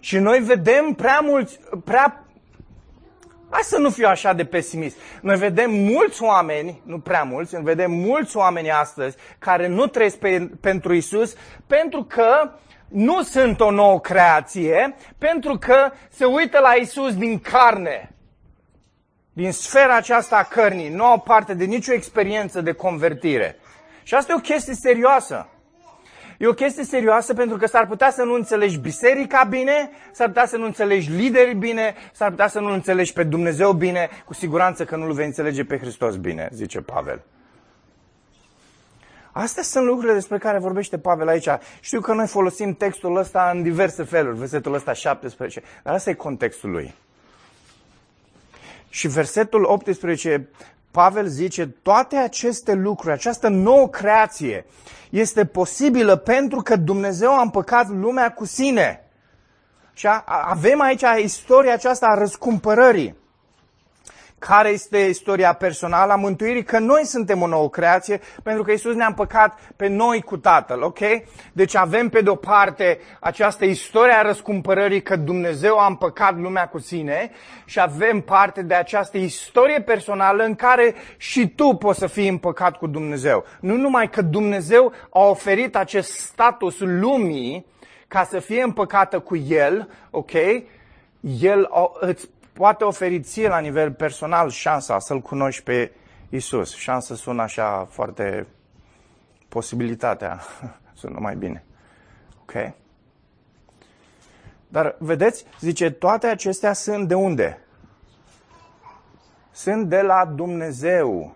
Și 0.00 0.18
noi 0.18 0.38
vedem 0.38 0.92
prea 0.92 1.20
mulți, 1.20 1.60
prea... 1.84 2.26
Hai 3.50 3.62
să 3.62 3.78
nu 3.78 3.90
fiu 3.90 4.06
așa 4.06 4.32
de 4.32 4.44
pesimist. 4.44 4.96
Noi 5.20 5.36
vedem 5.36 5.70
mulți 5.70 6.22
oameni, 6.22 6.82
nu 6.84 6.98
prea 6.98 7.22
mulți, 7.22 7.62
vedem 7.62 7.90
mulți 7.90 8.36
oameni 8.36 8.70
astăzi 8.70 9.16
care 9.38 9.66
nu 9.66 9.86
trăiesc 9.86 10.16
pe, 10.18 10.50
pentru 10.60 10.94
Isus 10.94 11.34
pentru 11.66 12.04
că 12.04 12.50
nu 12.92 13.22
sunt 13.22 13.60
o 13.60 13.70
nouă 13.70 14.00
creație 14.00 14.94
pentru 15.18 15.58
că 15.58 15.90
se 16.10 16.24
uită 16.24 16.58
la 16.58 16.72
Isus 16.72 17.16
din 17.16 17.38
carne, 17.38 18.14
din 19.32 19.52
sfera 19.52 19.96
aceasta 19.96 20.36
a 20.36 20.42
cărnii, 20.42 20.88
nu 20.88 21.04
au 21.04 21.20
parte 21.20 21.54
de 21.54 21.64
nicio 21.64 21.92
experiență 21.92 22.60
de 22.60 22.72
convertire. 22.72 23.56
Și 24.02 24.14
asta 24.14 24.32
e 24.32 24.36
o 24.36 24.40
chestie 24.40 24.74
serioasă. 24.74 25.46
E 26.38 26.46
o 26.46 26.52
chestie 26.52 26.84
serioasă 26.84 27.34
pentru 27.34 27.56
că 27.56 27.66
s-ar 27.66 27.86
putea 27.86 28.10
să 28.10 28.22
nu 28.22 28.34
înțelegi 28.34 28.78
biserica 28.78 29.44
bine, 29.44 29.90
s-ar 30.12 30.28
putea 30.28 30.46
să 30.46 30.56
nu 30.56 30.64
înțelegi 30.64 31.10
liderii 31.10 31.54
bine, 31.54 31.94
s-ar 32.12 32.30
putea 32.30 32.48
să 32.48 32.60
nu 32.60 32.72
înțelegi 32.72 33.12
pe 33.12 33.22
Dumnezeu 33.22 33.72
bine, 33.72 34.08
cu 34.24 34.34
siguranță 34.34 34.84
că 34.84 34.96
nu-L 34.96 35.12
vei 35.12 35.26
înțelege 35.26 35.64
pe 35.64 35.78
Hristos 35.78 36.16
bine, 36.16 36.48
zice 36.52 36.80
Pavel. 36.80 37.24
Astea 39.32 39.62
sunt 39.62 39.84
lucrurile 39.84 40.12
despre 40.12 40.38
care 40.38 40.58
vorbește 40.58 40.98
Pavel 40.98 41.28
aici. 41.28 41.48
Știu 41.80 42.00
că 42.00 42.12
noi 42.12 42.26
folosim 42.26 42.74
textul 42.74 43.16
ăsta 43.16 43.50
în 43.54 43.62
diverse 43.62 44.02
feluri, 44.02 44.38
versetul 44.38 44.74
ăsta 44.74 44.92
17, 44.92 45.62
dar 45.82 45.94
asta 45.94 46.10
e 46.10 46.14
contextul 46.14 46.70
lui. 46.70 46.94
Și 48.88 49.08
versetul 49.08 49.64
18, 49.64 50.48
Pavel 50.90 51.26
zice, 51.26 51.66
toate 51.66 52.16
aceste 52.16 52.72
lucruri, 52.72 53.12
această 53.12 53.48
nouă 53.48 53.88
creație, 53.88 54.66
este 55.10 55.44
posibilă 55.44 56.16
pentru 56.16 56.60
că 56.60 56.76
Dumnezeu 56.76 57.38
a 57.38 57.40
împăcat 57.40 57.88
lumea 57.88 58.32
cu 58.32 58.44
sine. 58.44 59.04
Și 59.94 60.08
avem 60.24 60.80
aici 60.80 61.04
istoria 61.22 61.72
aceasta 61.72 62.06
a 62.06 62.18
răscumpărării 62.18 63.20
care 64.46 64.68
este 64.68 64.98
istoria 64.98 65.52
personală 65.52 66.12
a 66.12 66.16
mântuirii, 66.16 66.64
că 66.64 66.78
noi 66.78 67.04
suntem 67.04 67.42
o 67.42 67.46
nouă 67.46 67.70
creație, 67.70 68.20
pentru 68.42 68.62
că 68.62 68.70
Isus 68.72 68.94
ne-a 68.94 69.06
împăcat 69.06 69.58
pe 69.76 69.88
noi 69.88 70.22
cu 70.22 70.36
Tatăl, 70.36 70.82
ok? 70.82 70.98
Deci 71.52 71.76
avem 71.76 72.08
pe 72.08 72.20
de-o 72.20 72.34
parte 72.34 72.98
această 73.20 73.64
istorie 73.64 74.12
a 74.12 74.22
răscumpărării 74.22 75.02
că 75.02 75.16
Dumnezeu 75.16 75.78
a 75.78 75.86
împăcat 75.86 76.38
lumea 76.38 76.68
cu 76.68 76.78
sine 76.78 77.30
și 77.64 77.80
avem 77.80 78.20
parte 78.20 78.62
de 78.62 78.74
această 78.74 79.18
istorie 79.18 79.80
personală 79.80 80.44
în 80.44 80.54
care 80.54 80.94
și 81.16 81.48
tu 81.48 81.74
poți 81.74 81.98
să 81.98 82.06
fii 82.06 82.28
împăcat 82.28 82.76
cu 82.76 82.86
Dumnezeu. 82.86 83.44
Nu 83.60 83.76
numai 83.76 84.10
că 84.10 84.22
Dumnezeu 84.22 84.92
a 85.10 85.20
oferit 85.20 85.76
acest 85.76 86.10
status 86.10 86.78
lumii 86.78 87.66
ca 88.08 88.24
să 88.24 88.38
fie 88.38 88.62
împăcată 88.62 89.18
cu 89.18 89.36
El, 89.36 89.88
ok? 90.10 90.32
El 91.40 91.70
îți 92.00 92.28
poate 92.52 92.84
oferi 92.84 93.20
ție 93.20 93.48
la 93.48 93.58
nivel 93.58 93.92
personal 93.92 94.50
șansa 94.50 94.98
să-L 94.98 95.20
cunoști 95.20 95.62
pe 95.62 95.92
Isus. 96.28 96.74
Șansa 96.74 97.14
sună 97.14 97.42
așa 97.42 97.86
foarte... 97.90 98.46
Posibilitatea 99.48 100.40
sună 101.00 101.18
mai 101.20 101.36
bine. 101.36 101.64
Ok? 102.40 102.72
Dar 104.68 104.96
vedeți, 104.98 105.44
zice, 105.60 105.90
toate 105.90 106.26
acestea 106.26 106.72
sunt 106.72 107.08
de 107.08 107.14
unde? 107.14 107.58
Sunt 109.50 109.88
de 109.88 110.00
la 110.00 110.24
Dumnezeu, 110.24 111.34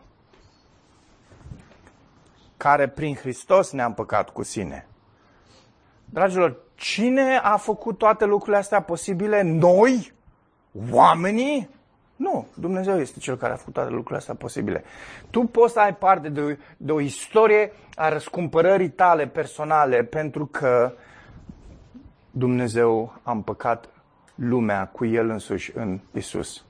care 2.57 2.89
prin 2.89 3.15
Hristos 3.15 3.71
ne-a 3.71 3.87
împăcat 3.87 4.31
cu 4.31 4.43
sine. 4.43 4.87
Dragilor, 6.05 6.57
cine 6.75 7.37
a 7.37 7.57
făcut 7.57 7.99
toate 7.99 8.25
lucrurile 8.25 8.57
astea 8.57 8.83
posibile? 8.83 9.43
Noi? 9.43 10.13
Oamenii? 10.91 11.69
Nu, 12.17 12.47
Dumnezeu 12.55 13.01
este 13.01 13.19
Cel 13.19 13.37
care 13.37 13.53
a 13.53 13.57
făcut 13.57 13.73
toate 13.73 13.91
lucrurile 13.91 14.17
astea 14.17 14.35
posibile. 14.35 14.85
Tu 15.31 15.41
poți 15.41 15.73
să 15.73 15.81
ai 15.81 15.95
parte 15.95 16.29
de 16.29 16.41
o, 16.41 16.51
de 16.77 16.93
o 16.93 17.01
istorie 17.01 17.73
a 17.95 18.09
răscumpărării 18.09 18.91
tale 18.91 19.27
personale 19.27 20.03
pentru 20.03 20.47
că 20.47 20.93
Dumnezeu 22.31 23.13
a 23.23 23.31
împăcat 23.33 23.89
lumea 24.35 24.87
cu 24.87 25.05
El 25.05 25.29
însuși 25.29 25.73
în 25.75 26.01
Isus. 26.13 26.65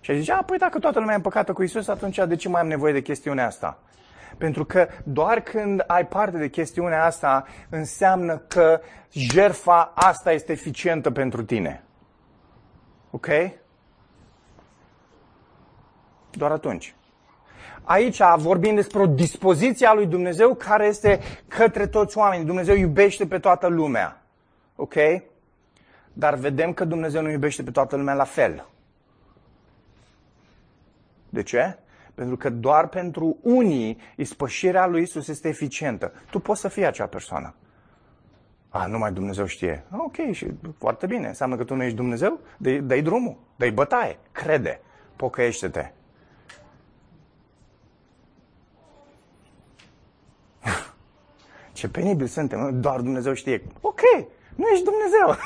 Și 0.00 0.18
zice, 0.18 0.32
a, 0.32 0.42
păi 0.42 0.58
dacă 0.58 0.78
toată 0.78 0.98
lumea 0.98 1.14
e 1.14 1.16
împăcată 1.16 1.52
cu 1.52 1.62
Isus, 1.62 1.88
atunci 1.88 2.18
de 2.28 2.36
ce 2.36 2.48
mai 2.48 2.60
am 2.60 2.66
nevoie 2.66 2.92
de 2.92 3.02
chestiunea 3.02 3.46
asta? 3.46 3.78
Pentru 4.38 4.64
că 4.64 4.88
doar 5.04 5.40
când 5.40 5.84
ai 5.86 6.06
parte 6.06 6.38
de 6.38 6.48
chestiunea 6.48 7.04
asta, 7.04 7.46
înseamnă 7.68 8.36
că 8.36 8.80
jerfa 9.10 9.92
asta 9.94 10.32
este 10.32 10.52
eficientă 10.52 11.10
pentru 11.10 11.42
tine. 11.42 11.82
Ok? 13.14 13.26
Doar 16.30 16.50
atunci. 16.50 16.94
Aici 17.82 18.20
vorbim 18.36 18.74
despre 18.74 18.98
o 18.98 19.06
dispoziție 19.06 19.86
a 19.86 19.94
lui 19.94 20.06
Dumnezeu 20.06 20.54
care 20.54 20.86
este 20.86 21.20
către 21.48 21.86
toți 21.86 22.18
oamenii. 22.18 22.46
Dumnezeu 22.46 22.74
iubește 22.74 23.26
pe 23.26 23.38
toată 23.38 23.66
lumea. 23.66 24.22
Ok? 24.76 24.94
Dar 26.12 26.34
vedem 26.34 26.72
că 26.72 26.84
Dumnezeu 26.84 27.22
nu 27.22 27.30
iubește 27.30 27.62
pe 27.62 27.70
toată 27.70 27.96
lumea 27.96 28.14
la 28.14 28.24
fel. 28.24 28.66
De 31.28 31.42
ce? 31.42 31.78
Pentru 32.14 32.36
că 32.36 32.50
doar 32.50 32.88
pentru 32.88 33.36
unii 33.42 33.98
ispășirea 34.16 34.86
lui 34.86 35.02
Isus 35.02 35.28
este 35.28 35.48
eficientă. 35.48 36.12
Tu 36.30 36.38
poți 36.38 36.60
să 36.60 36.68
fii 36.68 36.86
acea 36.86 37.06
persoană. 37.06 37.54
A, 38.72 38.86
numai 38.86 39.12
Dumnezeu 39.12 39.46
știe. 39.46 39.84
Ok, 39.96 40.16
și 40.30 40.46
foarte 40.78 41.06
bine. 41.06 41.26
Înseamnă 41.26 41.56
că 41.56 41.64
tu 41.64 41.74
nu 41.74 41.82
ești 41.82 41.96
Dumnezeu? 41.96 42.40
Dă-i 42.56 43.02
drumul, 43.02 43.36
dă-i 43.56 43.70
bătaie, 43.70 44.18
crede, 44.32 44.80
pocăiește-te. 45.16 45.90
Ce 51.72 51.88
penibil 51.88 52.26
suntem, 52.26 52.80
doar 52.80 53.00
Dumnezeu 53.00 53.32
știe. 53.34 53.62
Ok, 53.80 54.00
nu 54.54 54.68
ești 54.68 54.84
Dumnezeu. 54.84 55.36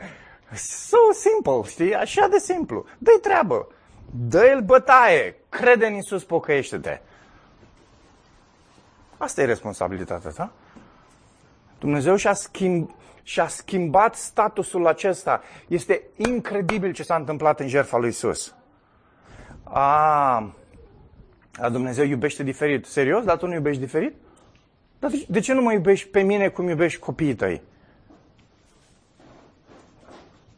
so 0.88 1.12
simple, 1.12 1.70
știi? 1.70 1.94
Așa 1.94 2.28
de 2.28 2.38
simplu. 2.38 2.84
Dă-i 2.98 3.20
treabă. 3.20 3.68
Dă-i 4.10 4.62
bătaie. 4.64 5.36
Crede 5.48 5.86
în 5.86 5.94
Isus, 5.94 6.24
pocăiește-te. 6.24 7.00
Asta 9.16 9.42
e 9.42 9.44
responsabilitatea 9.44 10.30
ta. 10.30 10.52
Dumnezeu 11.82 12.16
și-a, 12.16 12.32
schimb, 12.32 12.90
și-a 13.22 13.46
schimbat 13.46 14.14
statusul 14.14 14.86
acesta. 14.86 15.42
Este 15.68 16.02
incredibil 16.16 16.92
ce 16.92 17.02
s-a 17.02 17.14
întâmplat 17.14 17.60
în 17.60 17.68
jertfa 17.68 17.98
lui 17.98 18.08
Isus. 18.08 18.54
A, 19.62 20.52
a 21.60 21.68
Dumnezeu 21.70 22.04
iubește 22.04 22.42
diferit. 22.42 22.86
Serios? 22.86 23.24
Dar 23.24 23.36
tu 23.36 23.46
nu 23.46 23.54
iubești 23.54 23.80
diferit? 23.80 24.14
Dar 24.98 25.10
de, 25.10 25.24
de 25.28 25.40
ce 25.40 25.52
nu 25.52 25.62
mă 25.62 25.72
iubești 25.72 26.08
pe 26.08 26.20
mine 26.20 26.48
cum 26.48 26.68
iubești 26.68 27.00
copiii 27.00 27.34
tăi? 27.34 27.62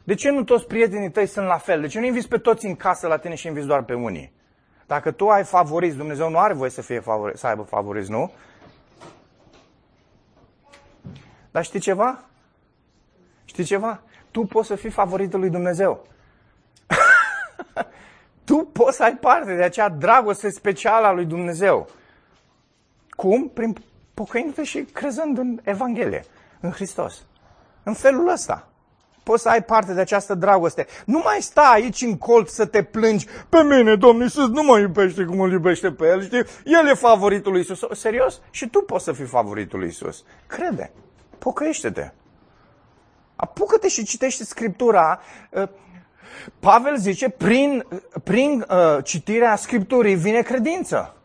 De 0.04 0.14
ce 0.14 0.30
nu 0.30 0.44
toți 0.44 0.66
prietenii 0.66 1.10
tăi 1.10 1.26
sunt 1.26 1.46
la 1.46 1.58
fel? 1.58 1.80
De 1.80 1.86
ce 1.86 1.98
nu 1.98 2.06
inviți 2.06 2.28
pe 2.28 2.38
toți 2.38 2.66
în 2.66 2.74
casă 2.76 3.06
la 3.06 3.16
tine 3.16 3.34
și 3.34 3.46
inviți 3.46 3.66
doar 3.66 3.82
pe 3.82 3.94
unii? 3.94 4.32
Dacă 4.86 5.10
tu 5.10 5.28
ai 5.28 5.44
favoriți, 5.44 5.96
Dumnezeu 5.96 6.30
nu 6.30 6.38
are 6.38 6.54
voie 6.54 6.70
să, 6.70 6.82
fie 6.82 7.00
favori, 7.00 7.38
să 7.38 7.46
aibă 7.46 7.62
favoriți, 7.62 8.10
nu? 8.10 8.32
Dar 11.54 11.64
știi 11.64 11.80
ceva? 11.80 12.24
Știi 13.44 13.64
ceva? 13.64 14.02
Tu 14.30 14.44
poți 14.44 14.68
să 14.68 14.74
fii 14.74 14.90
favoritul 14.90 15.40
lui 15.40 15.50
Dumnezeu. 15.50 16.06
tu 18.46 18.56
poți 18.56 18.96
să 18.96 19.02
ai 19.02 19.16
parte 19.16 19.56
de 19.56 19.62
acea 19.62 19.88
dragoste 19.88 20.50
specială 20.50 21.06
a 21.06 21.12
lui 21.12 21.24
Dumnezeu. 21.24 21.88
Cum? 23.10 23.48
Prin 23.48 23.76
pocăindu-te 24.14 24.64
și 24.64 24.82
crezând 24.82 25.38
în 25.38 25.60
Evanghelie, 25.62 26.24
în 26.60 26.70
Hristos. 26.70 27.26
În 27.82 27.92
felul 27.92 28.28
ăsta. 28.28 28.68
Poți 29.22 29.42
să 29.42 29.48
ai 29.48 29.62
parte 29.62 29.94
de 29.94 30.00
această 30.00 30.34
dragoste. 30.34 30.86
Nu 31.04 31.20
mai 31.24 31.42
sta 31.42 31.62
aici 31.62 32.02
în 32.02 32.18
colț 32.18 32.50
să 32.50 32.66
te 32.66 32.82
plângi. 32.82 33.26
Pe 33.48 33.62
mine, 33.62 33.96
Domnul 33.96 34.22
Iisus, 34.22 34.48
nu 34.48 34.62
mă 34.62 34.78
iubește 34.78 35.24
cum 35.24 35.40
îl 35.40 35.52
iubește 35.52 35.90
pe 35.90 36.06
El. 36.06 36.22
Știi? 36.22 36.44
El 36.64 36.86
e 36.86 36.94
favoritul 36.94 37.52
lui 37.52 37.60
Iisus. 37.60 37.98
Serios? 37.98 38.40
Și 38.50 38.68
tu 38.68 38.80
poți 38.80 39.04
să 39.04 39.12
fii 39.12 39.24
favoritul 39.24 39.78
lui 39.78 39.88
Iisus. 39.88 40.24
Crede. 40.46 40.92
Pocăiește-te. 41.44 42.10
Apucă-te 43.36 43.88
și 43.88 44.04
citește 44.04 44.44
Scriptura. 44.44 45.20
Uh, 45.50 45.68
Pavel 46.58 46.96
zice, 46.96 47.28
prin, 47.28 47.86
prin 48.22 48.66
uh, 48.68 49.04
citirea 49.04 49.56
Scripturii 49.56 50.14
vine 50.14 50.42
credință. 50.42 51.16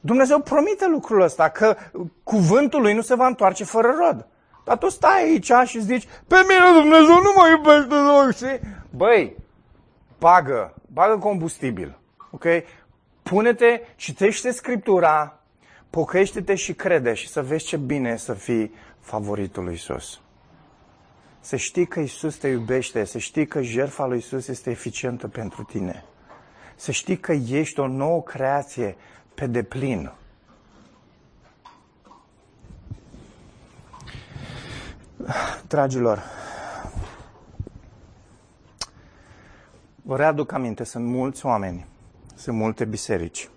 Dumnezeu 0.00 0.40
promite 0.40 0.86
lucrul 0.86 1.20
ăsta, 1.20 1.48
că 1.48 1.76
cuvântul 2.22 2.80
lui 2.80 2.94
nu 2.94 3.00
se 3.00 3.14
va 3.14 3.26
întoarce 3.26 3.64
fără 3.64 3.94
rod. 3.98 4.26
Dar 4.64 4.76
tu 4.76 4.88
stai 4.88 5.22
aici 5.22 5.52
și 5.64 5.80
zici, 5.80 6.08
pe 6.26 6.36
mine 6.48 6.80
Dumnezeu 6.80 7.14
nu 7.14 7.32
mă 7.36 7.48
iubește, 7.48 7.86
Dumnezeu, 7.86 8.30
știi? 8.30 8.60
Băi, 8.90 9.36
bagă, 10.18 10.74
bagă 10.92 11.18
combustibil, 11.18 11.98
ok? 12.30 12.44
Pune-te, 13.22 13.80
citește 13.96 14.50
Scriptura, 14.50 15.38
pocăiește-te 15.90 16.54
și 16.54 16.74
crede 16.74 17.14
și 17.14 17.28
să 17.28 17.42
vezi 17.42 17.64
ce 17.64 17.76
bine 17.76 18.10
e 18.10 18.16
să 18.16 18.32
fii 18.32 18.74
favoritul 19.08 19.64
lui 19.64 19.74
Isus. 19.74 20.20
Să 21.40 21.56
știi 21.56 21.86
că 21.86 22.00
Isus 22.00 22.36
te 22.36 22.48
iubește, 22.48 23.04
să 23.04 23.18
știi 23.18 23.46
că 23.46 23.62
jertfa 23.62 24.06
lui 24.06 24.18
Isus 24.18 24.48
este 24.48 24.70
eficientă 24.70 25.28
pentru 25.28 25.62
tine. 25.62 26.04
Să 26.76 26.90
știi 26.90 27.18
că 27.18 27.32
ești 27.32 27.80
o 27.80 27.86
nouă 27.86 28.22
creație 28.22 28.96
pe 29.34 29.46
deplin. 29.46 30.12
Dragilor, 35.66 36.22
vă 40.02 40.16
readuc 40.16 40.52
aminte, 40.52 40.84
sunt 40.84 41.04
mulți 41.04 41.46
oameni, 41.46 41.86
sunt 42.34 42.56
multe 42.56 42.84
biserici 42.84 43.50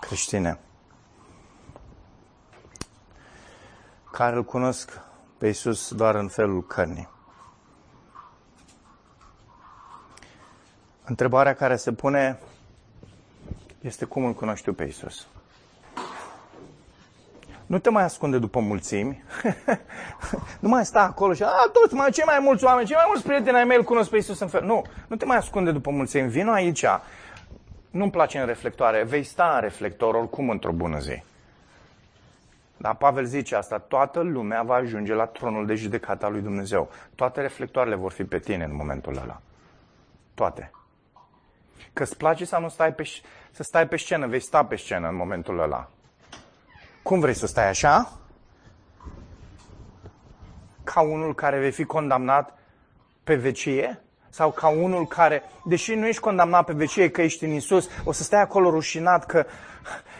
creștine 0.00 0.58
care 4.18 4.36
îl 4.36 4.44
cunosc 4.44 5.00
pe 5.38 5.46
Iisus 5.46 5.94
doar 5.94 6.14
în 6.14 6.28
felul 6.28 6.66
cărnii. 6.66 7.08
Întrebarea 11.04 11.54
care 11.54 11.76
se 11.76 11.92
pune 11.92 12.38
este 13.80 14.04
cum 14.04 14.24
îl 14.24 14.32
cunoști 14.32 14.64
tu 14.64 14.72
pe 14.72 14.84
Iisus. 14.84 15.26
Nu 17.66 17.78
te 17.78 17.90
mai 17.90 18.02
ascunde 18.02 18.38
după 18.38 18.60
mulțimi. 18.60 19.24
nu 20.60 20.68
mai 20.68 20.84
sta 20.84 21.00
acolo 21.00 21.32
și, 21.32 21.42
a, 21.42 21.70
toți, 21.72 21.94
mai, 21.94 22.10
cei 22.10 22.24
mai 22.26 22.38
mulți 22.40 22.64
oameni, 22.64 22.86
cei 22.86 22.96
mai 22.96 23.06
mulți 23.08 23.26
prieteni 23.26 23.56
ai 23.56 23.64
mei 23.64 23.76
îl 23.76 23.84
cunosc 23.84 24.10
pe 24.10 24.16
Iisus 24.16 24.40
în 24.40 24.48
fel. 24.48 24.64
Nu, 24.64 24.84
nu 25.06 25.16
te 25.16 25.24
mai 25.24 25.36
ascunde 25.36 25.72
după 25.72 25.90
mulțimi. 25.90 26.28
Vino 26.28 26.52
aici. 26.52 26.84
Nu-mi 27.90 28.10
place 28.10 28.38
în 28.38 28.46
reflectoare. 28.46 29.04
Vei 29.04 29.22
sta 29.22 29.52
în 29.54 29.60
reflector 29.60 30.14
oricum 30.14 30.50
într-o 30.50 30.72
bună 30.72 30.98
zi. 30.98 31.22
Dar 32.78 32.94
Pavel 32.94 33.24
zice 33.24 33.56
asta, 33.56 33.78
toată 33.78 34.20
lumea 34.20 34.62
va 34.62 34.74
ajunge 34.74 35.14
la 35.14 35.26
tronul 35.26 35.66
de 35.66 35.74
judecată 35.74 36.26
al 36.26 36.32
lui 36.32 36.40
Dumnezeu. 36.40 36.90
Toate 37.14 37.40
reflectoarele 37.40 37.94
vor 37.94 38.12
fi 38.12 38.24
pe 38.24 38.38
tine 38.38 38.64
în 38.64 38.74
momentul 38.74 39.16
ăla. 39.22 39.40
Toate. 40.34 40.70
Că 41.92 42.02
îți 42.02 42.16
place 42.16 42.44
să 42.44 42.58
nu 42.58 42.68
stai 42.68 42.94
pe, 42.94 43.04
să 43.50 43.62
stai 43.62 43.88
pe 43.88 43.96
scenă, 43.96 44.26
vei 44.26 44.40
sta 44.40 44.64
pe 44.64 44.76
scenă 44.76 45.08
în 45.08 45.16
momentul 45.16 45.58
ăla. 45.58 45.88
Cum 47.02 47.20
vrei 47.20 47.34
să 47.34 47.46
stai 47.46 47.68
așa? 47.68 48.12
Ca 50.84 51.00
unul 51.00 51.34
care 51.34 51.58
vei 51.58 51.70
fi 51.70 51.84
condamnat 51.84 52.58
pe 53.24 53.34
vecie? 53.34 54.02
Sau 54.30 54.50
ca 54.50 54.68
unul 54.68 55.06
care, 55.06 55.42
deși 55.64 55.94
nu 55.94 56.06
ești 56.06 56.20
condamnat 56.20 56.64
pe 56.64 56.72
vecie 56.72 57.10
că 57.10 57.22
ești 57.22 57.44
în 57.44 57.50
Isus, 57.50 57.88
o 58.04 58.12
să 58.12 58.22
stai 58.22 58.40
acolo 58.40 58.70
rușinat 58.70 59.26
că 59.26 59.46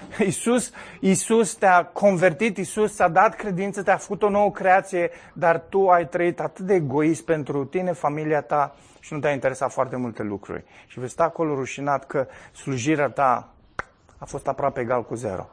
Isus, 0.27 0.73
Isus 1.01 1.55
te-a 1.55 1.85
convertit, 1.85 2.57
Isus 2.57 2.95
ți-a 2.95 3.09
dat 3.09 3.35
credință, 3.35 3.83
te-a 3.83 3.97
făcut 3.97 4.23
o 4.23 4.29
nouă 4.29 4.51
creație, 4.51 5.11
dar 5.33 5.59
tu 5.59 5.89
ai 5.89 6.09
trăit 6.09 6.41
atât 6.41 6.65
de 6.65 6.75
egoist 6.75 7.25
pentru 7.25 7.65
tine, 7.65 7.93
familia 7.93 8.41
ta 8.41 8.77
și 9.01 9.13
nu 9.13 9.19
te-a 9.19 9.33
interesat 9.33 9.73
foarte 9.73 9.97
multe 9.97 10.23
lucruri. 10.23 10.65
Și 10.87 10.99
vei 10.99 11.09
sta 11.09 11.25
acolo 11.25 11.55
rușinat 11.55 12.07
că 12.07 12.27
slujirea 12.53 13.09
ta 13.09 13.53
a 14.19 14.25
fost 14.25 14.49
aproape 14.49 14.81
egal 14.81 15.05
cu 15.05 15.15
zero. 15.15 15.49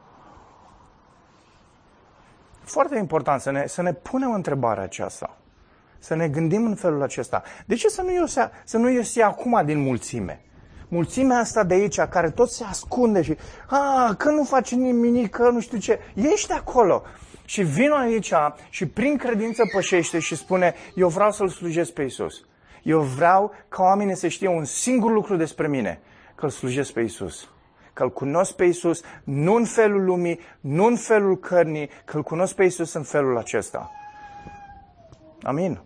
Foarte 2.64 2.98
important 2.98 3.40
să 3.40 3.50
ne, 3.50 3.66
să 3.66 3.82
ne 3.82 3.92
punem 3.92 4.32
întrebarea 4.32 4.82
aceasta. 4.82 5.36
Să 5.98 6.14
ne 6.14 6.28
gândim 6.28 6.66
în 6.66 6.74
felul 6.74 7.02
acesta. 7.02 7.42
De 7.66 7.74
ce 7.74 7.88
să 7.88 8.02
nu 8.02 8.12
iese, 8.12 8.50
să 8.64 8.76
nu 8.76 8.90
iese 8.90 9.22
acum 9.22 9.62
din 9.64 9.78
mulțime? 9.78 10.45
Mulțimea 10.88 11.38
asta 11.38 11.64
de 11.64 11.74
aici, 11.74 12.00
care 12.00 12.30
tot 12.30 12.50
se 12.50 12.64
ascunde 12.64 13.22
și, 13.22 13.36
a, 13.66 14.14
că 14.18 14.30
nu 14.30 14.44
face 14.44 14.74
nimic, 14.74 15.30
că 15.30 15.50
nu 15.50 15.60
știu 15.60 15.78
ce, 15.78 15.98
ești 16.14 16.52
acolo. 16.52 17.02
Și 17.44 17.62
vin 17.62 17.90
aici 17.90 18.32
și 18.70 18.86
prin 18.86 19.16
credință 19.16 19.62
pășește 19.72 20.18
și 20.18 20.36
spune, 20.36 20.74
eu 20.94 21.08
vreau 21.08 21.30
să-L 21.30 21.48
slujesc 21.48 21.92
pe 21.92 22.02
Isus. 22.02 22.44
Eu 22.82 23.00
vreau 23.00 23.52
ca 23.68 23.82
oamenii 23.82 24.16
să 24.16 24.28
știe 24.28 24.48
un 24.48 24.64
singur 24.64 25.12
lucru 25.12 25.36
despre 25.36 25.68
mine, 25.68 26.00
că 26.34 26.44
îl 26.44 26.50
slujesc 26.50 26.92
pe 26.92 27.00
Isus. 27.00 27.48
Că 27.92 28.02
îl 28.02 28.12
cunosc 28.12 28.52
pe 28.52 28.64
Isus 28.64 29.02
nu 29.24 29.54
în 29.54 29.64
felul 29.64 30.04
lumii, 30.04 30.40
nu 30.60 30.84
în 30.84 30.96
felul 30.96 31.38
cărnii, 31.38 31.90
că 32.04 32.16
îl 32.16 32.22
cunosc 32.22 32.54
pe 32.54 32.64
Isus 32.64 32.92
în 32.92 33.02
felul 33.02 33.38
acesta. 33.38 33.90
Amin. 35.42 35.80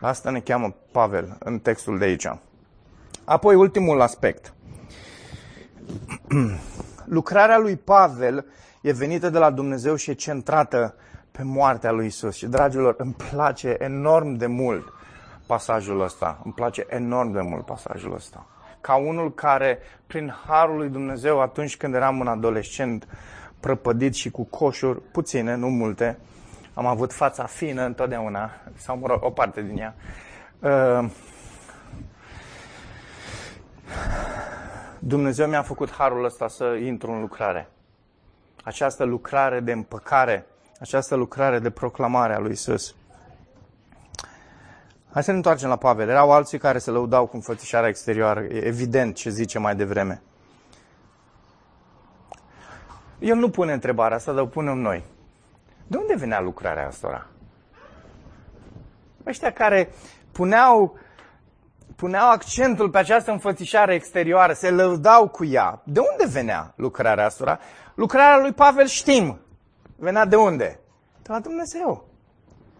Asta 0.00 0.30
ne 0.30 0.40
cheamă 0.40 0.74
Pavel 0.92 1.36
în 1.38 1.58
textul 1.58 1.98
de 1.98 2.04
aici. 2.04 2.26
Apoi, 3.24 3.54
ultimul 3.54 4.00
aspect. 4.00 4.54
Lucrarea 7.04 7.58
lui 7.58 7.76
Pavel 7.76 8.46
e 8.80 8.92
venită 8.92 9.30
de 9.30 9.38
la 9.38 9.50
Dumnezeu 9.50 9.94
și 9.94 10.10
e 10.10 10.14
centrată 10.14 10.94
pe 11.30 11.42
moartea 11.42 11.90
lui 11.90 12.06
Isus. 12.06 12.36
Și, 12.36 12.46
dragilor, 12.46 12.94
îmi 12.98 13.16
place 13.30 13.76
enorm 13.78 14.32
de 14.32 14.46
mult 14.46 14.92
pasajul 15.46 16.00
ăsta. 16.00 16.40
Îmi 16.44 16.54
place 16.54 16.86
enorm 16.88 17.32
de 17.32 17.40
mult 17.40 17.64
pasajul 17.64 18.14
ăsta. 18.14 18.46
Ca 18.80 18.96
unul 18.96 19.34
care, 19.34 19.78
prin 20.06 20.34
harul 20.46 20.76
lui 20.76 20.88
Dumnezeu, 20.88 21.40
atunci 21.40 21.76
când 21.76 21.94
eram 21.94 22.18
un 22.18 22.26
adolescent 22.26 23.08
prăpădit 23.60 24.14
și 24.14 24.30
cu 24.30 24.44
coșuri, 24.44 25.00
puține, 25.12 25.54
nu 25.54 25.68
multe, 25.68 26.18
am 26.74 26.86
avut 26.86 27.12
fața 27.12 27.44
fină 27.44 27.84
întotdeauna, 27.84 28.50
sau 28.76 28.98
mă 28.98 29.06
rog, 29.06 29.24
o 29.24 29.30
parte 29.30 29.62
din 29.62 29.78
ea. 29.78 29.94
Uh, 33.92 34.98
Dumnezeu 34.98 35.46
mi-a 35.46 35.62
făcut 35.62 35.90
harul 35.90 36.24
ăsta 36.24 36.48
să 36.48 36.64
intru 36.64 37.10
în 37.10 37.20
lucrare. 37.20 37.68
Această 38.64 39.04
lucrare 39.04 39.60
de 39.60 39.72
împăcare 39.72 40.46
această 40.82 41.14
lucrare 41.14 41.58
de 41.58 41.70
proclamare 41.70 42.34
a 42.34 42.38
lui 42.38 42.52
Isus. 42.52 42.94
Hai 45.12 45.22
să 45.22 45.30
ne 45.30 45.36
întoarcem 45.36 45.68
la 45.68 45.76
Pavel. 45.76 46.08
Erau 46.08 46.32
alții 46.32 46.58
care 46.58 46.78
se 46.78 46.90
lăudau 46.90 47.26
cu 47.26 47.36
înfățișarea 47.36 47.88
exterioară. 47.88 48.40
E 48.40 48.64
evident 48.64 49.14
ce 49.14 49.30
zice 49.30 49.58
mai 49.58 49.76
devreme. 49.76 50.22
El 53.18 53.36
nu 53.36 53.50
pune 53.50 53.72
întrebarea 53.72 54.16
asta, 54.16 54.32
dar 54.32 54.42
o 54.42 54.46
punem 54.46 54.78
noi. 54.78 55.04
De 55.86 55.96
unde 55.96 56.14
venea 56.16 56.40
lucrarea 56.40 56.86
asta? 56.86 57.26
Ăștia 59.26 59.52
care 59.52 59.88
puneau, 60.32 60.98
puneau 62.02 62.30
accentul 62.30 62.90
pe 62.90 62.98
această 62.98 63.30
înfățișare 63.30 63.94
exterioară, 63.94 64.52
se 64.52 64.70
lăudau 64.70 65.28
cu 65.28 65.44
ea. 65.44 65.82
De 65.84 66.00
unde 66.00 66.32
venea 66.32 66.72
lucrarea 66.76 67.24
asta? 67.24 67.58
Lucrarea 67.94 68.38
lui 68.38 68.52
Pavel 68.52 68.86
știm. 68.86 69.40
Venea 69.96 70.24
de 70.24 70.36
unde? 70.36 70.80
De 71.22 71.28
la 71.32 71.40
Dumnezeu. 71.40 72.08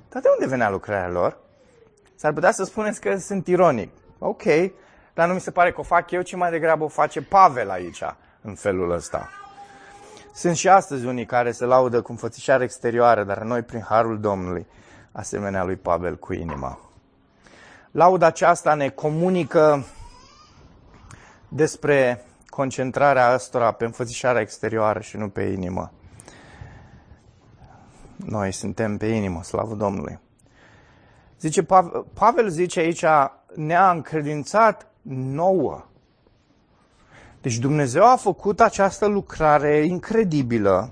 Dar 0.09 0.23
de 0.23 0.29
unde 0.39 0.47
venea 0.47 0.71
lucrarea 0.71 1.09
lor? 1.09 1.39
S-ar 2.15 2.33
putea 2.33 2.51
să 2.51 2.65
spuneți 2.65 3.01
că 3.01 3.17
sunt 3.17 3.47
ironic. 3.47 3.91
Ok, 4.19 4.43
dar 5.15 5.29
nu 5.29 5.35
mi 5.35 5.41
se 5.41 5.51
pare 5.51 5.73
că 5.73 5.81
o 5.81 5.83
fac 5.83 6.11
eu, 6.11 6.23
ci 6.23 6.35
mai 6.35 6.51
degrabă 6.51 6.85
o 6.85 6.89
face 6.89 7.23
Pavel 7.23 7.71
aici, 7.71 8.03
în 8.41 8.55
felul 8.55 8.91
ăsta. 8.91 9.29
Sunt 10.35 10.57
și 10.57 10.69
astăzi 10.69 11.07
unii 11.07 11.27
care 11.27 11.53
se 11.53 11.65
laudă 11.65 12.03
cu 12.03 12.11
înfățișare 12.11 12.65
exterioară, 12.65 13.25
dar 13.25 13.43
noi, 13.43 13.63
prin 13.63 13.85
harul 13.89 14.21
Domnului, 14.21 14.67
asemenea 15.13 15.65
lui 15.65 15.77
Pavel, 15.77 16.17
cu 16.17 16.33
inima. 16.33 16.92
Lauda 17.93 18.27
aceasta 18.27 18.75
ne 18.75 18.89
comunică 18.89 19.85
despre 21.49 22.25
concentrarea 22.49 23.35
ăstora 23.35 23.73
pe 23.73 23.85
înfățișarea 23.85 24.41
exterioară 24.41 25.01
și 25.01 25.17
nu 25.17 25.29
pe 25.29 25.43
inimă. 25.43 25.93
Noi 28.17 28.53
suntem 28.53 28.97
pe 28.97 29.07
inimă, 29.07 29.43
slavă 29.43 29.75
Domnului. 29.75 30.19
Zice, 31.41 31.67
Pavel 32.15 32.49
zice 32.49 32.81
aici, 32.81 33.05
ne-a 33.55 33.91
încredințat 33.91 34.87
nouă. 35.33 35.85
Deci 37.41 37.57
Dumnezeu 37.57 38.05
a 38.05 38.17
făcut 38.17 38.61
această 38.61 39.07
lucrare 39.07 39.85
incredibilă 39.85 40.91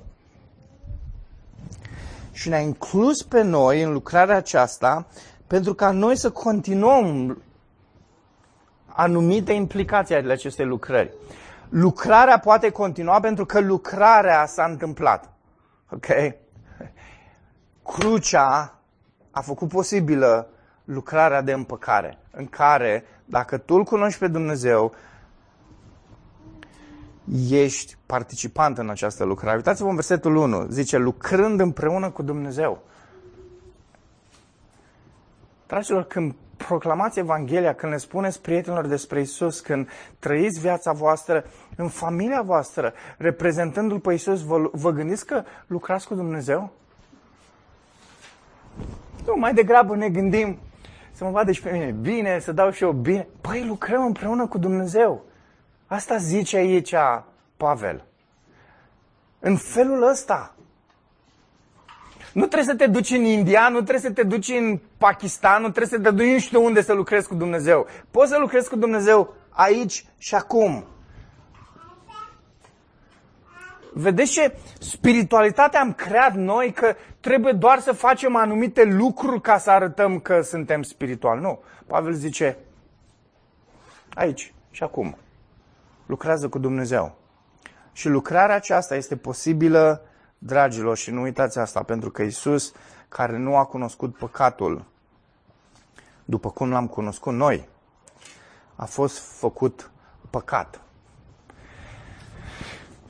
și 2.32 2.48
ne-a 2.48 2.60
inclus 2.60 3.22
pe 3.22 3.42
noi 3.42 3.82
în 3.82 3.92
lucrarea 3.92 4.36
aceasta 4.36 5.06
pentru 5.50 5.74
ca 5.74 5.90
noi 5.90 6.16
să 6.16 6.30
continuăm 6.30 7.42
anumite 8.86 9.52
implicații 9.52 10.14
ale 10.14 10.32
acestei 10.32 10.66
lucrări. 10.66 11.12
Lucrarea 11.68 12.38
poate 12.38 12.70
continua 12.70 13.20
pentru 13.20 13.46
că 13.46 13.60
lucrarea 13.60 14.46
s-a 14.46 14.64
întâmplat. 14.64 15.32
Ok? 15.90 16.06
Crucea 17.82 18.78
a 19.30 19.40
făcut 19.40 19.68
posibilă 19.68 20.48
lucrarea 20.84 21.42
de 21.42 21.52
împăcare, 21.52 22.18
în 22.30 22.46
care, 22.46 23.04
dacă 23.24 23.58
tu 23.58 23.74
îl 23.74 23.84
cunoști 23.84 24.18
pe 24.18 24.28
Dumnezeu, 24.28 24.94
ești 27.50 27.96
participant 28.06 28.78
în 28.78 28.90
această 28.90 29.24
lucrare. 29.24 29.56
Uitați-vă 29.56 29.88
în 29.88 29.94
versetul 29.94 30.36
1. 30.36 30.66
Zice, 30.68 30.96
lucrând 30.96 31.60
împreună 31.60 32.10
cu 32.10 32.22
Dumnezeu. 32.22 32.82
Dragilor, 35.70 36.04
când 36.04 36.34
proclamați 36.56 37.18
Evanghelia, 37.18 37.74
când 37.74 37.92
le 37.92 37.98
spuneți 37.98 38.40
prietenilor 38.40 38.86
despre 38.86 39.20
Isus, 39.20 39.60
când 39.60 39.88
trăiți 40.18 40.60
viața 40.60 40.92
voastră 40.92 41.44
în 41.76 41.88
familia 41.88 42.42
voastră, 42.42 42.92
reprezentându-L 43.16 44.00
pe 44.00 44.12
Isus, 44.12 44.42
vă, 44.42 44.70
vă 44.72 44.90
gândiți 44.90 45.26
că 45.26 45.42
lucrați 45.66 46.06
cu 46.06 46.14
Dumnezeu? 46.14 46.72
Nu, 49.26 49.34
mai 49.36 49.54
degrabă 49.54 49.96
ne 49.96 50.08
gândim 50.08 50.58
să 51.12 51.24
mă 51.24 51.30
vadă 51.30 51.52
și 51.52 51.62
pe 51.62 51.70
mine 51.70 51.90
bine, 51.90 52.38
să 52.38 52.52
dau 52.52 52.70
și 52.70 52.82
eu 52.82 52.92
bine. 52.92 53.28
Păi 53.40 53.64
lucrăm 53.64 54.04
împreună 54.04 54.46
cu 54.46 54.58
Dumnezeu. 54.58 55.24
Asta 55.86 56.16
zice 56.16 56.56
aici 56.56 56.94
Pavel. 57.56 58.04
În 59.38 59.56
felul 59.56 60.08
ăsta. 60.08 60.54
Nu 62.32 62.46
trebuie 62.46 62.68
să 62.68 62.74
te 62.74 62.86
duci 62.86 63.10
în 63.10 63.24
India, 63.24 63.68
nu 63.68 63.74
trebuie 63.80 63.98
să 63.98 64.10
te 64.10 64.22
duci 64.22 64.48
în 64.48 64.80
Pakistan, 64.98 65.62
nu 65.62 65.70
trebuie 65.70 65.98
să 65.98 66.08
te 66.08 66.10
duci 66.10 66.32
nu 66.32 66.38
știu 66.38 66.64
unde 66.64 66.82
să 66.82 66.92
lucrezi 66.92 67.28
cu 67.28 67.34
Dumnezeu. 67.34 67.86
Poți 68.10 68.30
să 68.30 68.38
lucrezi 68.38 68.68
cu 68.68 68.76
Dumnezeu 68.76 69.34
aici 69.48 70.04
și 70.18 70.34
acum. 70.34 70.84
Vedeți 73.92 74.32
ce 74.32 74.54
spiritualitate 74.80 75.76
am 75.76 75.92
creat 75.92 76.34
noi 76.34 76.72
că 76.72 76.94
trebuie 77.20 77.52
doar 77.52 77.78
să 77.78 77.92
facem 77.92 78.36
anumite 78.36 78.84
lucruri 78.84 79.40
ca 79.40 79.58
să 79.58 79.70
arătăm 79.70 80.18
că 80.18 80.40
suntem 80.40 80.82
spirituali. 80.82 81.40
Nu. 81.40 81.62
Pavel 81.86 82.12
zice 82.12 82.56
aici 84.14 84.54
și 84.70 84.82
acum. 84.82 85.16
Lucrează 86.06 86.48
cu 86.48 86.58
Dumnezeu. 86.58 87.16
Și 87.92 88.08
lucrarea 88.08 88.54
aceasta 88.54 88.96
este 88.96 89.16
posibilă, 89.16 90.02
dragilor, 90.42 90.96
și 90.96 91.10
nu 91.10 91.20
uitați 91.20 91.58
asta, 91.58 91.82
pentru 91.82 92.10
că 92.10 92.22
Isus, 92.22 92.72
care 93.08 93.38
nu 93.38 93.56
a 93.56 93.64
cunoscut 93.64 94.16
păcatul, 94.16 94.84
după 96.24 96.50
cum 96.50 96.70
l-am 96.70 96.86
cunoscut 96.86 97.32
noi, 97.32 97.68
a 98.76 98.84
fost 98.84 99.18
făcut 99.18 99.90
păcat 100.30 100.80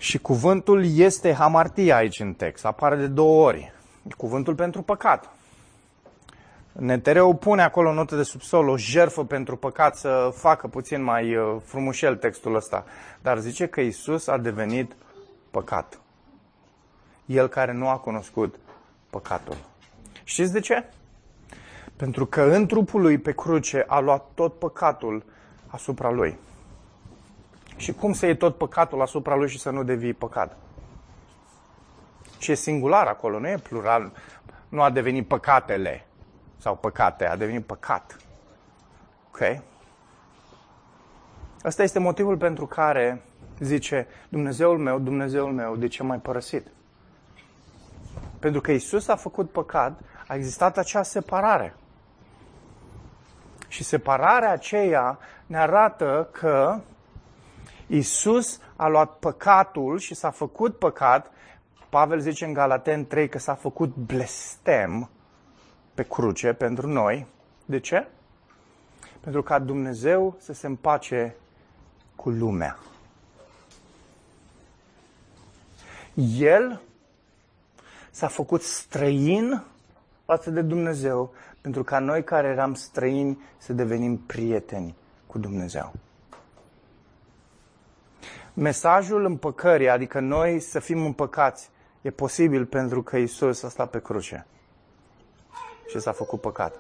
și 0.01 0.19
cuvântul 0.19 0.97
este 0.97 1.33
hamartia 1.33 1.97
aici 1.97 2.21
în 2.21 2.33
text, 2.33 2.65
apare 2.65 2.97
de 2.97 3.07
două 3.07 3.47
ori. 3.47 3.73
Cuvântul 4.17 4.55
pentru 4.55 4.83
păcat. 4.83 5.33
Netereu 6.73 7.35
pune 7.35 7.63
acolo 7.63 7.89
în 7.89 7.95
notă 7.95 8.17
de 8.17 8.23
subsol 8.23 8.69
o 8.69 8.77
jerfă 8.77 9.25
pentru 9.25 9.57
păcat 9.57 9.97
să 9.97 10.33
facă 10.35 10.67
puțin 10.67 11.03
mai 11.03 11.37
uh, 11.37 11.57
frumușel 11.65 12.17
textul 12.17 12.55
ăsta. 12.55 12.85
Dar 13.23 13.39
zice 13.39 13.67
că 13.67 13.81
Isus 13.81 14.27
a 14.27 14.39
devenit 14.39 14.93
păcat. 15.51 16.01
El 17.31 17.49
care 17.49 17.73
nu 17.73 17.89
a 17.89 17.97
cunoscut 17.97 18.59
păcatul. 19.11 19.57
Știți 20.25 20.53
de 20.53 20.61
ce? 20.61 20.85
Pentru 21.97 22.27
că 22.27 22.43
în 22.43 22.67
trupul 22.67 23.01
lui 23.01 23.19
pe 23.19 23.33
cruce 23.33 23.85
a 23.87 23.99
luat 23.99 24.27
tot 24.35 24.59
păcatul 24.59 25.25
asupra 25.67 26.11
lui. 26.11 26.39
Și 27.77 27.93
cum 27.93 28.13
să 28.13 28.27
iei 28.27 28.37
tot 28.37 28.57
păcatul 28.57 29.01
asupra 29.01 29.35
lui 29.35 29.49
și 29.49 29.59
să 29.59 29.71
nu 29.71 29.83
devii 29.83 30.13
păcat? 30.13 30.57
Și 32.39 32.51
e 32.51 32.55
singular 32.55 33.07
acolo, 33.07 33.39
nu 33.39 33.49
e 33.49 33.59
plural. 33.59 34.13
Nu 34.69 34.83
a 34.83 34.91
devenit 34.91 35.27
păcatele 35.27 36.07
sau 36.57 36.77
păcate, 36.77 37.27
a 37.27 37.37
devenit 37.37 37.65
păcat. 37.65 38.17
Ok? 39.29 39.63
Asta 41.63 41.83
este 41.83 41.99
motivul 41.99 42.37
pentru 42.37 42.67
care 42.67 43.23
zice 43.59 44.07
Dumnezeul 44.29 44.79
meu, 44.79 44.99
Dumnezeul 44.99 45.53
meu, 45.53 45.77
de 45.77 45.89
ce 45.89 46.03
m-ai 46.03 46.19
părăsit? 46.19 46.67
Pentru 48.41 48.61
că 48.61 48.73
Isus 48.73 49.09
a 49.09 49.17
făcut 49.17 49.51
păcat, 49.51 50.01
a 50.27 50.35
existat 50.35 50.79
acea 50.79 51.03
separare. 51.03 51.75
Și 53.69 53.85
separarea 53.85 54.53
aceea 54.53 55.19
ne 55.47 55.59
arată 55.59 56.29
că 56.33 56.81
Isus 57.87 58.61
a 58.77 58.89
luat 58.89 59.19
păcatul 59.19 59.99
și 59.99 60.15
s-a 60.15 60.31
făcut 60.31 60.79
păcat. 60.79 61.31
Pavel 61.89 62.21
zice 62.21 62.45
în 62.45 62.53
Galaten 62.53 63.07
3 63.07 63.29
că 63.29 63.39
s-a 63.39 63.55
făcut 63.55 63.95
blestem 63.95 65.11
pe 65.95 66.03
cruce 66.03 66.53
pentru 66.53 66.87
noi. 66.87 67.27
De 67.65 67.81
ce? 67.81 68.07
Pentru 69.21 69.43
ca 69.43 69.59
Dumnezeu 69.59 70.37
să 70.39 70.53
se 70.53 70.67
împace 70.67 71.37
cu 72.17 72.31
lumea. 72.31 72.79
El 76.39 76.81
s-a 78.21 78.29
făcut 78.29 78.63
străin 78.63 79.63
față 80.25 80.51
de 80.51 80.63
Dumnezeu 80.63 81.33
pentru 81.61 81.85
ca 81.85 81.99
noi 81.99 82.25
care 82.25 82.49
eram 82.49 82.75
străini 82.75 83.39
să 83.59 83.73
devenim 83.73 84.17
prieteni 84.17 84.95
cu 85.27 85.39
Dumnezeu 85.39 85.93
mesajul 88.55 89.25
împăcării, 89.25 89.89
adică 89.89 90.21
noi 90.21 90.61
să 90.61 90.79
fim 90.79 91.05
împăcați, 91.05 91.71
e 92.01 92.11
posibil 92.11 92.67
pentru 92.67 93.03
că 93.03 93.17
Isus 93.17 93.63
a 93.63 93.69
stat 93.69 93.91
pe 93.91 94.01
cruce 94.01 94.47
și 95.89 96.01
s-a 96.01 96.13
făcut 96.13 96.41
păcat. 96.41 96.75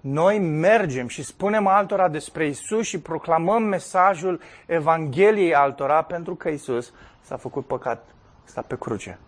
Noi 0.00 0.38
mergem 0.38 1.08
și 1.08 1.22
spunem 1.22 1.66
altora 1.66 2.08
despre 2.08 2.46
Isus 2.46 2.86
și 2.86 3.00
proclamăm 3.00 3.62
mesajul 3.62 4.40
Evangheliei 4.66 5.54
altora 5.54 6.02
pentru 6.02 6.34
că 6.34 6.48
Isus 6.48 6.92
s-a 7.20 7.36
făcut 7.36 7.66
păcat, 7.66 8.06
stat 8.44 8.64
pe 8.64 8.76
cruce. 8.78 9.18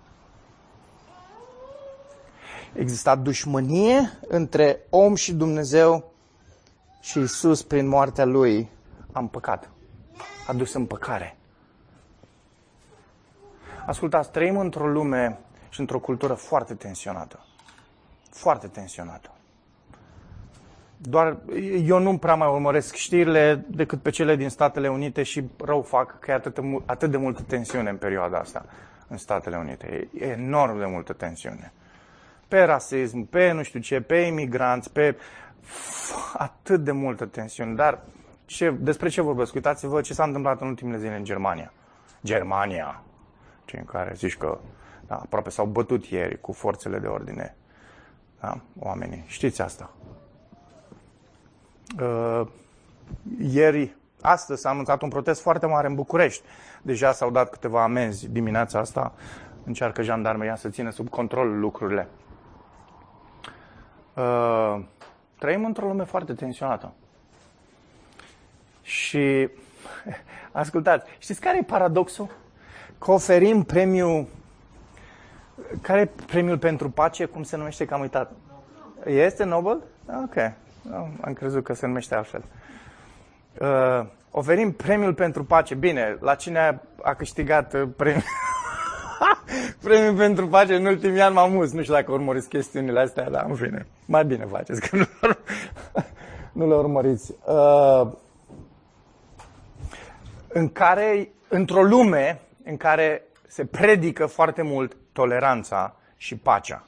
Exista 2.72 3.16
dușmănie 3.16 4.18
între 4.28 4.80
om 4.90 5.14
și 5.14 5.32
Dumnezeu 5.32 6.12
și 7.00 7.18
Isus, 7.18 7.62
prin 7.62 7.88
moartea 7.88 8.24
Lui, 8.24 8.68
a 9.12 9.18
împăcat. 9.18 9.70
A 10.46 10.52
dus 10.52 10.74
în 10.74 10.86
păcare. 10.86 11.36
Ascultați, 13.86 14.30
trăim 14.30 14.56
într-o 14.56 14.88
lume 14.88 15.38
și 15.68 15.80
într-o 15.80 15.98
cultură 15.98 16.34
foarte 16.34 16.74
tensionată. 16.74 17.44
Foarte 18.30 18.66
tensionată. 18.66 19.30
Doar 20.96 21.36
eu 21.84 21.98
nu 21.98 22.18
prea 22.18 22.34
mai 22.34 22.48
urmăresc 22.48 22.94
știrile 22.94 23.64
decât 23.68 24.02
pe 24.02 24.10
cele 24.10 24.36
din 24.36 24.48
Statele 24.48 24.88
Unite 24.88 25.22
și 25.22 25.44
rău 25.64 25.82
fac 25.82 26.18
că 26.18 26.30
e 26.30 26.34
atât, 26.34 26.58
atât 26.84 27.10
de 27.10 27.16
multă 27.16 27.42
tensiune 27.42 27.90
în 27.90 27.96
perioada 27.96 28.38
asta 28.38 28.64
în 29.08 29.16
Statele 29.16 29.56
Unite. 29.56 30.08
E 30.14 30.24
enorm 30.24 30.78
de 30.78 30.84
multă 30.84 31.12
tensiune. 31.12 31.72
Pe 32.50 32.62
rasism, 32.62 33.22
pe 33.24 33.52
nu 33.52 33.62
știu 33.62 33.80
ce, 33.80 34.00
pe 34.00 34.16
imigranți, 34.16 34.92
pe 34.92 35.16
atât 36.32 36.84
de 36.84 36.92
multă 36.92 37.24
tensiune. 37.24 37.74
Dar 37.74 38.00
ce, 38.44 38.70
despre 38.70 39.08
ce 39.08 39.20
vorbesc? 39.20 39.54
Uitați-vă 39.54 40.00
ce 40.00 40.14
s-a 40.14 40.24
întâmplat 40.24 40.60
în 40.60 40.66
ultimele 40.66 40.98
zile 40.98 41.16
în 41.16 41.24
Germania. 41.24 41.72
Germania, 42.24 43.02
cei 43.64 43.78
în 43.78 43.84
care 43.84 44.12
zici 44.14 44.36
că 44.36 44.58
da, 45.06 45.14
aproape 45.14 45.50
s-au 45.50 45.66
bătut 45.66 46.04
ieri 46.04 46.40
cu 46.40 46.52
forțele 46.52 46.98
de 46.98 47.06
ordine. 47.06 47.56
Da, 48.40 48.60
oamenii. 48.78 49.24
Știți 49.26 49.62
asta. 49.62 49.90
Uh, 52.00 52.46
ieri, 53.38 53.96
astăzi 54.20 54.60
s-a 54.60 54.70
anunțat 54.70 55.02
un 55.02 55.08
protest 55.08 55.40
foarte 55.40 55.66
mare 55.66 55.86
în 55.86 55.94
București. 55.94 56.42
Deja 56.82 57.12
s-au 57.12 57.30
dat 57.30 57.50
câteva 57.50 57.82
amenzi 57.82 58.28
dimineața 58.28 58.78
asta. 58.78 59.12
Încearcă 59.64 60.02
jandarmeria 60.02 60.56
să 60.56 60.68
țină 60.68 60.90
sub 60.90 61.08
control 61.08 61.58
lucrurile. 61.58 62.08
Uh, 64.14 64.80
trăim 65.38 65.64
într-o 65.64 65.86
lume 65.86 66.04
foarte 66.04 66.32
tensionată. 66.32 66.92
Și 68.82 69.48
ascultați, 70.52 71.06
știți 71.18 71.40
care 71.40 71.58
e 71.58 71.62
paradoxul? 71.62 72.28
Că 72.98 73.10
oferim 73.10 73.62
premiul 73.62 74.26
care 75.82 76.00
e 76.00 76.22
premiul 76.26 76.58
pentru 76.58 76.90
pace? 76.90 77.24
Cum 77.24 77.42
se 77.42 77.56
numește? 77.56 77.84
Că 77.84 77.94
am 77.94 78.00
uitat. 78.00 78.32
Este 79.04 79.44
Nobel? 79.44 79.82
Ok. 80.24 80.36
Am 81.20 81.32
crezut 81.34 81.64
că 81.64 81.72
se 81.72 81.86
numește 81.86 82.14
altfel. 82.14 82.44
Uh, 83.60 84.06
oferim 84.30 84.72
premiul 84.72 85.14
pentru 85.14 85.44
pace. 85.44 85.74
Bine, 85.74 86.16
la 86.20 86.34
cine 86.34 86.58
a, 86.58 86.74
a 87.02 87.14
câștigat 87.14 87.74
uh, 87.74 87.88
premiul? 87.96 88.22
premiul 89.82 90.16
pentru 90.16 90.48
pace 90.48 90.74
în 90.74 90.86
ultimii 90.86 91.20
ani 91.20 91.34
m-am 91.34 91.52
mus. 91.52 91.72
Nu 91.72 91.82
știu 91.82 91.94
dacă 91.94 92.12
urmăriți 92.12 92.48
chestiunile 92.48 93.00
astea, 93.00 93.30
dar 93.30 93.44
în 93.48 93.54
fine. 93.54 93.86
Mai 94.06 94.24
bine 94.24 94.44
faceți 94.44 94.88
că 94.88 94.96
nu, 94.96 95.04
nu 96.62 96.68
le 96.68 96.74
urmăriți. 96.74 97.34
Uh, 97.44 98.12
în 100.48 100.68
care, 100.68 101.28
într-o 101.48 101.82
lume 101.82 102.40
în 102.64 102.76
care 102.76 103.22
se 103.46 103.64
predică 103.64 104.26
foarte 104.26 104.62
mult 104.62 104.96
toleranța 105.12 105.96
și 106.16 106.36
pacea. 106.36 106.84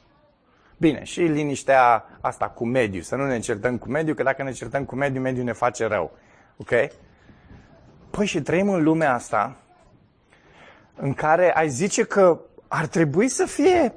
Bine, 0.79 1.05
și 1.05 1.21
liniștea 1.21 2.05
asta 2.21 2.49
cu 2.49 2.67
mediu, 2.67 3.01
să 3.01 3.17
nu 3.17 3.27
ne 3.27 3.39
certăm 3.39 3.79
cu 3.79 3.89
mediu, 3.89 4.15
că 4.15 4.23
dacă 4.23 4.43
ne 4.43 4.53
certăm 4.53 4.85
cu 4.85 4.95
mediu, 4.95 5.21
mediu 5.21 5.43
ne 5.43 5.53
face 5.53 5.87
rău. 5.87 6.11
Ok? 6.57 6.71
Păi 8.11 8.27
și 8.27 8.41
trăim 8.41 8.69
în 8.69 8.83
lumea 8.83 9.15
asta 9.15 9.57
în 10.97 11.15
care 11.15 11.53
ai 11.55 11.69
zice 11.69 12.03
că 12.03 12.41
ar 12.75 12.87
trebui 12.87 13.29
să 13.29 13.45
fie 13.45 13.95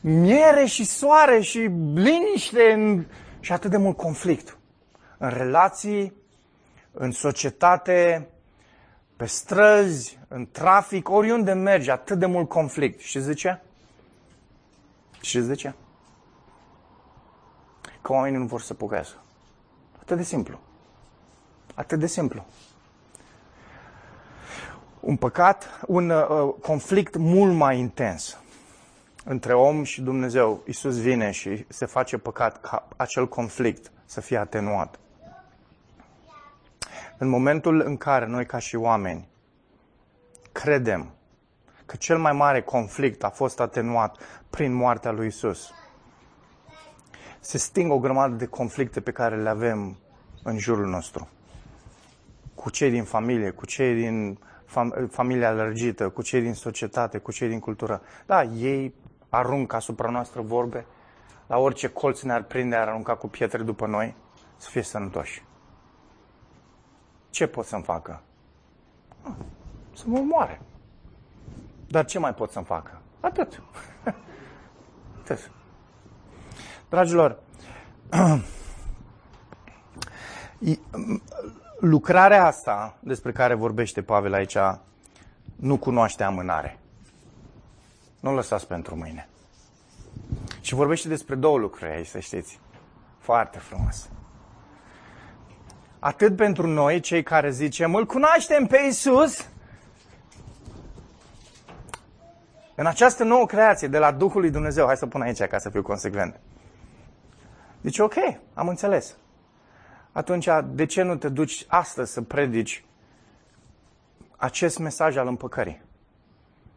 miere 0.00 0.64
și 0.64 0.84
soare 0.84 1.40
și 1.40 1.58
liniște 1.94 2.72
în... 2.72 3.04
și 3.40 3.52
atât 3.52 3.70
de 3.70 3.76
mult 3.76 3.96
conflict. 3.96 4.58
În 5.18 5.28
relații, 5.28 6.12
în 6.92 7.10
societate, 7.10 8.28
pe 9.16 9.26
străzi, 9.26 10.18
în 10.28 10.48
trafic, 10.50 11.08
oriunde 11.08 11.52
mergi, 11.52 11.90
atât 11.90 12.18
de 12.18 12.26
mult 12.26 12.48
conflict. 12.48 13.00
Și 13.00 13.20
zice? 13.20 13.62
Și 15.20 15.42
zice? 15.42 15.74
Că 18.02 18.12
oamenii 18.12 18.38
nu 18.38 18.46
vor 18.46 18.60
să 18.60 18.74
pocăiască. 18.74 19.18
Atât 20.00 20.16
de 20.16 20.22
simplu. 20.22 20.60
Atât 21.74 21.98
de 21.98 22.06
simplu. 22.06 22.46
Un 25.04 25.16
păcat, 25.16 25.80
un 25.86 26.10
uh, 26.10 26.54
conflict 26.62 27.16
mult 27.16 27.54
mai 27.54 27.78
intens 27.78 28.38
între 29.24 29.54
om 29.54 29.82
și 29.82 30.00
Dumnezeu. 30.00 30.62
Isus 30.66 31.00
vine 31.00 31.30
și 31.30 31.64
se 31.68 31.86
face 31.86 32.18
păcat 32.18 32.60
ca 32.60 32.88
acel 32.96 33.28
conflict 33.28 33.92
să 34.04 34.20
fie 34.20 34.36
atenuat. 34.36 34.98
În 37.18 37.28
momentul 37.28 37.80
în 37.80 37.96
care 37.96 38.26
noi 38.26 38.46
ca 38.46 38.58
și 38.58 38.76
oameni 38.76 39.28
credem 40.52 41.10
că 41.86 41.96
cel 41.96 42.18
mai 42.18 42.32
mare 42.32 42.62
conflict 42.62 43.24
a 43.24 43.30
fost 43.30 43.60
atenuat 43.60 44.16
prin 44.50 44.72
moartea 44.72 45.10
lui 45.10 45.26
Isus, 45.26 45.70
se 47.40 47.58
sting 47.58 47.92
o 47.92 47.98
grămadă 47.98 48.34
de 48.34 48.46
conflicte 48.46 49.00
pe 49.00 49.10
care 49.10 49.42
le 49.42 49.48
avem 49.48 49.96
în 50.42 50.58
jurul 50.58 50.86
nostru. 50.86 51.28
Cu 52.54 52.70
cei 52.70 52.90
din 52.90 53.04
familie, 53.04 53.50
cu 53.50 53.66
cei 53.66 53.94
din 53.94 54.38
fam- 54.66 55.08
familia 55.10 55.48
alergită, 55.48 56.08
cu 56.08 56.22
cei 56.22 56.40
din 56.40 56.54
societate, 56.54 57.18
cu 57.18 57.32
cei 57.32 57.48
din 57.48 57.58
cultură. 57.60 58.02
Da, 58.26 58.42
ei 58.42 58.94
aruncă 59.28 59.76
asupra 59.76 60.10
noastră 60.10 60.40
vorbe, 60.40 60.86
la 61.46 61.58
orice 61.58 61.88
colț 61.88 62.22
ne-ar 62.22 62.42
prinde, 62.42 62.76
ar 62.76 62.88
arunca 62.88 63.16
cu 63.16 63.28
pietre 63.28 63.62
după 63.62 63.86
noi, 63.86 64.14
să 64.56 64.68
fie 64.70 64.82
sănătoși. 64.82 65.44
Ce 67.30 67.46
pot 67.46 67.64
să-mi 67.64 67.82
facă? 67.82 68.22
Să 69.92 70.04
mă 70.06 70.18
moare. 70.18 70.60
Dar 71.88 72.04
ce 72.04 72.18
mai 72.18 72.34
pot 72.34 72.50
să-mi 72.50 72.64
facă? 72.64 73.00
Atât. 73.20 73.62
Atât. 75.20 75.50
Dragilor, 76.88 77.38
lucrarea 81.78 82.46
asta 82.46 82.96
despre 83.00 83.32
care 83.32 83.54
vorbește 83.54 84.02
Pavel 84.02 84.32
aici 84.32 84.56
nu 85.56 85.76
cunoaște 85.76 86.22
amânare. 86.22 86.78
Nu 88.20 88.34
lăsați 88.34 88.66
pentru 88.66 88.96
mâine. 88.96 89.28
Și 90.60 90.74
vorbește 90.74 91.08
despre 91.08 91.34
două 91.34 91.58
lucruri 91.58 91.90
aici, 91.90 92.06
să 92.06 92.18
știți. 92.18 92.60
Foarte 93.18 93.58
frumos. 93.58 94.08
Atât 95.98 96.36
pentru 96.36 96.66
noi, 96.66 97.00
cei 97.00 97.22
care 97.22 97.50
zicem, 97.50 97.94
îl 97.94 98.06
cunoaștem 98.06 98.66
pe 98.66 98.86
Isus, 98.88 99.48
în 102.74 102.86
această 102.86 103.24
nouă 103.24 103.46
creație 103.46 103.88
de 103.88 103.98
la 103.98 104.12
Duhul 104.12 104.40
lui 104.40 104.50
Dumnezeu, 104.50 104.86
hai 104.86 104.96
să 104.96 105.06
pun 105.06 105.20
aici 105.20 105.42
ca 105.42 105.58
să 105.58 105.70
fiu 105.70 105.82
consecvent. 105.82 106.40
Deci, 107.80 107.98
ok, 107.98 108.14
am 108.54 108.68
înțeles. 108.68 109.16
Atunci, 110.14 110.48
de 110.70 110.84
ce 110.86 111.02
nu 111.02 111.16
te 111.16 111.28
duci 111.28 111.64
astăzi 111.68 112.12
să 112.12 112.22
predici 112.22 112.84
acest 114.36 114.78
mesaj 114.78 115.16
al 115.16 115.26
împăcării? 115.26 115.82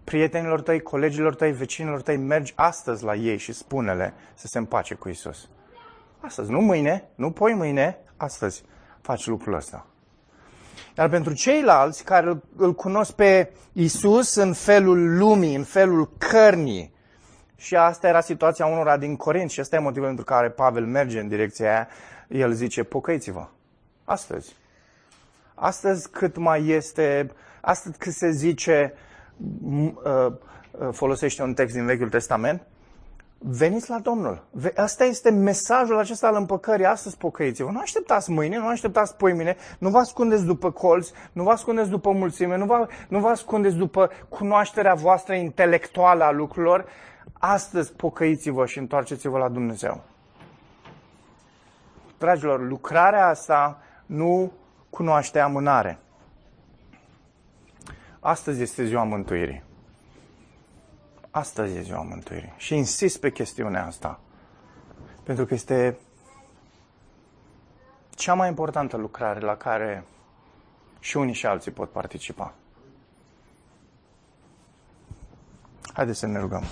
Prietenilor 0.03 0.61
tăi, 0.61 0.81
colegilor 0.81 1.35
tăi, 1.35 1.51
vecinilor 1.51 2.01
tăi, 2.01 2.17
mergi 2.17 2.53
astăzi 2.55 3.03
la 3.03 3.15
ei 3.15 3.37
și 3.37 3.53
spune-le 3.53 4.13
să 4.33 4.47
se 4.47 4.57
împace 4.57 4.93
cu 4.93 5.09
Isus. 5.09 5.49
Astăzi, 6.19 6.51
nu 6.51 6.59
mâine, 6.59 7.09
nu 7.15 7.31
poi 7.31 7.53
mâine, 7.53 7.97
astăzi 8.17 8.63
faci 9.01 9.25
lucrul 9.25 9.53
ăsta. 9.53 9.85
Iar 10.97 11.09
pentru 11.09 11.33
ceilalți 11.33 12.03
care 12.03 12.41
îl 12.55 12.73
cunosc 12.73 13.11
pe 13.11 13.53
Isus 13.73 14.35
în 14.35 14.53
felul 14.53 15.17
lumii, 15.17 15.55
în 15.55 15.63
felul 15.63 16.11
cărnii, 16.17 16.93
și 17.57 17.75
asta 17.75 18.07
era 18.07 18.21
situația 18.21 18.65
unora 18.65 18.97
din 18.97 19.15
Corint 19.15 19.49
și 19.49 19.61
ăsta 19.61 19.75
e 19.75 19.79
motivul 19.79 20.07
pentru 20.07 20.25
care 20.25 20.49
Pavel 20.49 20.85
merge 20.85 21.19
în 21.19 21.27
direcția 21.27 21.69
aia, 21.69 21.87
el 22.27 22.51
zice, 22.51 22.83
pocăiți-vă, 22.83 23.47
astăzi. 24.03 24.55
Astăzi 25.55 26.09
cât 26.09 26.37
mai 26.37 26.67
este, 26.67 27.31
astăzi 27.61 27.97
cât 27.97 28.13
se 28.13 28.29
zice, 28.29 28.93
uh, 29.63 30.33
folosește 30.91 31.43
un 31.43 31.53
text 31.53 31.73
din 31.73 31.85
Vechiul 31.85 32.09
Testament, 32.09 32.61
Veniți 33.39 33.89
la 33.89 33.99
Domnul. 33.99 34.43
Asta 34.75 35.03
este 35.03 35.31
mesajul 35.31 35.97
acesta 35.97 36.27
al 36.27 36.35
împăcării. 36.35 36.85
Astăzi 36.85 37.17
pocăiți-vă. 37.17 37.71
Nu 37.71 37.79
așteptați 37.79 38.31
mâine, 38.31 38.57
nu 38.57 38.67
așteptați 38.67 39.15
poimine, 39.15 39.55
nu 39.79 39.89
vă 39.89 39.97
ascundeți 39.97 40.45
după 40.45 40.71
colți, 40.71 41.13
nu 41.31 41.43
vă 41.43 41.51
ascundeți 41.51 41.89
după 41.89 42.11
mulțime, 42.11 42.57
nu 42.57 42.65
vă, 42.65 42.87
nu 43.07 43.19
vă 43.19 43.27
ascundeți 43.27 43.75
după 43.75 44.09
cunoașterea 44.29 44.93
voastră 44.93 45.33
intelectuală 45.33 46.23
a 46.23 46.31
lucrurilor. 46.31 46.85
Astăzi 47.33 47.93
pocăiți-vă 47.93 48.65
și 48.65 48.77
întoarceți-vă 48.77 49.37
la 49.37 49.49
Dumnezeu. 49.49 50.03
Dragilor, 52.17 52.67
lucrarea 52.67 53.27
asta 53.27 53.81
nu 54.05 54.51
cunoaște 54.89 55.39
amânare. 55.39 55.99
Astăzi 58.19 58.61
este 58.61 58.85
ziua 58.85 59.03
mântuirii. 59.03 59.66
Astăzi 61.37 61.75
e 61.77 61.81
ziua 61.81 62.01
mântuirii. 62.01 62.53
Și 62.57 62.75
insist 62.75 63.19
pe 63.19 63.31
chestiunea 63.31 63.85
asta. 63.85 64.19
Pentru 65.23 65.45
că 65.45 65.53
este 65.53 65.97
cea 68.09 68.33
mai 68.33 68.47
importantă 68.47 68.97
lucrare 68.97 69.39
la 69.39 69.55
care 69.57 70.03
și 70.99 71.17
unii 71.17 71.33
și 71.33 71.45
alții 71.45 71.71
pot 71.71 71.89
participa. 71.91 72.53
Haideți 75.93 76.19
să 76.19 76.25
ne 76.27 76.39
rugăm. 76.39 76.63